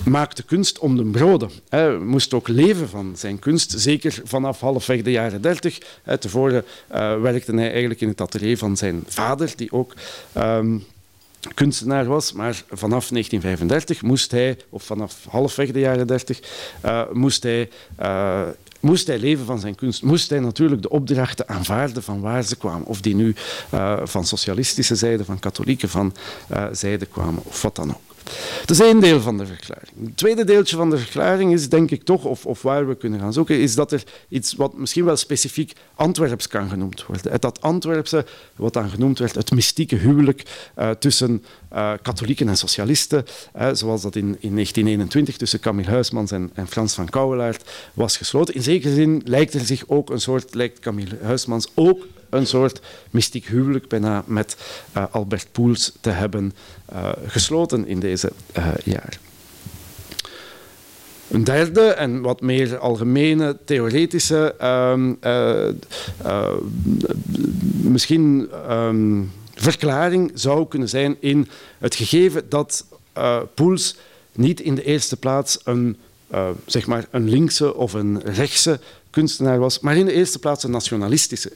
maakte 0.04 0.42
kunst 0.42 0.78
om 0.78 0.96
de 0.96 1.04
broden. 1.04 1.50
Hij 1.68 1.96
moest 1.96 2.34
ook 2.34 2.48
leven 2.48 2.88
van 2.88 3.12
zijn 3.16 3.38
kunst, 3.38 3.74
zeker 3.76 4.20
vanaf 4.24 4.60
halfweg 4.60 5.02
de 5.02 5.10
jaren 5.10 5.42
dertig. 5.42 5.78
Tevoren 6.20 6.64
uh, 6.92 7.20
werkte 7.20 7.54
hij 7.54 7.70
eigenlijk 7.70 8.00
in 8.00 8.08
het 8.08 8.20
atelier 8.20 8.58
van 8.58 8.76
zijn 8.76 9.04
vader, 9.06 9.52
die 9.56 9.72
ook 9.72 9.94
um, 10.36 10.84
kunstenaar 11.54 12.04
was. 12.04 12.32
Maar 12.32 12.62
vanaf 12.70 13.08
1935 13.08 14.02
moest 14.02 14.30
hij, 14.30 14.58
of 14.68 14.82
vanaf 14.82 15.16
halfweg 15.28 15.70
de 15.70 15.78
jaren 15.78 16.06
dertig, 16.06 16.40
uh, 16.84 17.02
moest 17.12 17.42
hij... 17.42 17.70
Uh, 18.00 18.42
moest 18.80 19.06
hij 19.06 19.18
leven 19.18 19.44
van 19.44 19.60
zijn 19.60 19.74
kunst, 19.74 20.02
moest 20.02 20.30
hij 20.30 20.40
natuurlijk 20.40 20.82
de 20.82 20.88
opdrachten 20.88 21.48
aanvaarden 21.48 22.02
van 22.02 22.20
waar 22.20 22.42
ze 22.42 22.56
kwamen. 22.56 22.86
Of 22.86 23.00
die 23.00 23.14
nu 23.14 23.34
uh, 23.74 23.98
van 24.04 24.26
socialistische 24.26 24.94
zijde, 24.94 25.24
van 25.24 25.38
katholieke 25.38 25.88
van, 25.88 26.14
uh, 26.52 26.66
zijde 26.72 27.06
kwamen, 27.06 27.42
of 27.44 27.62
wat 27.62 27.76
dan 27.76 27.90
ook. 27.90 28.15
Dat 28.60 28.70
is 28.70 28.80
één 28.80 29.00
deel 29.00 29.20
van 29.20 29.38
de 29.38 29.46
verklaring. 29.46 29.90
Het 30.04 30.16
tweede 30.16 30.44
deeltje 30.44 30.76
van 30.76 30.90
de 30.90 30.98
verklaring 30.98 31.52
is, 31.52 31.68
denk 31.68 31.90
ik 31.90 32.02
toch, 32.02 32.24
of, 32.24 32.46
of 32.46 32.62
waar 32.62 32.88
we 32.88 32.94
kunnen 32.94 33.20
gaan 33.20 33.32
zoeken, 33.32 33.58
is 33.60 33.74
dat 33.74 33.92
er 33.92 34.02
iets 34.28 34.54
wat 34.54 34.76
misschien 34.76 35.04
wel 35.04 35.16
specifiek 35.16 35.72
Antwerps 35.94 36.48
kan 36.48 36.68
genoemd 36.68 37.06
worden. 37.06 37.40
Dat 37.40 37.60
Antwerpse, 37.60 38.24
wat 38.56 38.72
dan 38.72 38.90
genoemd 38.90 39.18
werd, 39.18 39.34
het 39.34 39.50
mystieke 39.50 39.96
huwelijk 39.96 40.70
uh, 40.78 40.90
tussen 40.90 41.44
uh, 41.72 41.92
katholieken 42.02 42.48
en 42.48 42.56
socialisten, 42.56 43.24
uh, 43.56 43.68
zoals 43.72 44.02
dat 44.02 44.16
in, 44.16 44.36
in 44.40 44.52
1921 44.52 45.36
tussen 45.36 45.60
Camille 45.60 45.90
Huismans 45.90 46.30
en, 46.30 46.50
en, 46.54 46.66
Frans 46.68 46.94
van 46.94 47.08
Kouwelaert 47.08 47.70
was 47.94 48.16
gesloten. 48.16 48.54
In 48.54 48.62
zekere 48.62 48.94
zin 48.94 49.22
lijkt 49.24 49.54
er 49.54 49.64
zich 49.64 49.84
ook 49.86 50.10
een 50.10 50.20
soort, 50.20 50.54
lijkt 50.54 50.78
Camille 50.78 51.18
Huismans 51.22 51.68
ook 51.74 52.06
een 52.30 52.46
soort 52.46 52.80
mystiek 53.10 53.46
huwelijk 53.46 53.88
bijna 53.88 54.24
met 54.26 54.56
uh, 54.96 55.04
Albert 55.10 55.48
Poels 55.52 55.92
te 56.00 56.10
hebben 56.10 56.52
uh, 56.92 57.08
gesloten 57.26 57.86
in 57.86 58.00
deze 58.00 58.32
uh, 58.58 58.68
jaren. 58.84 59.18
Een 61.28 61.44
derde 61.44 61.80
en 61.80 62.20
wat 62.20 62.40
meer 62.40 62.78
algemene 62.78 63.56
theoretische, 63.64 64.54
um, 64.62 65.18
misschien 67.82 68.50
um, 68.70 69.32
verklaring 69.54 70.30
zou 70.34 70.68
kunnen 70.68 70.88
zijn 70.88 71.16
in 71.20 71.48
het 71.78 71.94
gegeven 71.94 72.48
dat 72.48 72.86
Poels 73.54 73.96
niet 74.32 74.60
in 74.60 74.74
de 74.74 74.84
eerste 74.84 75.16
plaats 75.16 75.58
een, 75.64 75.96
zeg 76.66 76.86
maar 76.86 77.06
een 77.10 77.28
linkse 77.28 77.74
of 77.74 77.92
een 77.92 78.20
rechtse 78.22 78.80
kunstenaar 79.16 79.58
was, 79.58 79.80
maar 79.80 79.96
in 79.96 80.06
de 80.06 80.12
eerste 80.12 80.38
plaats 80.38 80.64
een 80.64 80.70
nationalistische. 80.70 81.50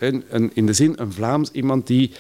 In 0.53 0.67
de 0.67 0.73
zin 0.73 0.93
een 0.97 1.13
Vlaams, 1.13 1.51
iemand 1.51 1.87
die 1.87 2.13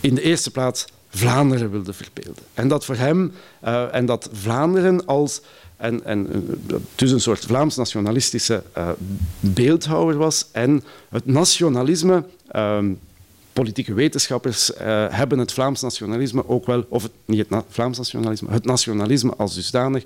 in 0.00 0.14
de 0.14 0.22
eerste 0.22 0.50
plaats 0.50 0.84
Vlaanderen 1.08 1.70
wilde 1.70 1.92
verbeelden. 1.92 2.42
En 2.54 2.68
dat 2.68 2.84
voor 2.84 2.96
hem, 2.96 3.32
uh, 3.64 3.94
en 3.94 4.06
dat 4.06 4.28
Vlaanderen 4.32 5.06
als 5.06 5.40
en, 5.76 6.04
en 6.04 6.46
dus 6.94 7.10
een 7.10 7.20
soort 7.20 7.44
Vlaams-nationalistische 7.44 8.62
uh, 8.78 8.88
beeldhouwer 9.40 10.16
was. 10.16 10.46
En 10.52 10.82
het 11.08 11.26
nationalisme, 11.26 12.24
uh, 12.52 12.78
politieke 13.52 13.94
wetenschappers 13.94 14.70
hebben 15.10 15.38
het 15.38 15.52
Vlaams 15.52 15.80
nationalisme 15.80 16.48
ook 16.48 16.66
wel, 16.66 16.84
of 16.88 17.02
het, 17.02 17.12
niet 17.24 17.46
het 17.48 17.64
Vlaams 17.68 17.98
nationalisme, 17.98 18.50
het 18.50 18.64
nationalisme 18.64 19.34
als 19.36 19.54
dusdanig 19.54 20.04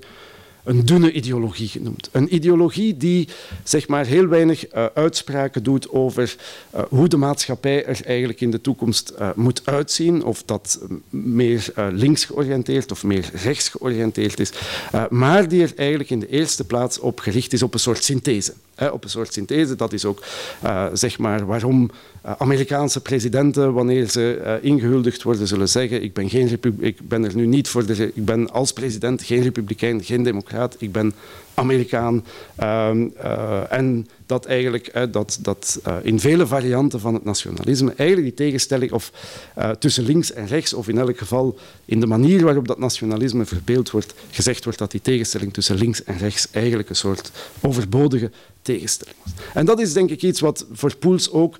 een 0.63 0.85
dunne 0.85 1.11
ideologie 1.11 1.67
genoemd. 1.67 2.09
Een 2.11 2.35
ideologie 2.35 2.97
die 2.97 3.27
zeg 3.63 3.87
maar, 3.87 4.05
heel 4.05 4.27
weinig 4.27 4.73
uh, 4.73 4.85
uitspraken 4.93 5.63
doet 5.63 5.89
over 5.89 6.35
uh, 6.75 6.81
hoe 6.89 7.07
de 7.07 7.17
maatschappij 7.17 7.85
er 7.85 7.99
eigenlijk 8.05 8.41
in 8.41 8.51
de 8.51 8.61
toekomst 8.61 9.13
uh, 9.19 9.29
moet 9.35 9.61
uitzien. 9.65 10.23
Of 10.23 10.43
dat 10.43 10.79
meer 11.09 11.73
links 11.91 12.25
georiënteerd 12.25 12.91
of 12.91 13.03
meer 13.03 13.29
rechts 13.33 13.69
georiënteerd 13.69 14.39
is. 14.39 14.51
maar 15.09 15.47
die 15.47 15.61
er 15.61 15.71
eigenlijk 15.75 16.09
in 16.09 16.19
de 16.19 16.29
eerste 16.29 16.63
plaats 16.63 16.99
op 16.99 17.19
gericht 17.19 17.53
is 17.53 17.63
op 17.63 17.73
een 17.73 17.79
soort 17.79 18.03
synthese. 18.03 18.53
Op 18.91 19.03
een 19.03 19.09
soort 19.09 19.33
synthese. 19.33 19.75
Dat 19.75 19.93
is 19.93 20.05
ook 20.05 20.23
zeg 20.93 21.17
maar, 21.17 21.45
waarom 21.45 21.91
Amerikaanse 22.21 23.01
presidenten, 23.01 23.73
wanneer 23.73 24.09
ze 24.09 24.59
ingehuldigd 24.61 25.23
worden, 25.23 25.47
zullen 25.47 25.69
zeggen: 25.69 26.03
ik 26.03 26.13
ben, 26.13 26.29
geen 26.29 26.59
ik 26.79 27.07
ben 27.07 27.23
er 27.23 27.35
nu 27.35 27.45
niet 27.45 27.67
voor 27.67 27.85
de. 27.85 28.11
Ik 28.13 28.25
ben 28.25 28.51
als 28.51 28.73
president 28.73 29.23
geen 29.23 29.43
republikein, 29.43 30.03
geen 30.03 30.23
democraat 30.23 30.75
ik 30.79 30.91
ben 30.91 31.13
Amerikaan. 31.53 32.25
Uh, 32.59 33.71
en 33.71 34.07
dat 34.25 34.45
eigenlijk 34.45 35.07
dat, 35.11 35.39
dat 35.41 35.81
in 36.01 36.19
vele 36.19 36.47
varianten 36.47 36.99
van 36.99 37.13
het 37.13 37.23
nationalisme 37.23 37.93
eigenlijk 37.97 38.37
die 38.37 38.47
tegenstelling 38.47 38.91
of 38.91 39.11
tussen 39.79 40.03
links 40.03 40.33
en 40.33 40.47
rechts, 40.47 40.73
of 40.73 40.87
in 40.87 40.97
elk 40.97 41.17
geval 41.17 41.57
in 41.85 41.99
de 41.99 42.07
manier 42.07 42.43
waarop 42.43 42.67
dat 42.67 42.79
nationalisme 42.79 43.45
verbeeld 43.45 43.91
wordt, 43.91 44.13
gezegd 44.31 44.63
wordt 44.63 44.79
dat 44.79 44.91
die 44.91 45.01
tegenstelling 45.01 45.53
tussen 45.53 45.75
links 45.75 46.03
en 46.03 46.17
rechts 46.17 46.47
eigenlijk 46.51 46.89
een 46.89 46.95
soort 46.95 47.31
overbodige 47.61 48.31
tegenstelling. 48.61 49.17
En 49.53 49.65
dat 49.65 49.79
is 49.79 49.93
denk 49.93 50.09
ik 50.09 50.21
iets 50.21 50.39
wat 50.39 50.65
voor 50.71 50.95
Poels 50.95 51.31
ook 51.31 51.57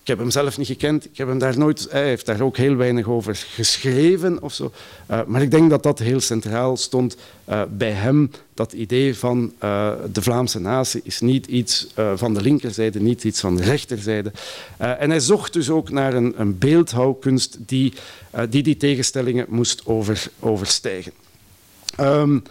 ik 0.00 0.06
heb 0.06 0.18
hem 0.18 0.30
zelf 0.30 0.58
niet 0.58 0.66
gekend. 0.66 1.04
Ik 1.04 1.16
heb 1.16 1.28
hem 1.28 1.38
daar 1.38 1.58
nooit, 1.58 1.86
hij 1.90 2.06
heeft 2.06 2.26
daar 2.26 2.40
ook 2.40 2.56
heel 2.56 2.76
weinig 2.76 3.06
over 3.06 3.36
geschreven 3.36 4.42
of 4.42 4.54
zo. 4.54 4.72
Uh, 5.10 5.20
maar 5.26 5.42
ik 5.42 5.50
denk 5.50 5.70
dat 5.70 5.82
dat 5.82 5.98
heel 5.98 6.20
centraal 6.20 6.76
stond 6.76 7.16
uh, 7.48 7.62
bij 7.70 7.90
hem. 7.90 8.30
Dat 8.54 8.72
idee 8.72 9.16
van 9.16 9.52
uh, 9.62 9.92
de 10.12 10.22
Vlaamse 10.22 10.60
natie 10.60 11.00
is 11.04 11.20
niet 11.20 11.46
iets 11.46 11.86
van 12.14 12.34
de 12.34 12.40
linkerzijde, 12.40 13.00
niet 13.00 13.24
iets 13.24 13.40
van 13.40 13.56
de 13.56 13.62
rechterzijde. 13.62 14.32
en 14.76 15.10
hij 15.10 15.20
zocht 15.20 15.52
dus 15.52 15.70
ook 15.70 15.90
naar 15.90 16.14
een, 16.14 16.40
een 16.40 16.58
beeldhouwkunst 16.58 17.56
die, 17.66 17.92
die 18.48 18.62
die 18.62 18.76
tegenstellingen 18.76 19.46
moest 19.48 19.86
over, 19.86 20.30
overstijgen. 20.40 21.12
Um, 21.98 22.42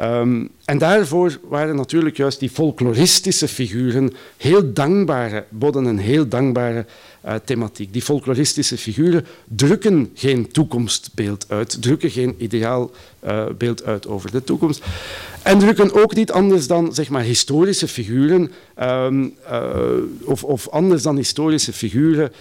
Um, 0.00 0.48
en 0.64 0.78
daarvoor 0.78 1.38
waren 1.48 1.76
natuurlijk 1.76 2.16
juist 2.16 2.40
die 2.40 2.50
folkloristische 2.50 3.48
figuren 3.48 4.12
heel 4.36 4.72
dankbare, 4.72 5.44
boden 5.48 5.84
een 5.84 5.98
heel 5.98 6.28
dankbare 6.28 6.86
uh, 7.26 7.34
thematiek. 7.44 7.92
Die 7.92 8.02
folkloristische 8.02 8.76
figuren 8.76 9.26
drukken 9.44 10.10
geen 10.14 10.50
toekomstbeeld 10.50 11.44
uit, 11.48 11.82
drukken 11.82 12.10
geen 12.10 12.34
ideaal 12.38 12.90
uh, 13.24 13.46
beeld 13.58 13.84
uit 13.84 14.06
over 14.06 14.30
de 14.30 14.44
toekomst. 14.44 14.84
En 15.42 15.58
drukken 15.58 15.94
ook 15.94 16.14
niet 16.14 16.32
anders 16.32 16.66
dan 16.66 16.94
zeg 16.94 17.08
maar, 17.08 17.22
historische 17.22 17.88
figuren, 17.88 18.50
um, 18.82 19.34
uh, 19.50 19.80
of, 20.24 20.68
anders 20.68 21.02
dan 21.02 21.16
historische 21.16 21.72
figuren, 21.72 22.32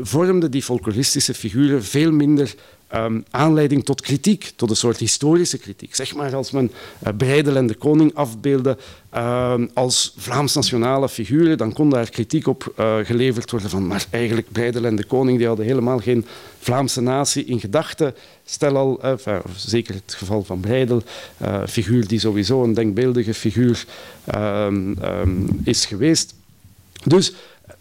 vormden 0.00 0.50
die 0.50 0.62
folkloristische 0.62 1.34
figuren 1.34 1.84
veel 1.84 2.12
minder 2.12 2.54
um, 2.94 3.24
aanleiding 3.30 3.84
tot 3.84 4.00
kritiek, 4.00 4.52
tot 4.56 4.70
een 4.70 4.76
soort 4.76 4.98
historische 4.98 5.58
kritiek. 5.58 5.94
Zeg 5.94 6.14
maar 6.14 6.34
als 6.34 6.50
men 6.50 6.70
uh, 7.06 7.12
Breidel 7.16 7.56
en 7.56 7.66
de 7.66 7.74
koning 7.74 8.14
afbeelde 8.14 8.76
uh, 9.14 9.54
als 9.74 10.14
Vlaams-nationale 10.16 11.08
figuren, 11.08 11.58
dan 11.58 11.72
kon 11.72 11.90
daar 11.90 12.10
kritiek 12.10 12.46
op 12.46 12.72
uh, 12.78 12.96
geleverd 13.02 13.50
worden 13.50 13.70
van 13.70 13.86
maar 13.86 14.06
eigenlijk 14.10 14.52
Breidel 14.52 14.84
en 14.84 14.96
de 14.96 15.04
koning 15.04 15.38
die 15.38 15.46
hadden 15.46 15.66
helemaal 15.66 15.98
geen 15.98 16.26
Vlaamse 16.58 17.00
natie 17.00 17.44
in 17.44 17.60
gedachten. 17.60 18.14
Stel 18.44 18.76
al, 18.76 19.02
enfin, 19.02 19.40
zeker 19.56 19.94
het 19.94 20.14
geval 20.14 20.44
van 20.44 20.60
Breidel, 20.60 21.02
figuur 21.66 22.06
die 22.06 22.18
sowieso 22.18 22.62
een 22.62 22.74
denkbeeldige 22.74 23.34
figuur 23.34 23.84
um, 24.34 24.98
is 25.64 25.84
geweest. 25.86 26.34
Dus 27.04 27.32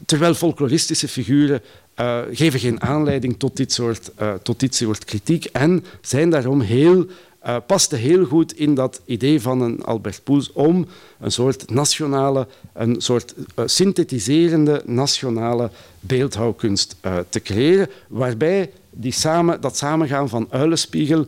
terwijl 0.06 0.34
folkloristische 0.34 1.08
figuren 1.08 1.62
uh, 2.02 2.20
geven 2.32 2.60
geen 2.60 2.82
aanleiding 2.82 3.40
tot 3.40 3.58
dit, 3.58 3.74
soort, 3.74 4.12
uh, 4.22 4.34
tot 4.44 4.60
dit 4.60 4.76
soort 4.76 5.06
kritiek 5.06 5.46
en 5.46 5.86
zijn 6.02 6.30
daarom 6.30 6.62
heel, 6.62 7.06
uh, 7.46 7.56
paste 7.68 7.96
heel 7.96 8.26
goed 8.26 8.54
in 8.54 8.74
dat 8.76 9.02
idee 9.06 9.42
van 9.42 9.62
een 9.62 9.84
Albert 9.84 10.24
Poels 10.24 10.52
om 10.52 10.88
een 11.20 11.32
soort 11.32 11.70
nationale, 11.70 12.48
een 12.74 13.02
soort 13.02 13.34
synthetiserende 13.66 14.82
nationale 14.86 15.70
beeldhouwkunst 16.00 16.96
te 17.30 17.42
creëren, 17.42 17.90
waarbij 18.08 18.72
die 18.90 19.12
samen, 19.12 19.62
dat 19.62 19.78
samengaan 19.78 20.30
van 20.30 20.48
Uilenspiegel 20.50 21.26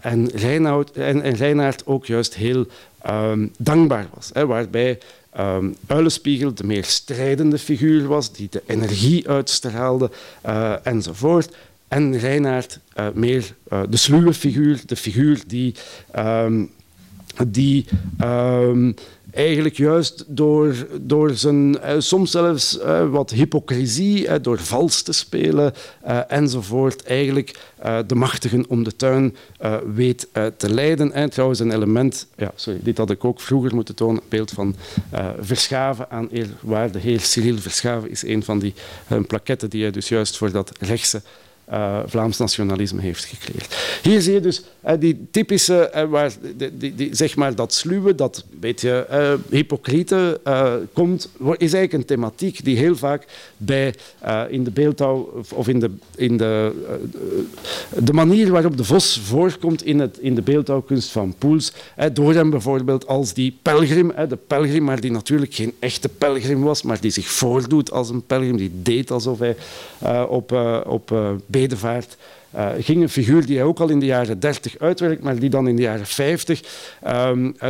en, 0.00 0.28
Reinoud, 0.28 0.90
en, 0.90 1.82
ook 1.84 2.06
juist 2.06 2.34
heel 2.34 2.66
ehm, 3.02 3.46
dankbaar 3.58 4.06
was. 4.14 4.30
Hè, 4.32 4.46
waarbij 4.46 4.98
um, 5.38 5.76
Uilenspiegel 5.86 6.54
de 6.54 6.64
meer 6.64 6.84
strijdende 6.84 7.58
figuur 7.58 8.06
was, 8.06 8.32
die 8.32 8.48
de 8.50 8.62
energie 8.66 9.28
uitstraalde 9.28 10.10
uh, 10.46 10.74
enzovoort. 10.82 11.56
En 11.88 12.18
Reinaard 12.18 12.78
uh, 12.96 13.06
meer 13.14 13.54
uh, 13.72 13.82
de 13.88 13.96
sluwe 13.96 14.34
figuur, 14.34 14.80
de 14.86 14.96
figuur 14.96 15.40
die, 15.46 15.74
um, 16.18 16.70
die 17.46 17.84
um, 18.20 18.94
eigenlijk 19.32 19.76
juist 19.76 20.24
door, 20.26 20.74
door 21.00 21.30
zijn, 21.30 21.74
uh, 21.74 21.94
soms 21.98 22.30
zelfs 22.30 22.78
uh, 22.78 23.10
wat 23.10 23.30
hypocrisie, 23.30 24.26
uh, 24.26 24.34
door 24.42 24.58
vals 24.58 25.02
te 25.02 25.12
spelen 25.12 25.72
enzovoort, 26.28 27.02
eigenlijk 27.02 27.58
de 28.06 28.14
machtigen 28.14 28.64
om 28.68 28.82
de 28.82 28.96
tuin 28.96 29.36
weet 29.94 30.28
te 30.56 30.70
leiden. 30.74 31.12
En 31.12 31.30
trouwens 31.30 31.60
een 31.60 31.72
element, 31.72 32.26
ja, 32.36 32.52
sorry, 32.54 32.80
dit 32.82 32.98
had 32.98 33.10
ik 33.10 33.24
ook 33.24 33.40
vroeger 33.40 33.74
moeten 33.74 33.94
tonen, 33.94 34.22
een 34.22 34.28
beeld 34.28 34.50
van 34.50 34.74
Verschaven 35.40 36.10
aan 36.10 36.28
eerwaarde 36.28 36.98
heer 36.98 37.20
Cyril 37.20 37.58
Verschaven 37.58 38.10
is 38.10 38.24
een 38.24 38.42
van 38.42 38.58
die 38.58 38.74
plaketten 39.26 39.70
die 39.70 39.82
hij 39.82 39.90
dus 39.90 40.08
juist 40.08 40.36
voor 40.36 40.52
dat 40.52 40.72
rechtse 40.78 41.22
uh, 41.72 41.98
Vlaams 42.06 42.38
nationalisme 42.38 43.00
heeft 43.00 43.24
gecreëerd. 43.24 43.98
Hier 44.02 44.20
zie 44.20 44.32
je 44.32 44.40
dus 44.40 44.62
uh, 44.86 44.92
die 44.98 45.26
typische, 45.30 45.92
uh, 45.94 46.04
waar, 46.04 46.32
die, 46.72 47.08
zeg 47.10 47.36
maar 47.36 47.54
dat 47.54 47.74
sluwe, 47.74 48.14
dat 48.14 48.44
beetje 48.50 49.06
hypocriete 49.50 50.40
komt, 50.92 51.28
is 51.38 51.72
eigenlijk 51.72 51.92
een 51.92 52.04
thematiek 52.04 52.64
die 52.64 52.76
heel 52.76 52.96
vaak 52.96 53.26
bij, 53.56 53.94
in 54.48 54.64
de 54.64 54.70
beeldhouw 54.70 55.42
of 55.54 55.68
in, 55.68 55.80
de, 55.80 55.90
in 56.16 56.36
de, 56.36 56.72
de 57.98 58.12
manier 58.12 58.50
waarop 58.50 58.76
de 58.76 58.84
vos 58.84 59.20
voorkomt 59.24 59.84
in, 59.84 59.98
het, 60.00 60.18
in 60.18 60.34
de 60.34 60.42
beeldhouwkunst 60.42 61.10
van 61.10 61.34
Poels, 61.38 61.72
door 62.12 62.34
hem 62.34 62.50
bijvoorbeeld 62.50 63.06
als 63.06 63.34
die 63.34 63.58
pelgrim, 63.62 64.12
de 64.28 64.38
pelgrim, 64.46 64.84
maar 64.84 65.00
die 65.00 65.10
natuurlijk 65.10 65.54
geen 65.54 65.72
echte 65.78 66.08
pelgrim 66.08 66.62
was, 66.62 66.82
maar 66.82 67.00
die 67.00 67.10
zich 67.10 67.26
voordoet 67.26 67.90
als 67.90 68.10
een 68.10 68.26
pelgrim, 68.26 68.56
die 68.56 68.72
deed 68.82 69.10
alsof 69.10 69.38
hij 69.38 69.56
op, 70.28 70.52
op 70.86 71.12
bedevaart. 71.62 72.16
Uh, 72.56 72.68
ging 72.78 73.02
een 73.02 73.08
figuur 73.08 73.46
die 73.46 73.56
hij 73.56 73.64
ook 73.64 73.80
al 73.80 73.88
in 73.88 74.00
de 74.00 74.06
jaren 74.06 74.40
30 74.40 74.78
uitwerkt, 74.78 75.22
maar 75.22 75.38
die 75.38 75.50
dan 75.50 75.68
in 75.68 75.76
de 75.76 75.82
jaren 75.82 76.06
50 76.06 76.62
um, 77.06 77.44
uh, 77.62 77.68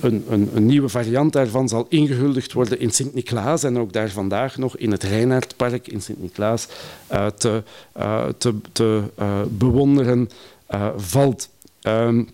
een, 0.00 0.24
een, 0.30 0.50
een, 0.54 0.66
nieuwe 0.66 0.88
variant 0.88 1.32
daarvan 1.32 1.68
zal 1.68 1.86
ingehuldigd 1.88 2.52
worden 2.52 2.80
in 2.80 2.90
Sint-Niklaas 2.90 3.62
en 3.62 3.78
ook 3.78 3.92
daar 3.92 4.10
vandaag 4.10 4.56
nog 4.56 4.76
in 4.76 4.90
het 4.90 5.02
Reinaardpark 5.02 5.88
in 5.88 6.02
Sint-Niklaas 6.02 6.68
uh, 7.12 7.26
te, 7.26 7.62
te, 8.72 9.02
bewonderen 9.48 10.30
valt. 10.96 11.48
Um, 11.82 12.28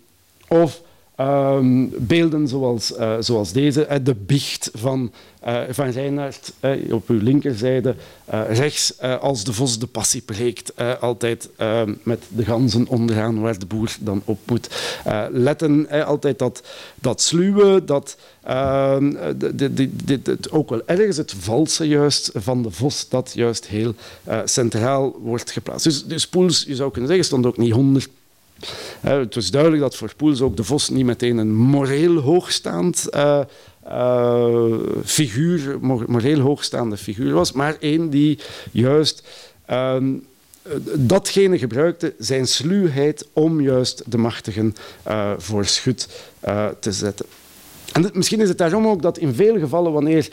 of 0.49 0.81
um, 1.21 1.93
beelden 1.99 2.49
zoals, 2.49 2.93
zoals 3.21 3.53
deze, 3.53 4.01
de 4.03 4.15
biecht 4.15 4.71
van 4.75 5.13
uh, 5.47 5.61
van 5.71 5.89
Reinhard 5.89 6.53
op 6.91 7.09
uw 7.09 7.21
linkerzijde, 7.23 7.95
rechts 8.49 9.01
als 9.01 9.45
de 9.45 9.53
vos 9.53 9.79
de 9.79 9.87
passie 9.87 10.23
breekt, 10.23 10.73
altijd 11.01 11.49
met 12.03 12.23
de 12.29 12.45
ganzen 12.45 12.89
onderaan 12.89 13.41
waar 13.41 13.59
de 13.59 13.67
boer 13.67 13.97
dan 14.01 14.23
op 14.25 14.39
moet 14.47 14.69
letten. 15.31 16.05
altijd 16.07 16.39
dat, 16.39 16.63
dat 16.95 17.21
sluwe, 17.21 17.85
dat 17.85 18.17
ehm, 18.43 19.13
ook 20.51 20.71
wel 20.71 20.83
ergens 20.87 21.17
het 21.17 21.35
valse 21.39 21.89
juist 21.89 22.31
van 22.35 22.63
de 22.63 22.71
vos, 22.71 23.09
dat 23.09 23.33
juist 23.35 23.67
heel 23.67 23.95
centraal 24.45 25.19
wordt 25.23 25.51
geplaatst. 25.51 25.85
Dus, 25.85 26.05
dus 26.05 26.29
Poels, 26.29 26.65
je 26.67 26.75
zou 26.75 26.91
kunnen 26.91 27.09
zeggen, 27.09 27.27
stond 27.27 27.47
ook 27.47 27.57
niet 27.57 27.73
honderd 27.73 28.09
het 29.01 29.35
was 29.35 29.51
duidelijk 29.51 29.83
dat 29.83 29.97
voor 29.97 30.15
Poels 30.17 30.41
ook 30.41 30.57
de 30.57 30.65
vos 30.65 30.89
niet 30.89 31.05
meteen 31.05 31.37
een 31.37 31.55
moreel 31.55 32.17
hoogstaand 32.17 33.07
uh, 33.15 33.41
uh, 33.87 34.65
figuur, 35.05 35.79
moreel 36.07 36.39
hoogstaande 36.39 36.97
figuur 36.97 37.33
was, 37.33 37.53
maar 37.53 37.77
één 37.81 38.11
die 38.11 38.39
juist 38.73 39.23
uh, 39.71 39.97
datgene 40.95 41.59
gebruikte, 41.59 42.15
zijn 42.19 42.47
sluwheid, 42.47 43.29
om 43.33 43.61
juist 43.61 44.03
de 44.07 44.19
machtigen 44.19 44.75
uh, 45.09 45.33
voor 45.39 45.65
schut 45.65 46.09
te 46.81 46.93
zetten. 46.93 47.27
En 47.93 48.11
misschien 48.13 48.41
is 48.41 48.49
het 48.49 48.59
daarom 48.59 48.87
ook 48.87 49.03
dat 49.03 49.19
in 49.19 49.35
veel 49.35 49.59
gevallen, 49.59 49.93
wanneer 49.93 50.29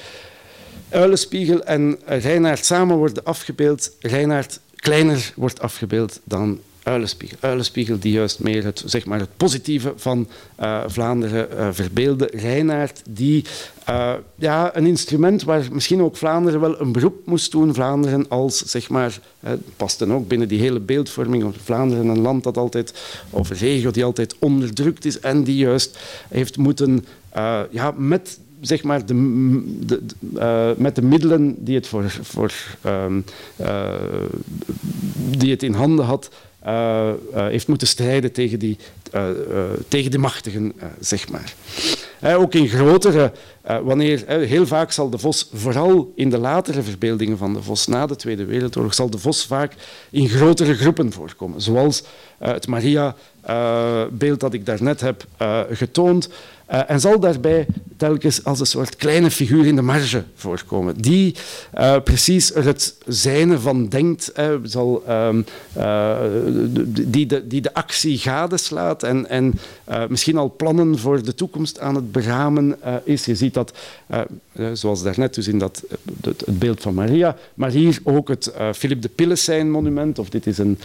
Uilenspiegel 0.90 1.64
en 1.64 2.00
Reinaard 2.06 2.66
samen 2.66 2.98
worden 2.98 3.24
afgebeeld, 3.24 3.92
Reinaard 4.00 4.60
kleiner 4.76 5.34
wordt 5.36 5.62
afgebeeld 5.62 6.20
dan 6.24 6.60
Uilenspiegel. 6.88 7.38
Uilenspiegel 7.40 8.00
die 8.00 8.12
juist 8.12 8.40
meer 8.40 8.64
het, 8.64 8.84
zeg 8.86 9.06
maar 9.06 9.20
het 9.20 9.38
positieve 9.38 9.94
van 9.96 10.28
uh, 10.60 10.84
Vlaanderen 10.88 11.48
uh, 11.54 11.68
verbeelde. 11.72 12.30
Reinaard 12.34 13.02
die 13.10 13.46
uh, 13.90 14.14
ja, 14.36 14.76
een 14.76 14.86
instrument 14.86 15.44
waar 15.44 15.68
misschien 15.72 16.02
ook 16.02 16.18
Vlaanderen 16.18 16.60
wel 16.60 16.82
een 16.82 16.92
beroep 16.92 17.26
moest 17.26 17.52
doen. 17.52 17.74
Vlaanderen 17.74 18.30
als, 18.30 18.58
zeg 18.58 18.90
maar, 18.90 19.20
past 19.76 20.00
dan 20.00 20.14
ook 20.14 20.28
binnen 20.28 20.48
die 20.48 20.60
hele 20.60 20.80
beeldvorming. 20.80 21.54
Vlaanderen 21.64 22.08
een 22.08 22.22
land 22.22 22.44
dat 22.44 22.58
altijd, 22.58 22.94
of 23.30 23.50
een 23.50 23.58
regio 23.58 23.92
die 23.92 24.06
altijd 24.06 24.36
onderdrukt 24.40 25.06
is 25.06 25.20
en 25.20 25.44
die 25.44 25.58
juist 25.58 26.00
heeft 26.30 26.58
moeten 26.58 27.06
ja, 27.72 27.94
met 27.98 28.40
zeg 28.62 28.84
maar 28.84 29.06
de, 29.06 29.16
de, 30.20 30.76
met 30.78 30.96
de 30.96 31.02
middelen 31.02 31.56
die 31.64 31.76
het, 31.76 31.88
voor, 31.88 32.10
voor, 32.22 32.54
uh, 32.86 33.06
die 35.38 35.52
het 35.52 35.64
in 35.64 35.74
handen 35.74 36.06
had, 36.06 36.30
uh, 36.68 37.12
heeft 37.32 37.68
moeten 37.68 37.88
strijden 37.88 38.32
tegen, 38.32 38.60
die, 38.60 38.78
uh, 39.16 39.28
tegen 39.88 40.12
de 40.12 40.18
machtigen, 40.18 40.74
zeg 41.00 41.30
maar. 41.30 41.54
ook 42.36 42.54
in 42.54 42.68
grotere, 42.68 43.32
wanneer 43.84 44.24
heel 44.28 44.68
vaak 44.68 44.92
zal 44.92 45.10
de 45.10 45.18
vos, 45.18 45.50
vooral 45.54 46.12
in 46.16 46.30
de 46.30 46.38
latere 46.38 46.82
verbeeldingen 46.82 47.38
van 47.38 47.54
de 47.54 47.62
vos 47.62 47.88
na 47.88 48.06
de 48.06 48.16
Tweede 48.16 48.46
Wereldoorlog, 48.46 48.94
zal 48.94 49.10
de 49.10 49.18
vos 49.18 49.46
vaak 49.46 49.74
in 50.10 50.30
grotere 50.30 50.74
groepen 50.76 51.12
voorkomen. 51.12 51.62
Zoals 51.62 52.04
het 52.38 52.68
Maria-beeld 52.68 54.40
dat 54.40 54.54
ik 54.54 54.66
daarnet 54.66 55.02
heb 55.02 55.26
getoond. 55.72 56.30
Uh, 56.72 56.90
en 56.90 57.00
zal 57.00 57.20
daarbij 57.20 57.66
telkens 57.98 58.44
als 58.44 58.60
een 58.60 58.66
soort 58.66 58.96
kleine 58.96 59.32
figuur 59.32 59.66
in 59.66 59.76
de 59.76 59.82
marge 59.82 60.24
voorkomen, 60.36 61.02
die 61.02 61.36
uh, 61.78 61.96
precies 62.04 62.54
er 62.54 62.66
het 62.66 62.96
zijne 63.06 63.60
van 63.60 63.88
denkt, 63.88 64.32
uh, 64.40 64.54
zal, 64.64 65.04
um, 65.10 65.46
die, 66.88 67.26
de, 67.26 67.48
die 67.48 67.62
de 67.62 67.74
actie 67.74 68.18
gadeslaat 68.18 69.04
en, 69.04 69.30
en 69.30 69.54
misschien 70.10 70.38
al 70.38 70.54
plannen 70.58 71.00
voor 71.00 71.24
de 71.24 71.36
toekomst 71.36 71.80
aan 71.80 71.96
het 71.96 72.12
beramen 72.12 72.78
is. 73.04 73.26
Je 73.26 73.36
ziet 73.36 73.54
dat, 73.54 73.74
zoals 74.74 75.04
daarnet 75.04 75.34
dus 75.34 75.48
in 75.48 75.58
dat, 75.58 75.84
het, 76.22 76.44
beeld 76.48 76.82
van 76.82 76.94
Maria, 76.94 77.36
maar 77.54 77.70
hier 77.70 78.00
ook 78.04 78.28
het 78.28 78.52
Philippe 78.74 79.08
de 79.08 79.14
Pillesijn 79.16 79.72
monument, 79.72 80.20
of 80.20 80.30
dit 80.30 80.48
is 80.48 80.58
een, 80.58 80.80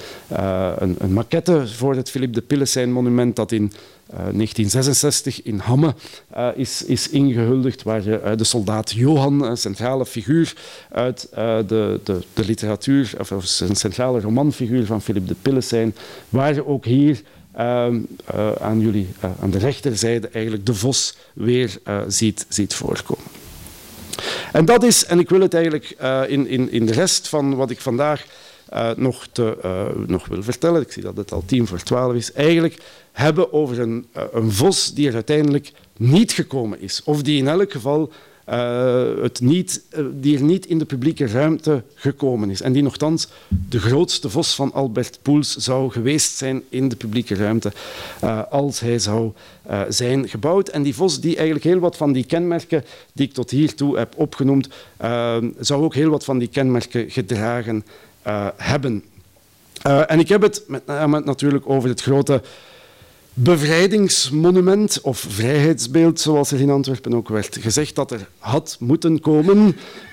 een, 0.79 0.97
een 0.99 1.13
maquette 1.13 1.67
voor 1.69 1.95
het 1.95 2.11
Philippe 2.11 2.35
de 2.35 2.47
Pillesijn 2.47 2.93
monument 2.93 3.37
dat 3.37 3.53
in 3.53 3.73
1966 4.17 5.43
eh, 5.43 5.53
in 5.53 5.59
Hamme 5.59 5.95
uh, 6.37 6.49
is, 6.55 6.85
is 6.85 7.09
ingehuldigd, 7.09 7.83
waar 7.83 8.07
uh, 8.07 8.17
de 8.37 8.45
soldaat 8.45 8.91
Johan, 8.91 9.45
een 9.45 9.57
centrale 9.57 10.07
figuur 10.07 10.53
uit 10.91 11.29
de, 11.31 12.01
de, 12.05 12.23
de, 12.35 12.45
literatuur, 12.45 13.15
of, 13.19 13.33
of, 13.33 13.61
een 13.61 13.77
centrale 13.77 14.21
romanfiguur 14.21 14.87
van 14.87 15.03
Philip 15.03 15.29
de 15.29 15.37
Pillesijn, 15.43 15.95
waar 16.29 16.67
ook 16.67 16.85
hier 16.85 17.23
ehm, 17.53 18.01
aan 18.61 18.81
jullie, 18.81 19.09
aan 19.41 19.51
de 19.51 19.59
rechterzijde 19.59 20.29
eigenlijk 20.29 20.67
de 20.67 20.75
vos 20.75 21.17
weer 21.33 21.79
ziet, 22.09 22.47
ziet 22.49 22.75
voorkomen. 22.75 23.25
En 24.53 24.65
dat 24.65 24.83
is, 24.83 25.05
en 25.05 25.19
ik 25.19 25.29
wil 25.29 25.41
het 25.41 25.55
eigenlijk 25.55 25.97
in, 26.29 26.47
in, 26.47 26.73
in 26.73 26.87
de 26.87 26.93
rest 26.93 27.29
van 27.29 27.55
wat 27.55 27.71
ik 27.71 27.81
vandaag 27.81 28.25
nog, 28.97 29.27
te, 29.33 29.57
nog 30.07 30.27
wil 30.27 30.43
vertellen, 30.43 30.81
ik 30.81 30.93
zie 30.93 31.03
dat 31.03 31.17
het 31.17 31.33
al 31.33 31.43
tien 31.47 31.67
voor 31.67 31.83
twaalf 31.83 32.15
is, 32.15 32.33
eigenlijk 32.33 32.79
hebben 33.13 33.53
over 33.53 33.81
een, 33.81 34.07
eh, 34.13 34.23
een 34.33 34.53
vos 34.53 34.95
die 34.95 35.09
er 35.09 35.15
uiteindelijk 35.15 35.73
niet 35.97 36.33
gekomen 36.33 36.81
is. 36.81 37.01
Of 37.05 37.23
die 37.23 37.39
in 37.39 37.49
elk 37.49 37.73
geval 37.73 38.13
het 39.23 39.41
niet, 39.41 39.83
die 40.15 40.37
er 40.37 40.43
niet 40.43 40.67
in 40.67 40.79
de 40.79 40.85
publieke 40.85 41.27
ruimte 41.27 41.83
gekomen 41.95 42.51
is. 42.51 42.61
En 42.61 42.73
die 42.73 42.83
nogthans 42.83 43.29
de 43.69 43.81
grootste 43.81 44.31
vos 44.31 44.55
van 44.55 44.73
Albert 44.73 45.19
Poels 45.23 45.57
zou 45.57 45.91
geweest 45.91 46.37
zijn 46.37 46.63
in 46.69 46.89
de 46.89 46.97
publieke 46.97 47.35
ruimte 47.35 47.73
als 48.51 48.81
hij 48.81 48.99
zou 48.99 49.33
zijn 49.89 50.29
gebouwd. 50.29 50.69
En 50.69 50.83
die 50.83 50.95
vos 50.95 51.21
die 51.21 51.35
eigenlijk 51.35 51.65
heel 51.65 51.79
wat 51.79 51.97
van 51.97 52.13
die 52.13 52.25
kenmerken 52.25 52.85
die 53.13 53.27
ik 53.27 53.33
tot 53.33 53.51
hiertoe 53.51 53.99
heb 53.99 54.15
opgenoemd, 54.17 54.69
zou 55.59 55.83
ook 55.83 55.95
heel 55.95 56.11
wat 56.11 56.25
van 56.25 56.39
die 56.39 56.49
kenmerken 56.49 57.11
gedragen 57.11 57.85
hebben. 58.57 59.05
en 59.83 60.19
ik 60.21 60.29
heb 60.29 60.43
het 60.43 60.65
met 60.67 60.87
name 60.87 61.21
natuurlijk 61.21 61.69
over 61.69 61.89
het 61.89 62.03
grote 62.03 62.43
bevrijdingsmonument 63.35 65.01
of 65.03 65.19
vrijheidsbeeld, 65.29 66.21
zoals 66.21 66.53
er 66.53 66.61
in 66.61 66.71
Antwerpen 66.71 67.15
ook 67.15 67.29
werd 67.29 67.59
gezegd 67.61 67.95
dat 67.95 68.11
er 68.11 68.29
had 68.39 68.77
moeten 68.81 69.21
komen 69.21 69.59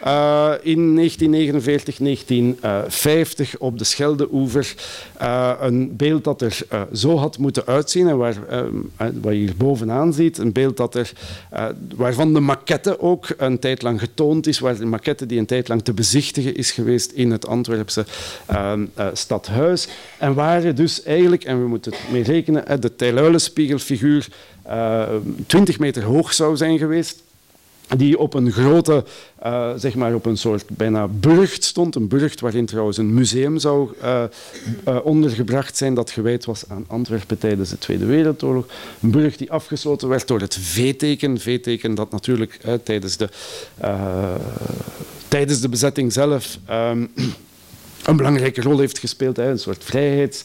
uh, 0.05 0.51
in 0.61 0.95
1949, 0.95 1.97
1950 1.97 3.57
op 3.57 3.77
de 3.77 3.83
Scheldeoever. 3.83 4.75
Uh, 5.21 5.51
een 5.59 5.95
beeld 5.95 6.23
dat 6.23 6.41
er 6.41 6.59
uh, 6.73 6.81
zo 6.93 7.17
had 7.17 7.37
moeten 7.37 7.65
uitzien 7.65 8.07
en 8.07 8.17
waar, 8.17 8.37
wat 8.97 9.33
je 9.33 9.39
hier 9.39 9.55
bovenaan 9.57 10.13
ziet, 10.13 10.37
een 10.37 10.51
beeld 10.51 10.77
dat 10.77 10.95
er, 10.95 11.11
waarvan 11.95 12.33
de 12.33 12.39
maquette 12.39 12.99
ook 12.99 13.27
een 13.37 13.59
tijd 13.59 13.81
lang 13.81 13.99
getoond 13.99 14.47
is, 14.47 14.59
waar 14.59 14.77
de 14.77 14.85
maquette 14.85 15.25
die 15.25 15.39
een 15.39 15.45
tijd 15.45 15.67
lang 15.67 15.83
te 15.83 15.93
bezichtigen 15.93 16.55
is 16.55 16.71
geweest 16.71 17.11
in 17.11 17.31
het 17.31 17.47
Antwerpse 17.47 18.05
stadhuis. 19.13 19.87
En 20.17 20.33
waar 20.33 20.75
dus 20.75 21.03
eigenlijk, 21.03 21.43
en 21.43 21.61
we 21.61 21.67
moeten 21.67 21.91
het 21.91 22.11
mee 22.11 22.23
rekenen, 22.23 22.81
de 22.81 22.95
Terluilenspiegelfiguur 23.09 24.27
uh, 24.67 25.01
eh, 25.01 25.09
20 25.45 25.79
meter 25.79 26.03
hoog 26.03 26.33
zou 26.33 26.57
zijn 26.57 26.77
geweest 26.77 27.23
die 27.97 28.17
op 28.17 28.33
een 28.33 28.51
grote, 28.51 29.03
uh, 29.45 29.71
zeg 29.75 29.95
maar 29.95 30.13
op 30.13 30.25
een 30.25 30.37
soort 30.37 30.69
bijna 30.69 31.07
burcht 31.07 31.63
stond. 31.63 31.95
Een 31.95 32.07
burcht 32.07 32.39
waarin 32.39 32.65
trouwens 32.65 32.97
een 32.97 33.13
museum 33.13 33.57
zou 33.57 33.89
uh, 34.03 34.23
ondergebracht 35.03 35.77
zijn 35.77 35.93
dat 35.93 36.11
gewijd 36.11 36.45
was 36.45 36.63
aan 36.67 36.85
Antwerpen 36.87 37.37
tijdens 37.37 37.69
de 37.69 37.77
Tweede 37.77 38.05
Wereldoorlog. 38.05 38.65
Een 39.01 39.11
burcht 39.11 39.37
die 39.37 39.51
afgesloten 39.51 40.07
werd 40.07 40.27
door 40.27 40.39
het 40.39 40.57
V-teken. 40.61 41.39
V-teken 41.39 41.95
dat 41.95 42.11
natuurlijk 42.11 42.59
tijdens, 42.83 43.17
de, 43.17 43.29
tijdens 45.27 45.61
de 45.61 45.69
bezetting 45.69 46.13
zelf 46.13 46.57
um, 46.69 47.11
een 48.03 48.17
belangrijke 48.17 48.61
rol 48.61 48.79
heeft 48.79 48.99
gespeeld. 48.99 49.37
Een 49.37 49.59
soort 49.59 49.83
vrijheids 49.83 50.43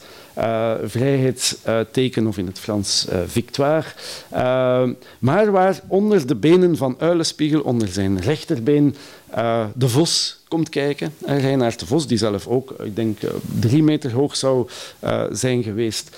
vrijheidsteken 0.85 2.27
of 2.27 2.39
in 2.39 2.47
het 2.47 2.59
Frans 2.59 3.07
uh, 3.13 3.19
victoire. 3.27 3.85
Maar 5.19 5.51
waar 5.51 5.81
onder 5.87 6.27
de 6.27 6.35
benen 6.35 6.77
van 6.77 6.97
Uilenspiegel, 6.99 7.61
onder 7.61 7.89
zijn 7.89 8.21
rechterbeen, 8.21 8.95
de 9.75 9.89
vos 9.89 10.43
komt 10.49 10.69
kijken. 10.69 11.15
Uh, 11.27 11.41
Reinaard 11.41 11.81
de 11.81 11.87
Vos, 11.87 12.07
die 12.07 12.19
zelf 12.19 12.47
ook, 12.47 12.71
ik 12.71 12.97
denk, 12.97 13.19
drie 13.61 13.83
meter 13.83 14.13
hoog 14.13 14.37
zou 14.37 14.69
zijn 15.31 15.63
geweest. 15.63 16.17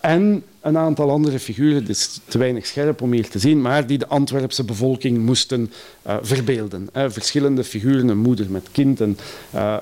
en 0.00 0.42
een 0.60 0.78
aantal 0.78 1.10
andere 1.10 1.38
figuren, 1.38 1.80
het 1.80 1.88
is 1.88 2.20
te 2.24 2.38
weinig 2.38 2.66
scherp 2.66 3.02
om 3.02 3.12
hier 3.12 3.28
te 3.28 3.38
zien, 3.38 3.60
maar 3.60 3.86
die 3.86 3.98
de 3.98 4.06
Antwerpse 4.06 4.64
bevolking 4.64 5.18
moesten 5.18 5.72
verbeelden. 6.22 6.88
Verschillende 6.92 7.64
figuren, 7.64 8.08
een 8.08 8.18
moeder 8.18 8.50
met 8.50 8.68
kind, 8.72 9.00
een, 9.00 9.18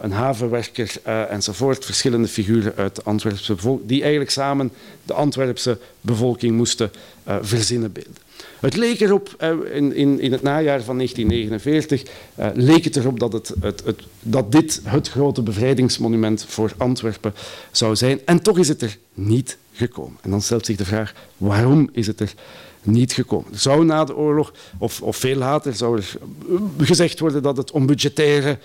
een 0.01 0.12
havenwerker 0.12 0.93
enzovoort. 1.29 1.85
Verschillende 1.85 2.29
figuren 2.29 2.72
uit 2.77 2.97
de 2.97 3.03
Antwerpse 3.05 3.55
bevolking, 3.55 3.66
die 3.85 4.01
eigenlijk 4.01 4.31
samen 4.31 4.73
de 5.05 5.12
Antwerpse 5.12 5.79
bevolking 6.01 6.57
moesten 6.57 6.91
verzinnen 7.41 7.93
beelden. 7.93 8.25
Het 8.61 8.77
leek 8.77 9.01
erop, 9.01 9.43
in, 9.73 9.95
in, 9.95 10.21
in 10.21 10.33
het 10.33 10.43
najaar 10.43 10.83
van 10.83 10.97
1949, 10.97 12.03
leek 12.55 12.85
het 12.85 12.97
erop 12.97 13.21
dat, 13.21 13.33
het, 13.33 13.53
het, 13.61 13.83
het, 13.85 14.01
dat 14.21 14.53
dit 14.53 14.81
het 14.85 15.09
grote 15.09 15.43
bevrijdingsmonument 15.43 16.45
voor 16.49 16.73
Antwerpen 16.77 17.35
zou 17.71 17.97
zijn. 17.97 18.21
En 18.25 18.43
toch 18.43 18.59
is 18.59 18.69
het 18.69 18.83
er 18.83 18.99
niet 19.14 19.57
gekomen. 19.73 20.19
En 20.23 20.31
dan 20.31 20.43
stelt 20.43 20.67
zich 20.67 20.77
de 20.77 20.85
vraag, 20.85 21.14
waarom 21.37 21.89
is 21.93 22.07
het 22.07 22.21
er 22.21 22.35
niet 22.83 23.12
gekomen? 23.12 23.53
Er 23.53 23.59
zou 23.59 23.85
na 23.85 24.05
de 24.05 24.17
oorlog, 24.17 24.53
of, 24.79 25.03
of 25.03 25.17
veel 25.17 25.37
later, 25.37 25.75
zou 25.75 25.97
er 25.97 26.12
gezegd 26.79 27.19
worden 27.19 27.43
dat 27.43 27.57
het 27.57 27.71
om 27.71 27.87
budgettaire 27.87 28.59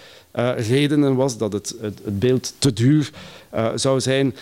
redenen 0.55 1.15
was, 1.15 1.37
dat 1.37 1.53
het, 1.53 1.75
het, 1.81 2.19
beeld 2.19 2.53
te 2.57 2.73
duur 2.73 3.11
zou 3.75 3.99
zijn. 3.99 4.35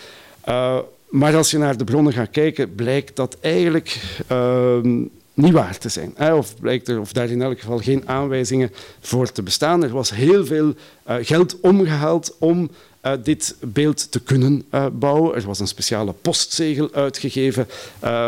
Uh, 0.47 0.77
maar 1.09 1.35
als 1.35 1.51
je 1.51 1.57
naar 1.57 1.77
de 1.77 1.83
bronnen 1.83 2.13
gaat 2.13 2.29
kijken, 2.29 2.75
blijkt 2.75 3.15
dat 3.15 3.37
eigenlijk 3.39 4.01
ehm, 4.27 5.03
niet 5.33 5.53
waar 5.53 5.77
te 5.77 5.89
zijn. 5.89 6.33
Of 6.33 6.59
blijkt 6.59 6.87
er 6.87 6.99
of 6.99 7.11
daar 7.11 7.29
in 7.29 7.41
elk 7.41 7.59
geval 7.59 7.77
geen 7.77 8.07
aanwijzingen 8.07 8.71
voor 8.99 9.31
te 9.31 9.43
bestaan. 9.43 9.83
Er 9.83 9.89
was 9.89 10.09
heel 10.09 10.45
veel 10.45 10.73
geld 11.05 11.59
omgehaald 11.59 12.35
om 12.39 12.69
uh, 13.05 13.11
dit 13.23 13.55
beeld 13.59 14.11
te 14.11 14.19
kunnen 14.19 14.65
bouwen. 14.91 15.35
Er 15.35 15.45
was 15.45 15.59
een 15.59 15.67
speciale 15.67 16.13
postzegel 16.13 16.89
uitgegeven 16.93 17.67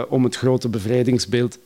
om 0.09 0.24
het 0.24 0.36
grote 0.36 0.70
bevrijdingsbeeld 0.70 1.57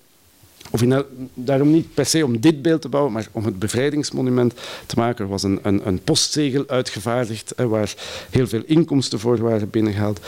in, 0.81 1.03
daarom 1.33 1.71
niet 1.71 1.93
per 1.93 2.05
se 2.05 2.25
om 2.25 2.39
dit 2.39 2.61
beeld 2.61 2.81
te 2.81 2.89
bouwen, 2.89 3.13
maar 3.13 3.27
om 3.31 3.45
het 3.45 3.59
bevrijdingsmonument 3.59 4.53
te 4.85 4.95
maken. 4.97 5.23
Er 5.23 5.31
was 5.31 5.43
een, 5.43 5.59
een, 5.61 5.87
een 5.87 5.99
postzegel 5.99 6.63
uitgevaardigd 6.67 7.53
hè, 7.55 7.67
waar 7.67 7.93
heel 8.29 8.47
veel 8.47 8.61
inkomsten 8.65 9.19
voor 9.19 9.37
waren 9.37 9.69
binnengehaald. 9.69 10.19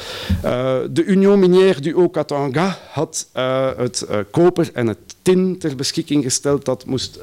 Uh, 0.46 0.78
de 0.92 1.04
Union 1.04 1.40
Minière 1.40 1.82
du 1.82 1.96
Haut-Katanga 1.96 2.78
had 2.90 3.28
uh, 3.36 3.70
het 3.78 4.06
uh, 4.10 4.18
koper 4.32 4.70
en 4.74 4.88
het 4.88 4.98
tin 5.22 5.58
ter 5.58 5.76
beschikking 5.76 6.24
gesteld 6.24 6.66
dat 6.66 6.86
moest 6.86 7.20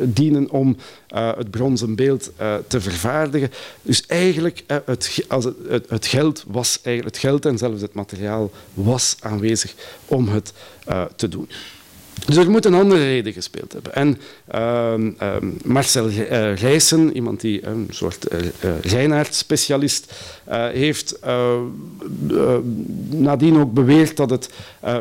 dienen 0.00 0.50
om 0.50 0.76
het 1.14 1.50
bronzen 1.50 1.94
beeld 1.94 2.30
te 2.66 2.80
vervaardigen. 2.80 3.50
Dus 3.82 4.06
eigenlijk, 4.06 4.64
het, 4.66 5.24
als 5.28 5.44
het, 5.44 5.54
het, 5.68 5.88
het, 5.88 6.06
geld 6.06 6.44
was 6.46 6.78
eigenlijk, 6.82 7.14
het 7.14 7.24
geld 7.24 7.46
en 7.46 7.58
zelfs 7.58 7.82
het 7.82 7.94
materiaal 7.94 8.50
was 8.74 9.16
aanwezig 9.20 9.74
om 10.06 10.28
het 10.28 10.52
te 11.16 11.28
doen. 11.28 11.48
Dus 12.26 12.36
er 12.36 12.50
moet 12.50 12.64
een 12.64 12.74
andere 12.74 13.04
reden 13.04 13.32
gespeeld 13.32 13.72
hebben. 13.72 13.94
En 13.94 14.20
uh, 14.54 14.92
uh, 15.22 15.36
Marcel 15.64 16.08
Rijssen, 16.54 17.14
iemand 17.14 17.40
die 17.40 17.66
een 17.66 17.86
soort 17.90 18.26
uh, 18.32 18.38
Reinaard-specialist 18.82 20.12
heeft 20.72 21.18
nadien 23.10 23.58
ook 23.58 23.72
beweerd 23.72 24.16
dat 24.16 24.30
het 24.30 24.50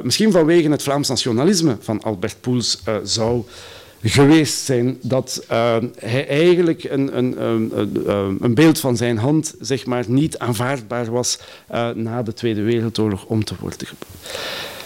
misschien 0.04 0.32
vanwege 0.32 0.70
het 0.70 0.84
Vlaams 0.84 1.08
nationalisme 1.08 1.78
van 1.80 2.04
Albert 2.04 2.38
Poels 2.42 2.84
zou 3.04 3.44
geweest 4.02 4.66
zijn 4.66 4.98
dat 5.02 5.44
hij 6.00 6.28
eigenlijk 6.28 6.84
een, 6.84 7.18
een, 7.18 7.44
een, 7.44 7.72
een, 8.44 8.54
beeld 8.54 8.80
van 8.80 8.98
zijn 8.98 9.18
hand 9.18 9.56
zeg 9.60 9.86
maar, 9.86 10.04
niet 10.08 10.38
aanvaardbaar 10.38 11.12
was 11.12 11.40
na 11.94 12.24
de 12.24 12.34
Tweede 12.34 12.62
Wereldoorlog 12.62 13.26
om 13.26 13.44
te 13.44 13.56
worden 13.60 13.88
gebouwd. 13.88 14.77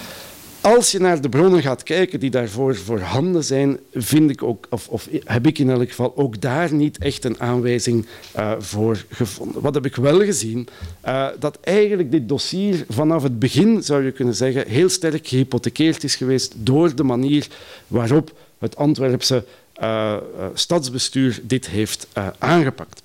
Als 0.61 0.91
je 0.91 0.99
naar 0.99 1.21
de 1.21 1.29
bronnen 1.29 1.61
gaat 1.61 1.83
kijken 1.83 2.19
die 2.19 2.29
daarvoor 2.29 2.75
voorhanden 2.75 3.43
zijn, 3.43 3.79
vind 3.93 4.29
ik 4.29 4.43
ook, 4.43 4.67
of, 4.69 4.87
of 4.87 5.07
heb 5.23 5.47
ik 5.47 5.59
in 5.59 5.69
elk 5.69 5.89
geval 5.89 6.13
ook 6.15 6.41
daar 6.41 6.73
niet 6.73 6.97
echt 6.97 7.25
een 7.25 7.39
aanwijzing 7.39 8.05
uh, 8.35 8.51
voor 8.59 9.05
gevonden. 9.09 9.61
Wat 9.61 9.73
heb 9.73 9.85
ik 9.85 9.95
wel 9.95 10.19
gezien? 10.19 10.67
Uh, 11.05 11.27
dat 11.39 11.57
eigenlijk 11.61 12.11
dit 12.11 12.29
dossier 12.29 12.85
vanaf 12.89 13.23
het 13.23 13.39
begin, 13.39 13.83
zou 13.83 14.03
je 14.03 14.11
kunnen 14.11 14.35
zeggen, 14.35 14.67
heel 14.67 14.89
sterk 14.89 15.27
gehypothekeerd 15.27 16.03
is 16.03 16.15
geweest 16.15 16.53
door 16.57 16.95
de 16.95 17.03
manier 17.03 17.47
waarop 17.87 18.31
het 18.59 18.75
Antwerpse 18.75 19.45
uh, 19.81 20.17
stadsbestuur 20.53 21.39
dit 21.43 21.67
heeft 21.67 22.07
aangepakt 22.37 23.01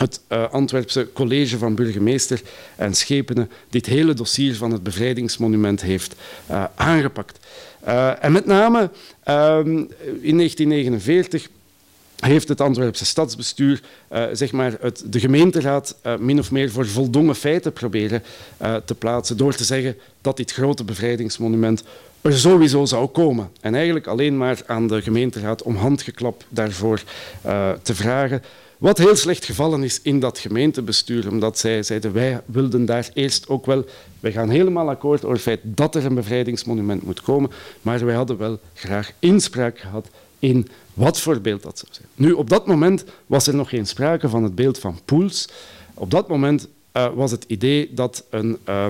het 0.00 0.20
uh, 0.28 0.50
Antwerpse 0.50 1.08
college 1.12 1.58
van 1.58 1.74
burgemeester 1.74 2.42
en 2.76 2.94
schepenen 2.94 3.50
dit 3.70 3.86
hele 3.86 4.14
dossier 4.14 4.56
van 4.56 4.72
het 4.72 4.82
bevrijdingsmonument 4.82 5.80
heeft 5.80 6.14
uh, 6.50 6.64
aangepakt. 6.74 7.38
Uh, 7.86 8.24
en 8.24 8.32
met 8.32 8.46
name 8.46 8.90
ehm, 9.22 9.76
in 10.20 10.36
1949 10.36 11.48
heeft 12.20 12.48
het 12.48 12.60
Antwerpse 12.60 13.04
stadsbestuur 13.04 13.80
zeg 14.32 14.52
maar 14.52 14.76
het, 14.80 15.02
de 15.06 15.20
gemeenteraad 15.20 15.96
min 16.18 16.38
of 16.38 16.50
meer 16.50 16.70
voor 16.70 16.86
voldongen 16.86 17.34
feiten 17.34 17.72
proberen 17.72 18.22
te 18.84 18.94
plaatsen 18.98 19.36
door 19.36 19.54
te 19.54 19.64
zeggen 19.64 19.96
dat 20.20 20.36
dit 20.36 20.52
grote 20.52 20.84
bevrijdingsmonument 20.84 21.84
er 22.20 22.38
sowieso 22.38 22.84
zou 22.84 23.06
komen. 23.06 23.50
En 23.60 23.74
eigenlijk 23.74 24.06
alleen 24.06 24.36
maar 24.36 24.58
aan 24.66 24.86
de 24.86 25.02
gemeenteraad 25.02 25.62
om 25.62 25.76
handgeklap 25.76 26.44
daarvoor 26.48 27.02
te 27.82 27.94
vragen. 27.94 28.42
Wat 28.80 28.98
heel 28.98 29.16
slecht 29.16 29.44
gevallen 29.44 29.82
is 29.82 30.00
in 30.02 30.20
dat 30.20 30.38
gemeentebestuur, 30.38 31.28
omdat 31.28 31.58
zij 31.58 31.82
zeiden 31.82 32.12
wij 32.12 32.40
wilden 32.46 32.84
daar 32.84 33.10
eerst 33.14 33.48
ook 33.48 33.66
wel, 33.66 33.84
wij 34.20 34.32
gaan 34.32 34.48
helemaal 34.48 34.88
akkoord 34.88 35.24
over 35.24 35.32
het 35.34 35.42
feit 35.42 35.60
dat 35.64 35.94
er 35.94 36.04
een 36.04 36.14
bevrijdingsmonument 36.14 37.02
moet 37.02 37.20
komen, 37.20 37.50
maar 37.82 38.04
wij 38.04 38.14
hadden 38.14 38.38
wel 38.38 38.58
graag 38.74 39.12
inspraak 39.18 39.78
gehad 39.78 40.08
in 40.38 40.68
wat 40.94 41.20
voor 41.20 41.40
beeld 41.40 41.62
dat 41.62 41.78
zou 41.78 41.92
zijn. 41.92 42.06
Nu, 42.14 42.32
op 42.32 42.50
dat 42.50 42.66
moment 42.66 43.04
was 43.26 43.46
er 43.46 43.54
nog 43.54 43.68
geen 43.68 43.86
sprake 43.86 44.28
van 44.28 44.42
het 44.42 44.54
beeld 44.54 44.78
van 44.78 45.00
Poels. 45.04 45.48
Op 45.94 46.10
dat 46.10 46.28
moment 46.28 46.68
uh, 46.96 47.06
was 47.14 47.30
het 47.30 47.44
idee 47.46 47.90
dat 47.94 48.24
een, 48.30 48.58
uh, 48.68 48.86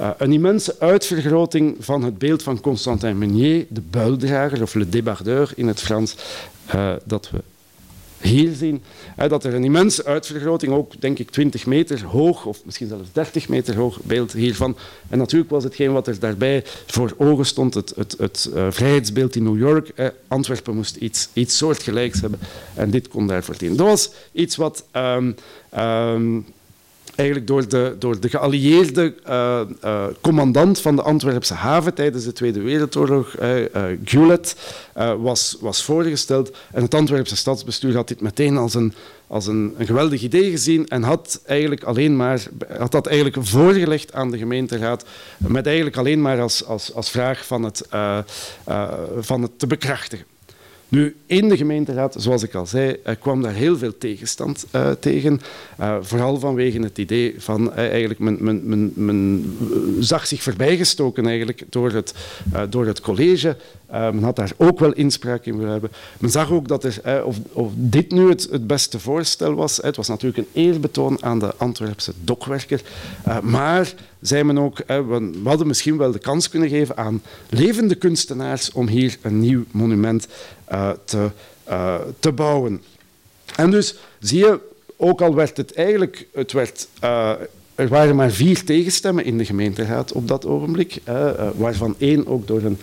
uh, 0.00 0.10
een 0.18 0.32
immense 0.32 0.76
uitvergroting 0.78 1.76
van 1.78 2.02
het 2.02 2.18
beeld 2.18 2.42
van 2.42 2.60
Constantin 2.60 3.18
Meunier, 3.18 3.66
de 3.68 3.82
buildrager 3.90 4.62
of 4.62 4.74
le 4.74 4.88
débardeur 4.88 5.52
in 5.56 5.66
het 5.66 5.80
Frans, 5.80 6.16
eh, 6.66 6.92
dat 7.04 7.30
we 7.30 7.38
hier 8.22 8.54
zien 8.54 8.82
hè, 9.16 9.28
dat 9.28 9.44
er 9.44 9.54
een 9.54 9.64
immense 9.64 10.04
uitvergroting, 10.04 10.72
ook 10.72 11.00
denk 11.00 11.18
ik 11.18 11.30
20 11.30 11.66
meter 11.66 12.04
hoog, 12.04 12.46
of 12.46 12.64
misschien 12.64 12.88
zelfs 12.88 13.12
30 13.12 13.48
meter 13.48 13.76
hoog 13.76 14.00
beeld 14.02 14.32
hiervan. 14.32 14.76
En 15.08 15.18
natuurlijk 15.18 15.50
was 15.50 15.64
hetgeen 15.64 15.92
wat 15.92 16.06
er 16.06 16.18
daarbij 16.18 16.64
voor 16.86 17.14
ogen 17.16 17.46
stond, 17.46 17.74
het, 17.74 17.92
het, 17.96 18.14
het 18.18 18.50
uh, 18.54 18.66
vrijheidsbeeld 18.70 19.36
in 19.36 19.42
New 19.42 19.58
York. 19.58 20.12
Antwerpen 20.28 20.74
moest 20.74 20.96
iets, 20.96 21.28
iets 21.32 21.56
soortgelijks 21.56 22.20
hebben 22.20 22.40
en 22.74 22.90
dit 22.90 23.08
kon 23.08 23.26
daarvoor 23.26 23.58
dienen. 23.58 23.76
Dat 23.76 23.86
was 23.86 24.10
iets 24.32 24.56
wat 24.56 24.84
um, 24.92 25.34
um, 25.78 26.46
eigenlijk 27.14 27.48
door 27.48 27.68
de, 27.68 27.96
door 27.98 28.20
de 28.20 28.28
geallieerde 28.28 29.14
uh, 29.28 29.60
uh, 29.84 30.04
commandant 30.20 30.80
van 30.80 30.96
de 30.96 31.02
Antwerpse 31.02 31.54
haven 31.54 31.94
tijdens 31.94 32.24
de 32.24 32.32
Tweede 32.32 32.60
Wereldoorlog, 32.60 33.36
uh, 33.40 33.48
Gulet, 34.04 34.56
was, 35.18 35.56
was 35.60 35.84
voorgesteld. 35.84 36.56
En 36.72 36.82
het 36.82 36.94
Antwerpse 36.94 37.36
stadsbestuur 37.36 37.94
had 37.94 38.08
dit 38.08 38.20
meteen 38.20 38.56
als 38.56 38.74
een, 38.74 38.94
als 39.26 39.46
een, 39.46 39.74
een 39.78 39.86
geweldig 39.86 40.22
idee 40.22 40.50
gezien 40.50 40.88
en 40.88 41.02
had, 41.02 41.40
eigenlijk 41.46 41.82
alleen 41.82 42.16
maar, 42.16 42.42
had 42.78 42.92
dat 42.92 43.06
eigenlijk 43.06 43.46
voorgelegd 43.46 44.12
aan 44.12 44.30
de 44.30 44.38
gemeenteraad 44.38 45.04
met 45.36 45.66
eigenlijk 45.66 45.96
alleen 45.96 46.22
maar 46.22 46.40
als, 46.40 46.64
als, 46.64 46.94
als 46.94 47.10
vraag 47.10 47.46
van 47.46 47.62
het, 47.62 47.82
van 49.20 49.42
het 49.42 49.58
te 49.58 49.66
bekrachtigen. 49.66 50.31
Nu, 50.92 51.16
in 51.26 51.48
de 51.48 51.56
gemeenteraad, 51.56 52.14
zoals 52.18 52.42
ik 52.42 52.54
al 52.54 52.66
zei, 52.66 52.96
kwam 53.20 53.42
daar 53.42 53.52
heel 53.52 53.78
veel 53.78 53.98
tegenstand 53.98 54.66
uh, 54.74 54.90
tegen. 54.90 55.40
Uh, 55.80 55.96
vooral 56.00 56.38
vanwege 56.38 56.80
het 56.80 56.98
idee 56.98 57.34
van, 57.38 57.74
eigenlijk, 57.74 58.20
men, 58.20 59.56
zag 60.00 60.26
zich 60.26 60.42
voorbijgestoken 60.42 61.26
eigenlijk 61.26 61.62
door 61.68 61.90
het, 61.90 62.14
door 62.68 62.86
het 62.86 63.00
college. 63.00 63.56
men 63.90 64.22
had 64.22 64.36
daar 64.36 64.52
ook 64.56 64.78
wel 64.78 64.92
inspraak 64.92 65.44
in 65.46 65.56
willen 65.56 65.72
hebben. 65.72 65.90
Men 66.18 66.30
zag 66.30 66.50
ook 66.50 66.68
dat 66.68 66.86
of, 67.24 67.36
of, 67.52 67.72
dit 67.76 68.10
nu 68.10 68.28
het, 68.28 68.48
het 68.50 68.66
beste 68.66 68.98
voorstel 68.98 69.54
was. 69.54 69.76
het 69.76 69.96
was 69.96 70.08
natuurlijk 70.08 70.38
een 70.38 70.62
eerbetoon 70.62 71.22
aan 71.22 71.38
de 71.38 71.54
Antwerpse 71.56 72.12
dokwerker. 72.24 72.80
maar 73.42 73.94
zei 74.22 74.44
men 74.44 74.58
ook, 74.58 74.78
we 74.86 75.40
hadden 75.44 75.66
misschien 75.66 75.96
wel 75.96 76.12
de 76.12 76.18
kans 76.18 76.48
kunnen 76.48 76.68
geven 76.68 76.96
aan 76.96 77.22
levende 77.48 77.94
kunstenaars 77.94 78.72
om 78.72 78.88
hier 78.88 79.18
een 79.22 79.40
nieuw 79.40 79.64
monument 79.70 80.28
uh, 80.72 80.90
te, 81.04 81.30
uh, 81.68 81.94
te 82.18 82.32
bouwen. 82.32 82.82
En 83.56 83.70
dus 83.70 83.94
zie 84.18 84.38
je, 84.38 84.60
ook 84.96 85.20
al 85.20 85.34
werd 85.34 85.56
het 85.56 85.74
eigenlijk, 85.74 86.26
het 86.32 86.52
werd, 86.52 86.88
uh, 87.04 87.32
er 87.74 87.88
waren 87.88 88.16
maar 88.16 88.30
vier 88.30 88.64
tegenstemmen 88.64 89.24
in 89.24 89.38
de 89.38 89.44
gemeenteraad 89.44 90.12
op 90.12 90.28
dat 90.28 90.46
ogenblik, 90.46 91.00
waarvan 91.54 91.94
één 91.98 92.26
ook 92.26 92.46
door 92.46 92.62
een, 92.62 92.78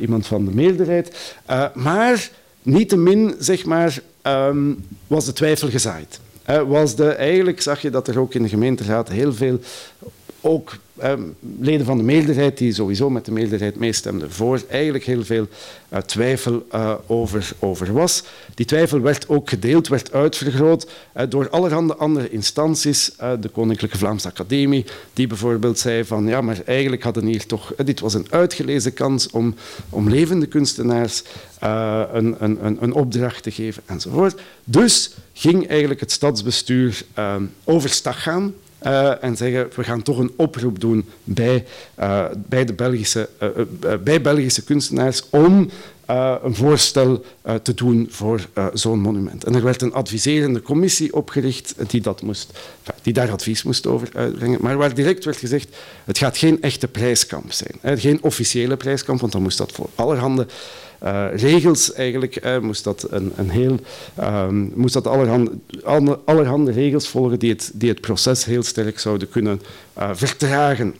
iemand 0.00 0.26
van 0.26 0.44
de 0.44 0.54
meerderheid. 0.54 1.34
maar 1.74 2.30
niettemin, 2.62 3.34
zeg 3.38 3.64
maar, 3.64 4.00
um, 4.22 4.84
was 5.06 5.24
de 5.24 5.32
twijfel 5.32 5.70
gezaaid. 5.70 6.20
was 6.66 6.96
de, 6.96 7.08
eigenlijk 7.08 7.60
zag 7.60 7.82
je 7.82 7.90
dat 7.90 8.08
er 8.08 8.18
ook 8.18 8.34
in 8.34 8.42
de 8.42 8.48
gemeenteraad 8.48 9.08
heel 9.08 9.32
veel 9.32 9.60
ook 10.44 10.76
eh, 10.96 11.12
leden 11.60 11.86
van 11.86 11.96
de 11.96 12.02
meerderheid, 12.02 12.58
die 12.58 12.72
sowieso 12.72 13.10
met 13.10 13.24
de 13.24 13.32
meerderheid 13.32 13.76
meestemden 13.76 14.30
voor, 14.30 14.62
eigenlijk 14.68 15.04
heel 15.04 15.24
veel 15.24 15.48
uh, 15.92 15.98
twijfel 15.98 16.66
uh, 16.74 16.94
over, 17.06 17.52
over 17.58 17.92
was. 17.92 18.22
Die 18.54 18.66
twijfel 18.66 19.00
werd 19.00 19.28
ook 19.28 19.48
gedeeld, 19.48 19.88
werd 19.88 20.12
uitvergroot 20.12 20.90
uh, 21.16 21.22
door 21.28 21.50
allerhande 21.50 21.96
andere 21.96 22.30
instanties. 22.30 23.10
de 23.40 23.48
Koninklijke 23.52 23.98
Vlaamse 23.98 24.28
Academie, 24.28 24.84
die 25.12 25.26
bijvoorbeeld 25.26 25.78
zei 25.78 26.04
van 26.04 26.26
ja, 26.26 26.40
maar 26.40 26.60
eigenlijk 26.64 27.02
hadden 27.02 27.26
hier 27.26 27.46
toch, 27.46 27.74
dit 27.84 28.00
was 28.00 28.14
een 28.14 28.26
uitgelezen 28.30 28.94
kans 28.94 29.30
om, 29.30 29.54
om 29.88 30.08
levende 30.08 30.46
kunstenaars 30.46 31.22
een, 32.12 32.36
een, 32.38 32.76
een 32.80 32.92
opdracht 32.92 33.42
te 33.42 33.50
geven 33.50 33.82
enzovoort. 33.86 34.40
Dus 34.64 35.14
ging 35.32 35.68
eigenlijk 35.68 36.00
het 36.00 36.12
stadsbestuur 36.12 37.04
overstag 37.64 38.22
gaan 38.22 38.54
uh, 38.84 39.24
en 39.24 39.36
zeggen 39.36 39.68
we 39.74 39.84
gaan 39.84 40.02
toch 40.02 40.18
een 40.18 40.32
oproep 40.36 40.80
doen 40.80 41.08
bij, 41.24 41.64
uh, 42.00 42.24
bij, 42.36 42.64
de 42.64 42.72
Belgische, 42.72 43.28
uh, 43.42 43.48
bij 44.04 44.20
Belgische 44.20 44.64
kunstenaars 44.64 45.22
om 45.30 45.70
een 46.42 46.54
voorstel 46.54 47.24
te 47.62 47.74
doen 47.74 48.06
voor 48.10 48.48
zo'n 48.72 49.00
monument. 49.00 49.44
En 49.44 49.54
er 49.54 49.62
werd 49.62 49.82
een 49.82 49.92
adviserende 49.92 50.62
commissie 50.62 51.14
opgericht 51.14 51.74
die, 51.86 52.00
dat 52.00 52.22
moest, 52.22 52.58
die 53.02 53.12
daar 53.12 53.30
advies 53.30 53.62
moest 53.62 53.86
over 53.86 54.08
uitbrengen, 54.14 54.58
maar 54.62 54.76
waar 54.76 54.94
direct 54.94 55.24
werd 55.24 55.36
gezegd 55.36 55.76
het 56.04 56.18
gaat 56.18 56.36
geen 56.36 56.62
echte 56.62 56.88
prijskamp 56.88 57.52
zijn. 57.52 57.98
Geen 58.00 58.22
officiële 58.22 58.76
prijskamp, 58.76 59.20
want 59.20 59.32
dan 59.32 59.42
moest 59.42 59.58
dat 59.58 59.72
voor 59.72 59.88
allerhande 59.94 60.46
regels 61.34 61.92
eigenlijk, 61.92 62.44
uh, 62.44 62.58
moest 62.58 62.84
dat, 62.84 63.06
een, 63.10 63.32
een 63.36 63.50
heel, 63.50 63.78
um, 64.20 64.72
moest 64.74 64.94
dat 64.94 65.06
allerhande, 65.06 65.58
allerhande 66.24 66.72
regels 66.72 67.08
volgen 67.08 67.38
die 67.38 67.50
het, 67.50 67.70
die 67.74 67.88
het 67.88 68.00
proces 68.00 68.44
heel 68.44 68.62
sterk 68.62 68.98
zouden 68.98 69.28
kunnen 69.28 69.60
uh, 69.98 70.10
vertragen. 70.12 70.94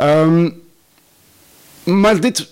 Um, 0.00 0.62
maar 1.84 2.20
dit 2.20 2.48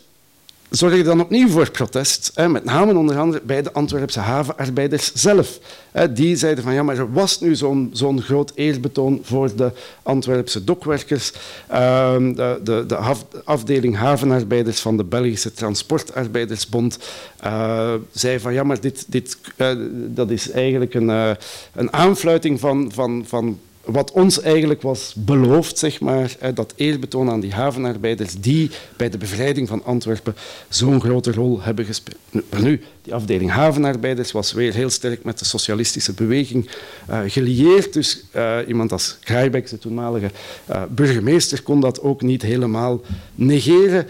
zorgde 0.77 1.03
dan 1.03 1.20
opnieuw 1.20 1.49
voor 1.49 1.70
protest, 1.70 2.31
hè, 2.35 2.49
met 2.49 2.64
name 2.64 2.99
onder 2.99 3.18
andere 3.18 3.43
bij 3.45 3.62
de 3.62 3.72
Antwerpse 3.72 4.20
havenarbeiders 4.20 5.12
zelf. 5.12 5.59
Hè, 5.93 6.12
die 6.12 6.37
zeiden 6.37 6.64
van 6.64 6.75
ja, 6.75 6.83
maar 6.83 6.99
er 6.99 7.12
was 7.12 7.41
nu 7.41 7.55
zo'n 7.55 7.91
zo'n 7.93 8.22
groot 8.22 8.53
eerbetoon 8.55 9.20
voor 9.22 9.57
de 9.57 9.72
Antwerpse 10.03 10.64
dokwerkers. 10.64 11.33
Uh, 11.72 12.16
de, 12.16 12.61
de, 12.62 12.85
de, 12.87 12.99
afdeling 13.45 13.97
havenarbeiders 13.97 14.81
van 14.81 14.97
de 14.97 15.05
Belgische 15.05 15.53
Transportarbeidersbond 15.53 16.99
uh, 17.45 17.95
zei 18.12 18.41
van 18.41 18.53
ja, 18.53 18.62
maar 18.62 18.81
dit, 18.81 19.05
dit, 19.07 19.37
uh, 19.57 19.68
dat 20.07 20.31
is 20.31 20.51
eigenlijk 20.51 20.95
een, 20.95 21.09
uh, 21.09 21.31
een 21.72 21.93
aanfluiting 21.93 22.61
van, 22.61 22.91
van, 22.93 23.25
van 23.27 23.59
wat 23.85 24.11
ons 24.11 24.41
eigenlijk 24.41 24.82
was 24.82 25.14
beloofd, 25.16 25.78
zeg 25.78 26.01
maar, 26.01 26.37
dat 26.55 26.72
eerbetoon 26.76 27.30
aan 27.30 27.41
die 27.41 27.53
havenarbeiders 27.53 28.35
die 28.41 28.70
bij 28.97 29.11
de 29.11 29.18
bevrijding 29.18 29.68
van 29.68 29.85
Antwerpen 29.85 30.35
zo'n 30.68 31.01
grote 31.01 31.32
rol 31.32 31.62
hebben 31.62 31.85
gespeeld. 31.85 32.18
Nu, 32.61 32.80
die 33.03 33.14
afdeling 33.14 33.51
havenarbeiders 33.51 34.32
was 34.32 34.53
weer 34.53 34.74
heel 34.74 34.91
sterk 34.91 35.24
met 35.24 35.39
de 35.39 35.45
socialistische 35.45 36.12
beweging 36.12 36.68
uh, 37.11 37.20
gelieerd. 37.26 37.93
Dus 37.93 38.24
uh, 38.37 38.59
iemand 38.66 38.93
als 38.93 39.16
Krijbeck, 39.20 39.68
de 39.68 39.78
toenmalige 39.78 40.30
uh, 40.70 40.82
burgemeester, 40.89 41.62
kon 41.62 41.80
dat 41.80 42.01
ook 42.01 42.22
niet 42.22 42.43
helemaal 42.43 43.01
negeren. 43.35 44.07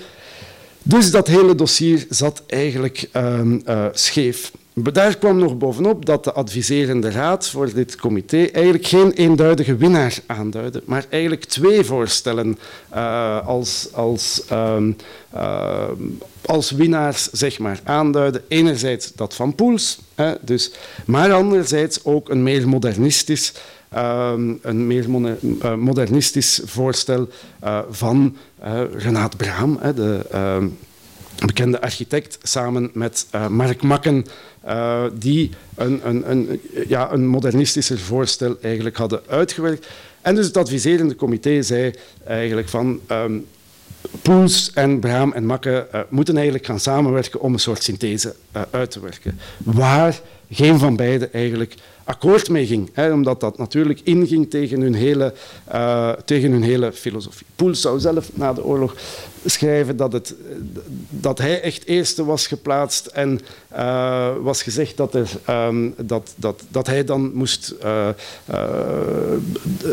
Dus 0.82 1.10
dat 1.10 1.26
hele 1.26 1.54
dossier 1.54 2.06
zat 2.08 2.42
eigenlijk 2.46 3.08
ehm, 3.12 3.58
scheef. 3.92 4.52
Daar 4.76 5.18
kwam 5.18 5.38
nog 5.38 5.56
bovenop 5.56 6.06
dat 6.06 6.24
de 6.24 6.32
adviserende 6.32 7.10
raad 7.10 7.48
voor 7.48 7.74
dit 7.74 7.96
comité 7.96 8.44
eigenlijk 8.44 8.86
geen 8.86 9.12
eenduidige 9.12 9.76
winnaar 9.76 10.18
aanduidde, 10.26 10.82
maar 10.84 11.06
eigenlijk 11.10 11.44
twee 11.44 11.84
voorstellen 11.84 12.58
uh, 12.94 13.46
als, 13.46 13.88
als, 13.92 14.42
uh, 14.52 14.76
uh, 15.34 15.88
als 16.44 16.70
winnaars 16.70 17.30
zeg 17.30 17.58
maar, 17.58 17.80
aanduiden. 17.84 18.42
Enerzijds 18.48 19.12
dat 19.12 19.34
van 19.34 19.54
Poels, 19.54 19.98
hè, 20.14 20.34
dus, 20.40 20.72
maar 21.06 21.32
anderzijds 21.32 22.04
ook 22.04 22.28
een 22.28 22.42
meer 22.42 22.68
modernistisch, 22.68 23.52
ehm, 23.88 24.52
een 24.62 24.86
meer 24.86 25.06
eh, 25.60 25.74
modernistisch 25.74 26.60
voorstel 26.64 27.28
uh, 27.64 27.78
van 27.90 28.36
Renaat 28.92 29.36
Braam, 29.36 29.78
hè, 29.80 29.94
de 29.94 30.26
ehm, 30.30 30.66
bekende 31.47 31.80
architect, 31.80 32.39
samen 32.43 32.91
met 32.93 33.26
Mark 33.51 33.82
Makken, 33.82 34.26
uh, 34.66 35.05
die 35.18 35.51
een, 35.74 36.01
een, 36.09 36.30
een, 36.30 36.61
ja, 36.89 37.12
een 37.12 37.26
modernistischer 37.26 37.99
voorstel 37.99 38.57
eigenlijk 38.61 38.97
hadden 38.97 39.20
uitgewerkt. 39.28 39.87
En 40.22 40.35
dus 40.35 40.47
het 40.47 40.57
adviserende 40.57 41.16
comité 41.16 41.62
zei 41.62 41.93
eigenlijk 42.24 42.68
van 42.68 43.01
um, 43.11 43.47
Poels 44.22 44.70
en 44.72 45.01
Braam 45.01 45.32
en 45.32 45.47
Makke 45.47 45.87
uh, 45.95 46.01
moeten 46.09 46.35
eigenlijk 46.35 46.66
gaan 46.66 46.80
samenwerken 46.80 47.41
om 47.41 47.53
een 47.53 47.59
soort 47.59 47.82
synthese 47.82 48.35
uh, 48.57 48.62
uit 48.70 48.91
te 48.91 49.01
werken. 49.01 49.39
Waar 49.59 50.20
geen 50.51 50.78
van 50.78 50.97
beiden 50.97 51.32
eigenlijk 51.32 51.74
akkoord 52.05 52.48
mee 52.48 52.66
ging. 52.66 52.90
Hè, 52.92 53.12
omdat 53.12 53.40
dat 53.40 53.59
natuurlijk 53.59 54.00
inging 54.05 54.50
tegen 54.50 54.80
hun 54.80 54.94
hele, 54.94 55.34
uh, 55.74 56.12
tegen 56.24 56.50
hun 56.50 56.62
hele 56.62 56.92
filosofie. 56.92 57.46
Poels 57.57 57.80
zou 57.80 58.00
zelf 58.00 58.30
na 58.34 58.52
de 58.52 58.64
oorlog 58.64 58.94
schrijven 59.44 59.96
dat, 59.96 60.12
het, 60.12 60.34
dat 61.11 61.38
hij 61.38 61.61
echt 61.61 61.86
eerste 61.86 62.24
was 62.24 62.46
geplaatst 62.46 63.07
en 63.07 63.40
uh, 63.72 64.32
was 64.42 64.62
gezegd 64.62 64.96
dat, 64.96 65.14
er, 65.14 65.30
um, 65.50 65.94
dat, 65.96 66.34
dat, 66.36 66.62
dat 66.68 66.86
hij 66.86 67.05
dan 67.05 67.34
moest, 67.34 67.74
uh, 67.84 68.09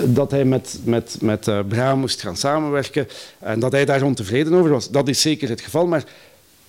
dat 0.06 0.32
hij 0.32 0.46
met, 0.46 0.80
met, 0.84 1.18
met 1.22 1.68
Braam 1.68 2.00
moest 2.00 2.22
gaan 2.22 2.38
samenwerken 2.38 3.08
en 3.40 3.60
dat 3.60 3.72
hij 3.72 3.86
daar 3.86 4.04
ontevreden 4.04 4.54
over 4.54 4.70
was. 4.70 4.90
Dat 4.90 5.08
is 5.08 5.22
zeker 5.22 5.50
het 5.50 5.62
geval, 5.62 5.88
maar 5.88 6.04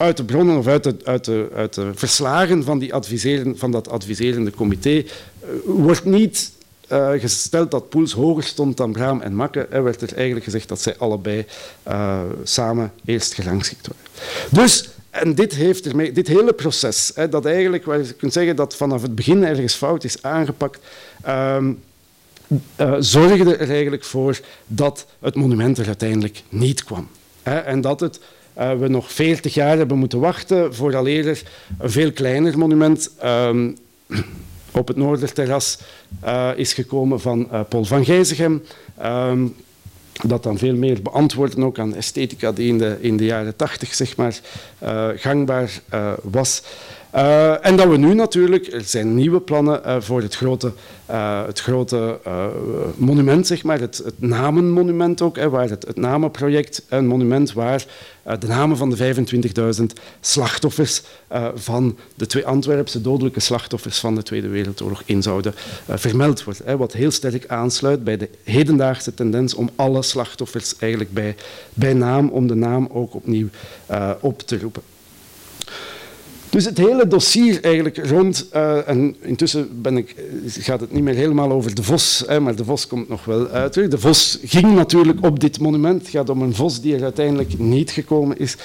uit 0.03 0.16
de 0.16 0.24
bronnen 0.24 0.57
of 0.57 0.66
uit 0.66 0.84
de, 0.84 0.96
uit 1.05 1.24
de, 1.24 1.48
uit 1.55 1.74
de 1.74 1.90
verslagen 1.94 2.64
van, 2.64 2.78
die 2.78 2.94
adviseren, 2.94 3.59
van 3.59 3.70
dat 3.70 3.88
adviserende 3.88 4.50
comité 4.50 4.90
uh, 4.90 5.05
wordt 5.64 6.05
niet 6.05 6.53
uh, 6.92 7.11
gesteld 7.11 7.70
dat 7.70 7.88
Poels 7.88 8.12
hoger 8.12 8.42
stond 8.42 8.76
dan 8.76 8.92
Braam 8.92 9.20
en 9.20 9.34
Makke. 9.34 9.66
Er 9.70 9.82
werd 9.82 10.03
er 10.03 10.14
eigenlijk 10.14 10.44
gezegd 10.44 10.68
dat 10.68 10.80
zij 10.80 10.96
allebei 10.96 11.46
uh, 11.88 12.20
samen 12.42 12.92
eerst 13.05 13.34
gerangschikt 13.34 13.86
waren. 13.86 14.03
Dus, 14.50 14.88
en 15.11 15.34
dit, 15.34 15.55
heeft 15.55 15.86
ermee, 15.86 16.12
dit 16.12 16.28
hele 16.28 16.53
proces, 16.53 17.12
hè, 17.14 17.28
dat 17.28 17.46
eigenlijk, 17.46 17.84
waar 17.84 17.98
je 17.98 18.12
kunt 18.12 18.32
zeggen 18.32 18.57
dat 18.57 18.76
vanaf 18.76 19.03
het 19.03 19.14
begin 19.14 19.44
ergens 19.44 19.74
fout 19.74 20.05
is 20.05 20.22
aangepakt, 20.22 20.80
uh, 21.26 21.59
zorgde 22.98 23.57
er 23.57 23.70
eigenlijk 23.70 24.05
voor 24.05 24.40
dat 24.66 25.07
het 25.20 25.34
monument 25.34 25.78
er 25.78 25.86
uiteindelijk 25.86 26.42
niet 26.48 26.84
kwam. 26.84 27.09
Hè, 27.42 27.59
en 27.59 27.80
dat 27.80 28.00
het 28.00 28.20
uh, 28.59 28.72
we 28.78 28.88
nog 28.88 29.12
40 29.12 29.55
jaar 29.55 29.76
hebben 29.76 29.98
moeten 29.98 30.20
wachten 30.20 30.74
vooraleer 30.74 31.28
er 31.28 31.42
een 31.78 31.90
veel 31.90 32.12
kleiner 32.12 32.59
monument 32.59 33.11
um, 33.24 33.76
op 34.80 34.88
het 34.88 34.96
Noorderterras 34.96 35.78
is 36.57 36.72
gekomen 36.72 37.20
van 37.20 37.48
Paul 37.68 37.84
van 37.84 38.05
Gijzegem. 38.05 38.62
Ehm, 38.98 39.46
dat 40.26 40.42
dan 40.42 40.59
veel 40.59 40.74
meer 40.74 41.03
beantwoorden 41.03 41.64
ook 41.64 41.78
aan 41.78 41.94
esthetica 41.94 42.53
die 42.53 42.68
in 42.68 42.78
de, 42.78 42.96
in 43.00 43.16
de 43.16 43.24
jaren 43.24 43.57
tachtig 43.57 43.94
zeg 43.94 44.16
maar, 44.16 44.40
gangbaar 45.16 45.80
was. 46.22 46.62
Uh, 47.14 47.66
en 47.66 47.76
dat 47.76 47.88
we 47.88 47.96
nu 47.96 48.14
natuurlijk, 48.14 48.72
er 48.72 48.84
zijn 48.84 49.14
nieuwe 49.14 49.40
plannen 49.40 49.80
uh, 49.86 49.96
voor 50.00 50.22
het 50.22 50.34
grote, 50.34 50.72
uh, 51.10 51.46
het 51.46 51.60
grote 51.60 52.20
monument, 52.96 53.46
zeg 53.46 53.62
maar, 53.62 53.80
het, 53.80 54.02
het 54.04 54.20
namenmonument 54.20 55.22
ook, 55.22 55.36
waar 55.36 55.68
het, 55.68 55.86
het 55.86 55.96
namenproject, 55.96 56.84
een 56.88 57.06
monument 57.06 57.52
waar 57.52 57.84
de 58.38 58.46
namen 58.46 58.76
van 58.76 58.90
de 58.90 59.14
25.000 59.78 59.84
slachtoffers 60.20 61.02
van 61.54 61.98
de 62.14 62.26
twee 62.26 62.46
Antwerpse 62.46 63.00
dodelijke 63.00 63.40
slachtoffers 63.40 63.98
van 63.98 64.14
de 64.14 64.22
Tweede 64.22 64.48
Wereldoorlog 64.48 65.02
in 65.04 65.22
zouden 65.22 65.54
vermeld 65.88 66.44
worden. 66.44 66.66
Hè, 66.66 66.76
wat 66.76 66.92
heel 66.92 67.10
sterk 67.10 67.46
aansluit 67.46 68.04
bij 68.04 68.16
de 68.16 68.28
hedendaagse 68.44 69.14
tendens 69.14 69.54
om 69.54 69.70
alle 69.76 70.02
slachtoffers 70.02 70.76
eigenlijk 70.78 71.12
bij, 71.12 71.36
bij 71.74 71.94
naam, 71.94 72.28
om 72.28 72.46
de 72.46 72.54
naam 72.54 72.88
ook 72.92 73.14
opnieuw 73.14 73.48
op 74.20 74.40
te 74.40 74.58
roepen. 74.58 74.82
Dus 76.53 76.64
het 76.64 76.78
hele 76.78 77.09
dossier 77.09 77.64
eigenlijk 77.64 78.07
rond, 78.07 78.46
uh, 78.55 78.88
en 78.88 79.16
intussen 79.20 79.82
ben 79.82 79.96
ik, 79.96 80.14
gaat 80.46 80.80
het 80.80 80.92
niet 80.92 81.03
meer 81.03 81.14
helemaal 81.14 81.50
over 81.50 81.74
de 81.74 81.82
vos, 81.82 82.24
hè, 82.26 82.40
maar 82.40 82.55
de 82.55 82.64
vos 82.64 82.86
komt 82.86 83.09
nog 83.09 83.24
wel 83.24 83.48
uit. 83.48 83.74
De 83.74 83.98
vos 83.98 84.38
ging 84.44 84.74
natuurlijk 84.74 85.24
op 85.24 85.40
dit 85.40 85.61
monument. 85.61 86.00
Het 86.00 86.11
gaat 86.11 86.28
om 86.28 86.42
een 86.42 86.55
vos 86.55 86.80
die 86.80 86.94
er 86.94 87.03
uiteindelijk 87.03 87.59
niet 87.59 87.90
gekomen 87.90 88.38
is. 88.38 88.57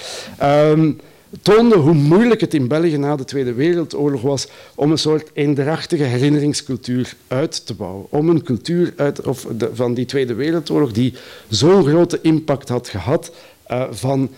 Um, 0.43 0.99
toonde 1.41 1.75
hoe 1.75 1.93
moeilijk 1.93 2.41
het 2.41 2.53
in 2.53 2.67
België 2.67 2.97
na 2.97 3.15
de 3.15 3.25
Tweede 3.25 3.53
Wereldoorlog 3.53 4.21
was 4.21 4.47
om 4.75 4.91
een 4.91 4.97
soort 4.97 5.29
eendrachtige 5.33 6.03
herinneringscultuur 6.03 7.15
uit 7.27 7.65
te 7.65 7.73
bouwen. 7.73 8.05
Om 8.09 8.29
een 8.29 8.43
cultuur 8.43 8.93
uit, 8.95 9.21
of 9.21 9.47
van 9.73 9.93
die 9.93 10.05
Tweede 10.05 10.33
Wereldoorlog 10.33 10.91
die 10.91 11.13
zo'n 11.49 11.85
grote 11.85 12.19
impact 12.21 12.69
had 12.69 12.87
gehad 12.87 13.31
uh, 13.71 13.83
van 13.91 14.29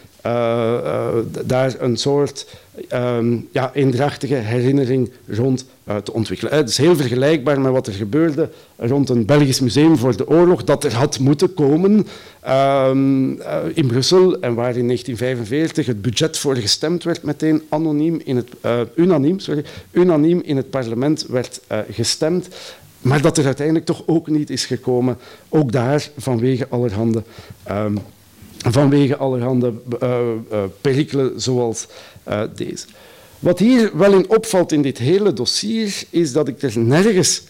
daar 1.45 1.75
een 1.79 1.97
soort 1.97 2.45
um, 2.93 3.47
ja, 3.51 3.73
eendrachtige 3.73 4.35
herinnering 4.35 5.11
rond 5.27 5.65
uh, 5.87 5.95
te 5.95 6.13
ontwikkelen. 6.13 6.53
Het 6.53 6.69
is 6.69 6.77
heel 6.77 6.95
vergelijkbaar 6.95 7.61
met 7.61 7.71
wat 7.71 7.87
er 7.87 7.93
gebeurde 7.93 8.49
rond 8.75 9.09
een 9.09 9.25
Belgisch 9.25 9.59
museum 9.59 9.97
voor 9.97 10.17
de 10.17 10.27
oorlog, 10.27 10.63
dat 10.63 10.83
er 10.83 10.93
had 10.93 11.19
moeten 11.19 11.53
komen 11.53 12.07
um, 12.47 13.41
in 13.73 13.87
Brussel 13.87 14.39
en 14.39 14.53
waar 14.53 14.75
in 14.75 14.85
1945 14.85 15.85
het 15.85 16.01
budget 16.01 16.37
voor 16.37 16.55
gestemd 16.55 17.03
werd, 17.03 17.23
meteen 17.23 17.61
anoniem 17.69 18.21
in 18.23 18.35
het, 18.35 18.49
unaniem, 18.95 19.39
sorry, 19.39 19.63
unaniem 19.91 20.41
in 20.43 20.57
het 20.57 20.69
parlement 20.69 21.25
werd 21.29 21.61
gestemd. 21.91 22.47
Maar 23.01 23.21
dat 23.21 23.37
er 23.37 23.45
uiteindelijk 23.45 23.85
toch 23.85 24.03
ook 24.05 24.27
niet 24.27 24.49
is 24.49 24.65
gekomen, 24.65 25.17
ook 25.49 25.71
daar 25.71 26.09
vanwege 26.17 26.67
allerhande 26.69 27.23
um, 27.71 27.97
vanwege 28.67 29.17
allerhande 29.17 29.73
uh, 30.03 30.19
perikelen 30.81 31.41
zoals 31.41 31.87
uh, 32.29 32.41
deze. 32.55 32.85
Wat 33.39 33.59
hier 33.59 33.97
wel 33.97 34.13
in 34.13 34.29
opvalt 34.29 34.71
in 34.71 34.81
dit 34.81 34.97
hele 34.97 35.33
dossier, 35.33 36.03
is 36.09 36.31
dat 36.31 36.47
ik 36.47 36.61
er 36.61 36.79
nergens 36.79 37.41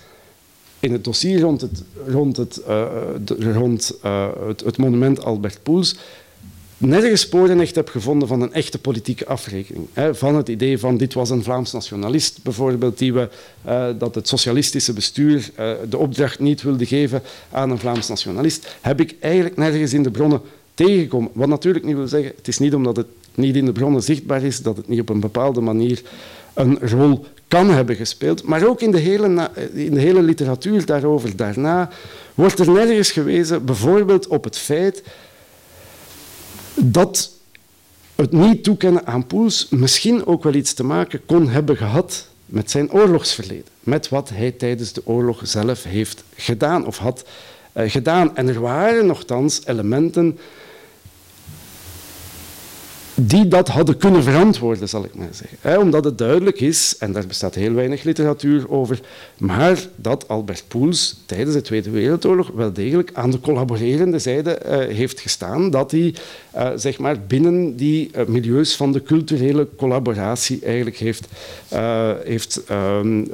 in 0.79 0.91
het 0.91 1.03
dossier 1.03 1.39
rond 1.39 1.61
het, 1.61 1.83
rond 2.07 2.37
het, 2.37 2.61
rond, 3.39 3.97
het, 4.47 4.61
het 4.61 4.77
monument 4.77 5.23
Albert 5.23 5.59
Poels 5.63 5.95
nergens 6.79 7.21
sporen 7.21 7.59
echt 7.59 7.75
heb 7.75 7.89
gevonden 7.89 8.27
van 8.27 8.41
een 8.41 8.53
echte 8.53 8.79
politieke 8.79 9.25
afrekening. 9.25 9.87
Hè, 9.93 10.15
van 10.15 10.35
het 10.35 10.49
idee 10.49 10.79
van 10.79 10.97
dit 10.97 11.13
was 11.13 11.29
een 11.29 11.43
Vlaams 11.43 11.71
nationalist 11.71 12.43
bijvoorbeeld, 12.43 12.97
die 12.97 13.13
we, 13.13 13.29
dat 13.97 14.15
het 14.15 14.27
socialistische 14.27 14.93
bestuur 14.93 15.51
de 15.89 15.97
opdracht 15.97 16.39
niet 16.39 16.61
wilde 16.61 16.85
geven 16.85 17.21
aan 17.51 17.71
een 17.71 17.79
Vlaams 17.79 18.07
nationalist, 18.07 18.75
heb 18.81 18.99
ik 18.99 19.15
eigenlijk 19.19 19.57
nergens 19.57 19.93
in 19.93 20.03
de 20.03 20.11
bronnen 20.11 20.41
tegenkomen. 20.85 21.31
Wat 21.33 21.47
natuurlijk 21.47 21.85
niet 21.85 21.95
wil 21.95 22.07
zeggen, 22.07 22.33
het 22.35 22.47
is 22.47 22.59
niet 22.59 22.73
omdat 22.73 22.95
het 22.95 23.07
niet 23.35 23.55
in 23.55 23.65
de 23.65 23.71
bronnen 23.71 24.03
zichtbaar 24.03 24.43
is, 24.43 24.61
dat 24.61 24.77
het 24.77 24.87
niet 24.87 24.99
op 24.99 25.09
een 25.09 25.19
bepaalde 25.19 25.61
manier 25.61 26.01
een 26.53 26.79
rol 26.81 27.25
kan 27.47 27.69
hebben 27.69 27.95
gespeeld. 27.95 28.43
Maar 28.43 28.67
ook 28.67 28.81
in 28.81 28.91
de 28.91 28.99
hele, 28.99 29.49
in 29.73 29.93
de 29.93 29.99
hele 29.99 30.21
literatuur 30.21 30.85
daarover 30.85 31.35
daarna 31.35 31.89
wordt 32.35 32.59
er 32.59 32.71
nergens 32.71 33.11
gewezen, 33.11 33.65
bijvoorbeeld 33.65 34.27
op 34.27 34.43
het 34.43 34.57
feit 34.57 35.03
dat 36.75 37.31
het 38.15 38.31
niet 38.31 38.63
toekennen 38.63 39.05
aan 39.05 39.27
Poels 39.27 39.67
misschien 39.69 40.25
ook 40.25 40.43
wel 40.43 40.53
iets 40.53 40.73
te 40.73 40.83
maken 40.83 41.21
kon 41.25 41.49
hebben 41.49 41.77
gehad 41.77 42.27
met 42.45 42.71
zijn 42.71 42.91
oorlogsverleden. 42.91 43.71
Met 43.79 44.09
wat 44.09 44.29
hij 44.29 44.51
tijdens 44.51 44.93
de 44.93 45.01
oorlog 45.05 45.41
zelf 45.43 45.83
heeft 45.83 46.23
gedaan 46.35 46.85
of 46.85 46.97
had 46.97 47.25
uh, 47.73 47.89
gedaan. 47.89 48.35
En 48.35 48.47
er 48.47 48.61
waren 48.61 49.05
nogthans 49.05 49.61
elementen 49.65 50.39
die 53.21 53.47
dat 53.47 53.67
hadden 53.67 53.97
kunnen 53.97 54.23
verantwoorden, 54.23 54.89
zal 54.89 55.03
ik 55.03 55.15
maar 55.15 55.27
zeggen. 55.31 55.81
omdat 55.81 56.03
het 56.03 56.17
duidelijk 56.17 56.61
is, 56.61 56.95
en 56.99 57.11
daar 57.11 57.27
bestaat 57.27 57.55
heel 57.55 57.73
weinig 57.73 58.03
literatuur 58.03 58.69
over, 58.71 58.99
maar 59.37 59.87
dat 59.95 60.27
Albert 60.27 60.63
Poels 60.67 61.17
tijdens 61.25 61.55
de 61.55 61.61
Tweede 61.61 61.89
Wereldoorlog 61.89 62.51
wel 62.55 62.73
degelijk 62.73 63.09
aan 63.13 63.31
de 63.31 63.39
collaborerende 63.39 64.19
zijde 64.19 64.59
uh, 64.65 64.95
heeft 64.95 65.19
gestaan, 65.19 65.69
dat 65.69 65.91
hij 65.91 66.13
uh, 66.55 66.69
zeg 66.75 66.97
maar 66.97 67.19
binnen 67.27 67.75
die 67.75 68.09
uh, 68.15 68.25
milieus 68.25 68.75
van 68.75 68.91
de 68.91 69.03
culturele 69.03 69.67
collaboratie 69.77 70.59
eigenlijk 70.63 70.97
heeft, 70.97 71.27
heeft 72.23 72.63
ehm, 72.65 73.25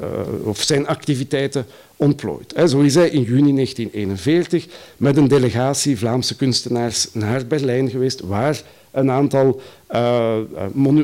of 0.44 0.62
zijn 0.62 0.88
activiteiten 0.88 1.66
ontplooit. 1.96 2.54
Zo 2.68 2.80
is 2.80 2.96
hij 2.96 3.10
in 3.10 3.22
juni 3.22 3.54
1941 3.54 4.66
met 4.98 5.18
een 5.18 5.28
delegatie 5.28 5.98
Vlaamse 5.98 6.36
kunstenaars 6.36 7.08
naar 7.14 7.48
Berlijn 7.48 7.90
geweest, 7.90 8.20
waar 8.20 8.62
een 8.96 9.12
aantal, 9.12 9.62
uh, 9.96 10.38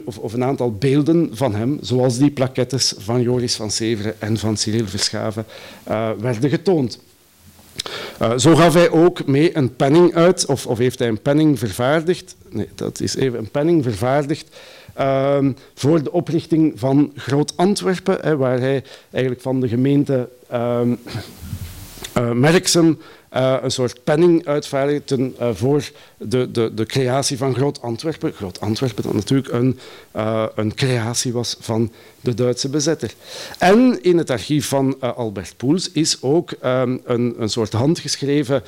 of, 0.05 0.17
of, 0.17 0.33
een 0.33 0.43
aantal 0.43 0.71
beelden 0.71 1.29
van 1.33 1.55
hem, 1.55 1.77
zoals 1.81 2.17
die 2.17 2.31
plaquettes 2.31 2.93
van 2.97 3.21
Joris 3.21 3.55
van 3.55 3.71
Severen 3.71 4.21
en 4.21 4.37
van 4.37 4.57
Cyril 4.57 4.87
Verschaven, 4.87 5.45
uh, 5.89 6.09
werden 6.19 6.49
getoond. 6.49 6.99
Zo 8.37 8.55
gaf 8.55 8.73
hij 8.73 8.89
ook 8.89 9.25
mee 9.25 9.57
een 9.57 9.75
penning 9.75 10.15
uit, 10.15 10.45
of, 10.45 10.67
of, 10.67 10.77
heeft 10.77 10.99
hij 10.99 11.07
een 11.07 11.21
penning 11.21 11.59
vervaardigd, 11.59 12.35
nee, 12.49 12.67
dat 12.75 12.99
is 12.99 13.15
even 13.15 13.39
een 13.39 13.49
penning 13.49 13.83
vervaardigd, 13.83 14.55
uh, 14.99 15.37
voor 15.73 16.03
de 16.03 16.11
oprichting 16.11 16.73
van 16.75 17.11
Groot 17.15 17.57
Antwerpen, 17.57 18.37
waar 18.37 18.59
hij 18.59 18.83
eigenlijk 19.09 19.41
van 19.43 19.59
de 19.59 19.67
gemeente 19.67 20.29
uh, 20.53 20.81
uh, 23.33 23.55
een 23.61 23.71
soort 23.71 24.03
penning 24.03 24.45
uitvaardigden 24.45 25.35
uh, 25.39 25.49
voor 25.53 25.91
de, 26.17 26.51
de, 26.51 26.73
de 26.73 26.85
creatie 26.85 27.37
van 27.37 27.55
Groot 27.55 27.81
Antwerpen. 27.81 28.33
Groot 28.33 28.59
Antwerpen 28.59 29.03
dat 29.03 29.13
natuurlijk 29.13 29.53
een, 29.53 29.79
uh, 30.15 30.45
een 30.55 30.75
creatie 30.75 31.33
was 31.33 31.55
van 31.59 31.91
de 32.21 32.33
Duitse 32.33 32.69
bezetter. 32.69 33.13
En 33.57 33.99
in 34.01 34.17
het 34.17 34.29
archief 34.29 34.67
van 34.67 34.99
Albert 34.99 35.53
Poels 35.57 35.91
is 35.91 36.21
ook 36.21 36.51
um, 36.51 37.01
een, 37.05 37.35
een 37.37 37.49
soort 37.49 37.73
handgeschreven 37.73 38.63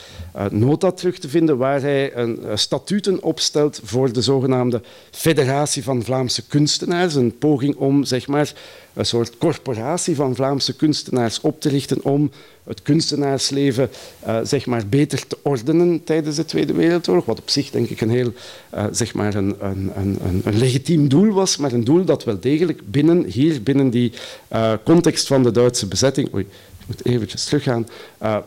nota 0.49 0.91
terug 0.91 1.20
te 1.20 1.30
vinden 1.30 1.57
waar 1.57 1.82
hij 1.82 2.16
een, 2.16 2.39
statuten 2.53 3.24
opstelt 3.24 3.80
voor 3.84 4.14
de 4.14 4.22
zogenaamde 4.22 4.82
Federatie 5.11 5.84
van 5.84 6.03
Vlaamse 6.03 6.47
Kunstenaars. 6.47 7.16
Een 7.16 7.38
poging 7.38 7.76
om 7.76 8.03
zeg 8.03 8.28
maar, 8.28 8.53
een 8.93 9.05
soort 9.05 9.38
corporatie 9.38 10.16
van 10.16 10.36
Vlaamse 10.36 10.76
kunstenaars 10.76 11.41
op 11.41 11.61
te 11.61 11.70
richten 11.70 12.03
om 12.03 12.32
het 12.64 12.82
kunstenaarsleven 12.82 13.89
uh, 14.28 14.39
zeg 14.53 14.65
maar 14.65 14.87
beter 14.87 15.27
te 15.27 15.37
ordenen 15.41 16.03
tijdens 16.03 16.35
de 16.35 16.45
Tweede 16.45 16.73
Wereldoorlog. 16.73 17.25
Wat 17.25 17.39
op 17.39 17.49
zich 17.49 17.69
denk 17.69 17.89
ik 17.89 18.01
een 18.01 18.09
heel 18.09 18.33
uh, 18.75 18.85
zeg 18.91 19.13
maar 19.13 19.35
een, 19.35 19.55
een, 19.59 19.91
een, 19.95 20.41
een, 20.43 20.57
legitiem 20.57 21.07
doel 21.07 21.33
was, 21.33 21.57
maar 21.57 21.71
een 21.71 21.83
doel 21.83 22.05
dat 22.05 22.23
wel 22.23 22.39
degelijk 22.39 22.81
binnen, 22.85 23.23
hier 23.25 23.63
binnen 23.63 23.89
die 23.89 24.11
uh, 24.53 24.73
context 24.83 25.27
van 25.27 25.43
de 25.43 25.51
Duitse 25.51 25.87
bezetting, 25.87 26.33
oei, 26.33 26.43
ik 26.79 26.87
moet 26.87 27.05
eventjes 27.05 27.45
teruggaan, 27.45 27.87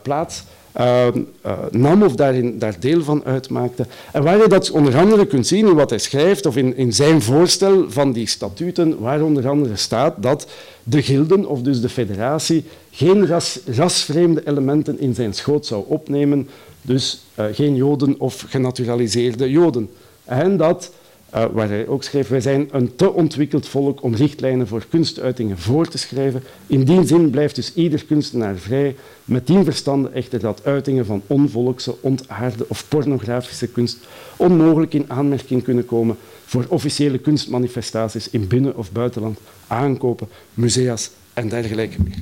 plaats 0.02 0.42
uh, 0.81 1.07
uh, 1.47 1.53
nam 1.70 2.03
of 2.03 2.14
daarin, 2.14 2.59
daar 2.59 2.81
deel 2.81 3.03
van 3.03 3.24
uitmaakte. 3.24 3.87
En 4.12 4.22
waar 4.22 4.39
je 4.39 4.49
dat 4.49 4.70
onder 4.70 4.97
andere 4.97 5.27
kunt 5.27 5.47
zien 5.47 5.66
in 5.66 5.74
wat 5.74 5.91
hij 5.91 5.99
schrijft 5.99 6.47
of 6.47 6.57
in, 6.57 6.77
in 6.77 6.93
zijn 6.93 7.22
voorstel 7.22 7.85
van 7.89 8.12
die 8.12 8.27
statuten, 8.27 8.99
waar 8.99 9.22
onder 9.22 9.49
andere 9.49 9.77
staat 9.77 10.14
dat 10.22 10.47
de 10.83 11.03
gilden, 11.03 11.49
of 11.49 11.62
dus 11.62 11.81
de 11.81 11.89
federatie, 11.89 12.64
geen 12.91 13.27
ras, 13.27 13.59
rasvreemde 13.66 14.43
elementen 14.49 15.01
in 15.01 15.14
zijn 15.14 15.35
schoot 15.35 15.66
zou 15.66 15.85
opnemen, 15.87 16.49
dus 16.83 17.22
uh, 17.39 17.45
geen 17.53 17.77
Joden 17.77 18.20
of 18.20 18.45
genaturaliseerde 18.49 19.51
Joden. 19.51 19.91
En 20.24 20.57
dat 20.57 20.91
uh, 21.35 21.45
waar 21.53 21.68
hij 21.68 21.87
ook 21.87 22.03
schreef, 22.03 22.29
wij 22.29 22.41
zijn 22.41 22.68
een 22.72 22.97
te 22.97 23.12
ontwikkeld 23.12 23.68
volk 23.68 24.03
om 24.03 24.14
richtlijnen 24.14 24.66
voor 24.66 24.87
kunstuitingen 24.89 25.59
voor 25.59 25.89
te 25.89 25.99
schrijven. 25.99 26.43
In 26.66 26.85
die 26.85 27.07
zin 27.07 27.31
blijft 27.31 27.55
dus 27.55 27.74
ieder 27.74 28.05
kunstenaar 28.05 28.57
vrij, 28.57 28.97
met 29.27 29.47
die 29.47 29.64
verstande 29.64 30.09
echter 30.09 30.41
dat 30.41 30.64
uitingen 30.64 31.07
van 31.07 31.22
onvolkse, 31.27 31.95
ontaarde 32.01 32.64
of 32.68 32.89
pornografische 32.89 33.66
kunst 33.66 33.99
onmogelijk 34.37 34.95
in 34.95 35.05
aanmerking 35.09 35.62
kunnen 35.62 35.85
komen 35.85 36.16
voor 36.45 36.66
officiële 36.68 37.18
kunstmanifestaties 37.18 38.31
in 38.31 38.49
binnen- 38.49 38.77
of 38.77 38.93
buitenland, 38.93 39.39
aankopen, 39.66 40.29
musea's 40.55 41.11
en 41.37 41.49
dergelijke 41.49 42.03
meer. 42.03 42.18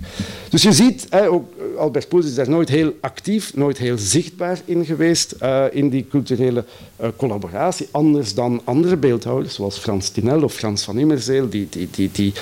Dus 0.48 0.62
je 0.62 0.72
ziet, 0.72 1.06
hè, 1.10 1.28
ook 1.28 1.52
Albert 1.76 2.08
Poels 2.08 2.26
is 2.26 2.34
daar 2.34 2.48
nooit 2.48 2.68
heel 2.68 2.96
actief, 3.00 3.56
nooit 3.56 3.78
heel 3.78 3.98
zichtbaar 3.98 4.60
in 4.64 4.84
geweest 4.84 5.34
uh, 5.42 5.64
in 5.70 5.88
die 5.88 6.06
culturele 6.08 6.64
uh, 7.00 7.08
collaboratie, 7.16 7.88
anders 7.90 8.34
dan 8.34 8.60
andere 8.64 8.96
beeldhouders, 8.96 9.54
zoals 9.54 9.78
Frans 9.78 10.08
Tinel 10.08 10.42
of 10.42 10.54
Frans 10.54 10.82
van 10.82 10.98
Immerzeel, 10.98 11.48
die, 11.48 11.66
die, 11.70 11.88
die, 11.90 12.10
die 12.12 12.32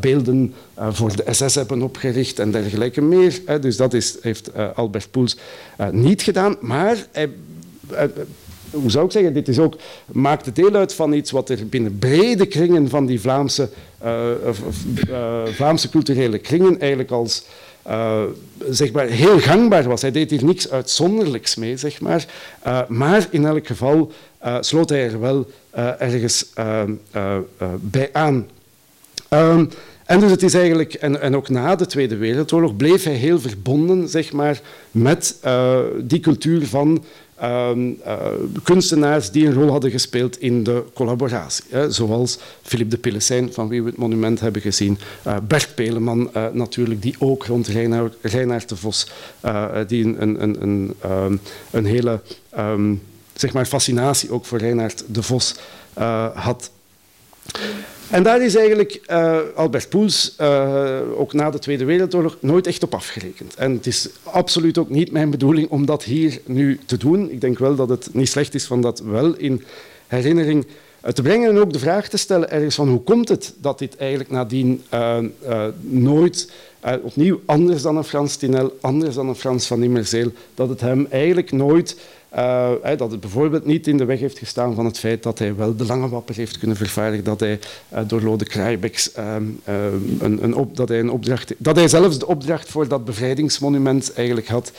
beelden 0.00 0.54
voor 0.76 1.16
de 1.16 1.24
SS 1.30 1.54
hebben 1.54 1.82
opgericht 1.82 2.38
en 2.38 2.50
dergelijke 2.50 3.00
meer. 3.00 3.40
Hè. 3.46 3.58
Dus 3.58 3.76
dat 3.76 3.94
is, 3.94 4.16
heeft 4.20 4.50
Albert 4.74 5.10
Poels 5.10 5.36
niet 5.90 6.22
gedaan, 6.22 6.56
maar 6.60 7.06
hij, 7.12 7.30
hoe 8.74 8.90
zou 8.90 9.04
ik 9.04 9.12
zeggen, 9.12 9.32
dit 9.32 9.48
is 9.48 9.58
ook, 9.58 9.76
maakt 10.12 10.56
deel 10.56 10.74
uit 10.74 10.94
van 10.94 11.12
iets 11.12 11.30
wat 11.30 11.48
er 11.48 11.66
binnen 11.66 11.98
brede 11.98 12.46
kringen 12.46 12.88
van 12.88 13.06
die 13.06 13.20
Vlaamse, 13.20 13.68
uh, 14.04 14.30
uh, 15.08 15.42
Vlaamse 15.46 15.88
culturele 15.88 16.38
kringen 16.38 16.80
eigenlijk 16.80 17.10
als 17.10 17.44
zeg 18.70 18.92
maar, 18.92 19.06
heel 19.06 19.40
gangbaar 19.40 19.88
was. 19.88 20.02
Hij 20.02 20.10
deed 20.10 20.30
hier 20.30 20.44
niks 20.44 20.70
uitzonderlijks 20.70 21.54
mee, 21.54 21.76
zeg 21.76 22.00
maar. 22.00 22.26
maar 22.88 23.26
in 23.30 23.46
elk 23.46 23.66
geval 23.66 24.12
sloot 24.60 24.88
hij 24.88 25.10
er 25.10 25.20
wel 25.20 25.46
ergens 25.98 26.52
bij 27.80 28.08
aan. 28.12 28.46
Um, 29.28 29.70
en 30.04 30.20
dus 30.20 30.30
het 30.30 30.42
is 30.42 30.54
eigenlijk, 30.54 30.94
en, 30.94 31.20
en, 31.20 31.36
ook 31.36 31.48
na 31.48 31.74
de 31.74 31.86
Tweede 31.86 32.16
Wereldoorlog, 32.16 32.76
bleef 32.76 33.04
hij 33.04 33.14
heel 33.14 33.40
verbonden 33.40 34.08
zeg 34.08 34.32
maar, 34.32 34.60
met 34.90 35.36
die 35.98 36.20
cultuur 36.20 36.66
van 36.66 37.04
Ehm, 37.36 37.90
eh, 38.04 38.16
kunstenaars 38.62 39.30
die 39.30 39.46
een 39.46 39.54
rol 39.54 39.70
hadden 39.70 39.90
gespeeld 39.90 40.40
in 40.40 40.62
de 40.62 40.84
collaboratie. 40.92 41.64
Hè, 41.68 41.90
zoals 41.90 42.38
Philippe 42.62 42.94
de 42.94 43.00
Pillesijn, 43.00 43.52
van 43.52 43.68
wie 43.68 43.82
we 43.82 43.88
het 43.88 43.98
monument 43.98 44.40
hebben 44.40 44.62
gezien. 44.62 44.98
Uh, 45.26 45.36
Bert 45.48 45.74
Peleman 45.74 46.30
uh, 46.36 46.46
natuurlijk, 46.52 47.02
die 47.02 47.14
ook 47.18 47.46
rond 47.46 47.66
Reinaard 48.22 48.68
de 48.68 48.76
Vos, 48.76 49.08
die 49.86 50.04
een, 50.04 50.22
een, 50.22 50.42
een, 50.42 50.94
een, 51.00 51.40
een 51.70 51.84
hele 51.84 52.20
um, 52.58 53.02
zeg 53.34 53.52
maar 53.52 53.66
fascinatie 53.66 54.30
ook 54.30 54.44
voor 54.44 54.58
Reinaard 54.58 55.04
de 55.06 55.22
Vos 55.22 55.56
had. 56.34 56.70
En 58.10 58.22
daar 58.22 58.42
is 58.42 58.54
eigenlijk 58.54 59.00
uh, 59.10 59.38
Albert 59.54 59.88
Poels, 59.88 60.34
uh, 60.40 60.98
ook 61.16 61.32
na 61.32 61.50
de 61.50 61.58
Tweede 61.58 61.84
Wereldoorlog, 61.84 62.36
nooit 62.40 62.66
echt 62.66 62.82
op 62.82 62.94
afgerekend. 62.94 63.54
En 63.54 63.72
het 63.72 63.86
is 63.86 64.08
absoluut 64.22 64.78
ook 64.78 64.88
niet 64.88 65.12
mijn 65.12 65.30
bedoeling 65.30 65.70
om 65.70 65.86
dat 65.86 66.04
hier 66.04 66.40
nu 66.46 66.78
te 66.86 66.96
doen. 66.96 67.30
Ik 67.30 67.40
denk 67.40 67.58
wel 67.58 67.74
dat 67.74 67.88
het 67.88 68.08
niet 68.12 68.28
slecht 68.28 68.54
is 68.54 68.64
van 68.64 68.80
dat 68.80 68.98
wel 68.98 69.36
in 69.36 69.64
herinnering 70.06 70.66
uh, 71.04 71.10
te 71.10 71.22
brengen 71.22 71.50
en 71.50 71.58
ook 71.58 71.72
de 71.72 71.78
vraag 71.78 72.08
te 72.08 72.16
stellen 72.16 72.50
ergens 72.50 72.74
van 72.74 72.88
hoe 72.88 73.02
komt 73.02 73.28
het 73.28 73.54
dat 73.60 73.78
dit 73.78 73.96
eigenlijk 73.96 74.30
nadien 74.30 74.82
nooit 75.80 76.52
opnieuw 77.02 77.40
anders 77.46 77.82
dan 77.82 77.96
een 77.96 78.04
Frans 78.04 78.36
Tinel, 78.36 78.78
anders 78.80 79.14
dan 79.14 79.28
een 79.28 79.34
Frans 79.34 79.66
van 79.66 79.82
Immerzeel, 79.82 80.32
dat 80.54 80.68
het 80.68 80.80
hem 80.80 81.06
eigenlijk 81.10 81.52
nooit 81.52 81.96
uh, 82.36 82.96
dat 82.96 83.10
het 83.10 83.20
bijvoorbeeld 83.20 83.66
niet 83.66 83.86
in 83.86 83.96
de 83.96 84.04
weg 84.04 84.20
heeft 84.20 84.38
gestaan 84.38 84.74
van 84.74 84.84
het 84.84 84.98
feit 84.98 85.22
dat 85.22 85.38
hij 85.38 85.56
wel 85.56 85.76
de 85.76 85.86
lange 85.86 86.08
wapper 86.08 86.34
heeft 86.34 86.58
kunnen 86.58 86.76
vervaardigen, 86.76 87.24
dat 87.24 87.40
hij 87.40 87.58
uh, 87.92 87.98
door 88.06 88.22
Lode 88.22 88.44
Kraaibeks 88.44 89.10
um, 89.18 89.60
um, 89.68 90.16
een, 90.20 90.44
een 90.44 90.54
op, 90.54 90.76
dat 90.76 90.88
hij 90.88 90.98
een 90.98 91.10
opdracht, 91.10 91.54
dat 91.58 91.76
hij 91.76 91.88
zelfs 91.88 92.18
de 92.18 92.26
opdracht 92.26 92.68
voor 92.68 92.88
dat 92.88 93.04
bevrijdingsmonument 93.04 94.12
eigenlijk 94.12 94.48
had 94.48 94.72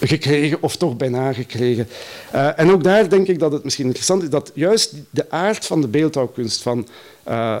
gekregen 0.00 0.62
of 0.62 0.76
toch 0.76 0.96
bijna 0.96 1.32
gekregen. 1.32 1.88
Uh, 2.34 2.58
en 2.58 2.70
ook 2.70 2.84
daar 2.84 3.08
denk 3.08 3.26
ik 3.26 3.38
dat 3.38 3.52
het 3.52 3.64
misschien 3.64 3.86
interessant 3.86 4.22
is 4.22 4.30
dat 4.30 4.50
juist 4.54 4.94
de 5.10 5.30
aard 5.30 5.66
van 5.66 5.80
de 5.80 5.88
beeldhouwkunst 5.88 6.62
van, 6.62 6.88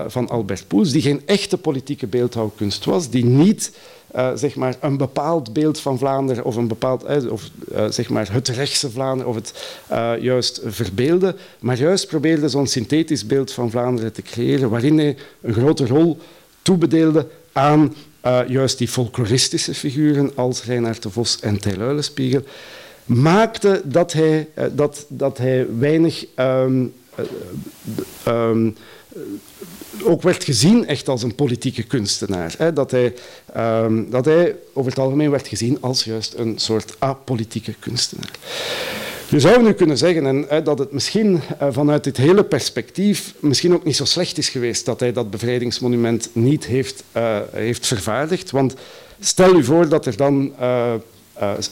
van 0.06 0.28
Albert 0.28 0.64
Poels, 0.66 0.92
die 0.92 1.02
geen 1.02 1.22
echte 1.26 1.58
politieke 1.58 2.06
beeldhouwkunst 2.06 2.84
was, 2.84 3.10
die 3.10 3.24
niet 3.24 3.72
uh, 4.16 4.30
zeg 4.34 4.54
maar 4.54 4.76
een 4.80 4.96
bepaald 4.96 5.52
beeld 5.52 5.80
van 5.80 5.98
Vlaanderen 5.98 6.44
of, 6.44 6.56
een 6.56 6.68
bepaald, 6.68 7.10
uh, 7.10 7.32
of 7.32 7.50
uh, 7.72 7.84
zeg 7.90 8.08
maar 8.08 8.32
het 8.32 8.48
rechtse 8.48 8.90
Vlaanderen 8.90 9.32
of 9.32 9.34
het 9.34 9.76
juist 10.20 10.60
verbeelden, 10.64 11.36
maar 11.58 11.78
juist 11.78 12.06
probeerde 12.06 12.48
zo'n 12.48 12.66
synthetisch 12.66 13.26
beeld 13.26 13.52
van 13.52 13.70
Vlaanderen 13.70 14.12
te 14.12 14.22
creëren 14.22 14.70
waarin 14.70 14.98
hij 14.98 15.16
een 15.40 15.52
grote 15.52 15.86
rol 15.86 16.18
toebedeelde 16.62 17.26
aan 17.52 17.94
juist 18.46 18.78
die 18.78 18.88
folkloristische 18.88 19.74
figuren 19.74 20.32
als 20.34 20.64
Reinhard 20.64 21.02
de 21.02 21.10
Vos 21.10 21.40
en 21.40 21.60
Tijl 21.60 21.80
Uilenspiegel, 21.80 22.42
maakte 23.04 23.82
dat 23.84 24.12
hij, 24.12 24.48
dat, 24.72 25.04
dat 25.08 25.38
hij 25.38 25.66
weinig 25.78 26.26
um, 26.36 26.92
um, 28.28 28.76
ook 30.04 30.22
werd 30.22 30.44
gezien 30.44 30.86
echt 30.86 31.08
als 31.08 31.22
een 31.22 31.34
politieke 31.34 31.82
kunstenaar. 31.82 32.54
Hè, 32.58 32.72
dat, 32.72 32.90
hij, 32.90 33.14
um, 33.56 34.10
dat 34.10 34.24
hij 34.24 34.56
over 34.72 34.90
het 34.90 35.00
algemeen 35.00 35.30
werd 35.30 35.48
gezien 35.48 35.78
als 35.80 36.04
juist 36.04 36.34
een 36.34 36.58
soort 36.58 36.96
apolitieke 36.98 37.74
kunstenaar. 37.78 38.30
Je 39.28 39.40
zou 39.40 39.62
nu 39.62 39.72
kunnen 39.72 39.98
zeggen 39.98 40.26
en, 40.26 40.44
hè, 40.48 40.62
dat 40.62 40.78
het 40.78 40.92
misschien 40.92 41.32
uh, 41.32 41.68
vanuit 41.70 42.04
dit 42.04 42.16
hele 42.16 42.44
perspectief 42.44 43.34
misschien 43.38 43.74
ook 43.74 43.84
niet 43.84 43.96
zo 43.96 44.04
slecht 44.04 44.38
is 44.38 44.48
geweest 44.48 44.84
dat 44.84 45.00
hij 45.00 45.12
dat 45.12 45.30
bevrijdingsmonument 45.30 46.28
niet 46.32 46.66
heeft, 46.66 47.02
uh, 47.16 47.38
heeft 47.52 47.86
vervaardigd. 47.86 48.50
Want 48.50 48.74
stel 49.20 49.54
u 49.54 49.64
voor 49.64 49.88
dat 49.88 50.06
er 50.06 50.16
dan 50.16 50.52
uh, 50.60 50.92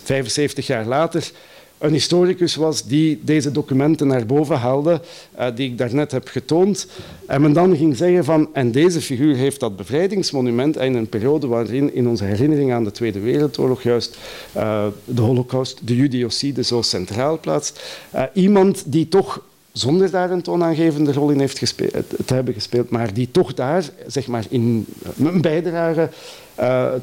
75 0.05 0.67
jaar 0.67 0.87
later 0.87 1.31
een 1.79 1.93
historicus 1.93 2.55
was 2.55 2.85
die 2.85 3.21
deze 3.23 3.53
documenten 3.53 4.07
naar 4.07 4.27
boven 4.27 4.57
haalde, 4.57 5.01
uh, 5.39 5.47
die 5.55 5.71
ik 5.71 5.79
daarnet 5.79 6.11
heb 6.11 6.29
getoond. 6.29 6.87
En 7.27 7.41
men 7.41 7.53
dan 7.53 7.77
ging 7.77 7.97
zeggen 7.97 8.25
van, 8.25 8.49
en 8.53 8.73
deze 8.73 9.01
figuur 9.01 9.37
heeft 9.37 9.61
dat 9.61 9.77
bevrijdingsmonument 9.77 10.77
in 10.77 10.95
een 10.95 11.09
periode 11.09 11.47
waarin 11.47 11.95
in 11.95 12.09
onze 12.09 12.25
herinnering 12.25 12.73
aan 12.73 12.85
de 12.85 12.91
Tweede 12.91 13.21
Wereldoorlog 13.21 13.83
juist 13.83 14.19
uh, 14.57 14.87
de 15.05 15.21
holocaust, 15.21 15.81
de 15.85 15.97
judiocide 15.97 16.63
zo 16.63 16.83
centraal 16.83 17.41
plaatst. 17.41 17.83
Uh, 18.15 18.23
iemand 18.33 18.83
die 18.87 19.09
toch 19.09 19.43
zonder 19.73 20.11
daar 20.11 20.31
een 20.31 20.43
toonaangevende 20.43 21.13
rol 21.13 21.31
in 21.31 21.41
heeft 21.41 21.59
gespeeld, 21.59 21.93
te 22.25 22.35
hebben 22.35 22.55
gespeeld, 22.55 22.91
maar 22.91 23.15
die 23.15 23.29
toch 23.31 23.55
daar 23.55 23.91
zeg 24.07 24.27
maar, 24.27 24.45
in 24.49 24.87
een 25.19 25.41
bijdrage 25.41 26.09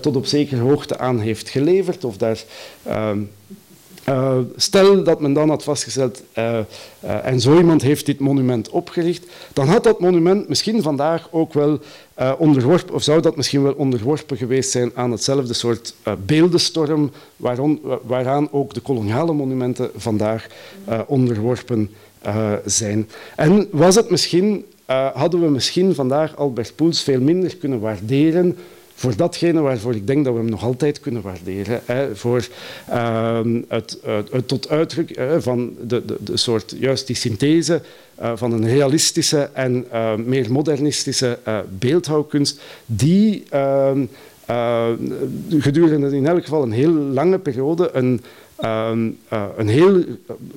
tot 0.02 0.16
op 0.16 0.26
zekere 0.26 0.62
hoogte 0.62 0.98
aan 0.98 1.20
heeft 1.20 1.50
geleverd 1.50 2.04
of 2.04 2.18
daar 2.18 2.44
uh, 2.88 3.12
stel 4.56 5.04
dat 5.04 5.20
men 5.20 5.34
dan 5.34 5.50
had 5.50 5.64
vastgesteld, 5.64 6.22
uh, 6.38 6.44
uh, 6.54 7.26
en 7.26 7.40
zo 7.40 7.58
iemand 7.58 7.82
heeft 7.82 8.06
dit 8.06 8.20
monument 8.20 8.70
opgericht, 8.70 9.26
dan 9.54 9.68
had 9.68 9.84
dat 9.84 10.00
monument 10.00 10.50
misschien 10.50 10.82
vandaag 10.82 11.28
ook 11.32 11.54
wel 11.54 11.80
onderworpen, 12.38 12.94
of 12.94 13.04
zou 13.04 13.22
dat 13.22 13.36
misschien 13.36 13.64
wel 13.64 13.74
onderworpen 13.74 14.38
geweest 14.38 14.72
zijn 14.72 14.92
aan 14.96 15.12
hetzelfde 15.12 15.54
soort 15.54 15.96
beeldenstorm 16.26 17.12
waaraan 18.06 18.52
ook 18.52 18.74
de 18.74 18.80
koloniale 18.80 19.34
monumenten 19.34 19.90
vandaag 19.96 20.48
onderworpen 21.08 21.90
zijn. 22.66 23.10
En 23.36 23.68
was 23.72 23.96
het 23.96 24.10
misschien, 24.10 24.66
hadden 25.14 25.42
we 25.42 25.50
misschien 25.50 25.96
vandaag 25.96 26.36
Albert 26.36 26.76
Poels 26.76 27.04
veel 27.04 27.22
minder 27.22 27.56
kunnen 27.56 27.80
waarderen 27.80 28.58
voor 28.96 29.16
datgene 29.16 29.62
waarvoor 29.62 29.96
ik 29.96 30.08
denk 30.08 30.26
dat 30.26 30.34
we 30.34 30.40
hem 30.40 30.50
nog 30.50 30.64
altijd 30.64 31.00
kunnen 31.00 31.22
waarderen. 31.22 31.82
Hè, 31.86 32.16
voor 32.16 32.48
uh, 32.90 33.40
het, 33.68 34.00
het, 34.32 34.48
tot 34.48 34.70
uitdruk 34.70 35.20
van 35.40 35.74
de, 35.82 36.06
de, 36.06 36.18
de, 36.20 36.38
soort, 36.38 36.76
juist 36.80 37.08
die 37.08 37.16
synthese 37.16 37.82
uh, 38.22 38.32
van 38.36 38.52
een 38.52 38.68
realistische 38.68 39.50
en 39.54 39.86
uh, 39.94 40.16
meer 40.16 40.52
modernistische 40.52 41.40
uh, 41.48 41.60
beeldhouwkunst, 41.70 42.60
die 42.86 43.44
ehm, 43.50 44.06
gedurende 45.50 46.16
in 46.16 46.28
elk 46.28 46.44
geval 46.44 46.64
een 46.64 46.72
heel 46.72 46.94
lange 46.94 47.40
periode 47.40 47.90
een, 47.94 48.22
ehm, 48.56 49.10
een 49.58 49.68
heel 49.68 50.04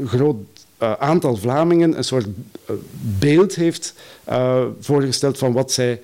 groot 0.04 0.36
uh, 0.82 0.92
aantal 0.92 1.36
Vlamingen 1.36 1.96
een 1.96 2.04
soort 2.04 2.26
uh, 2.26 2.76
beeld 3.18 3.54
heeft 3.54 3.94
uh, 4.28 4.64
voorgesteld 4.80 5.38
van 5.38 5.52
wat 5.52 5.72
zij 5.72 6.00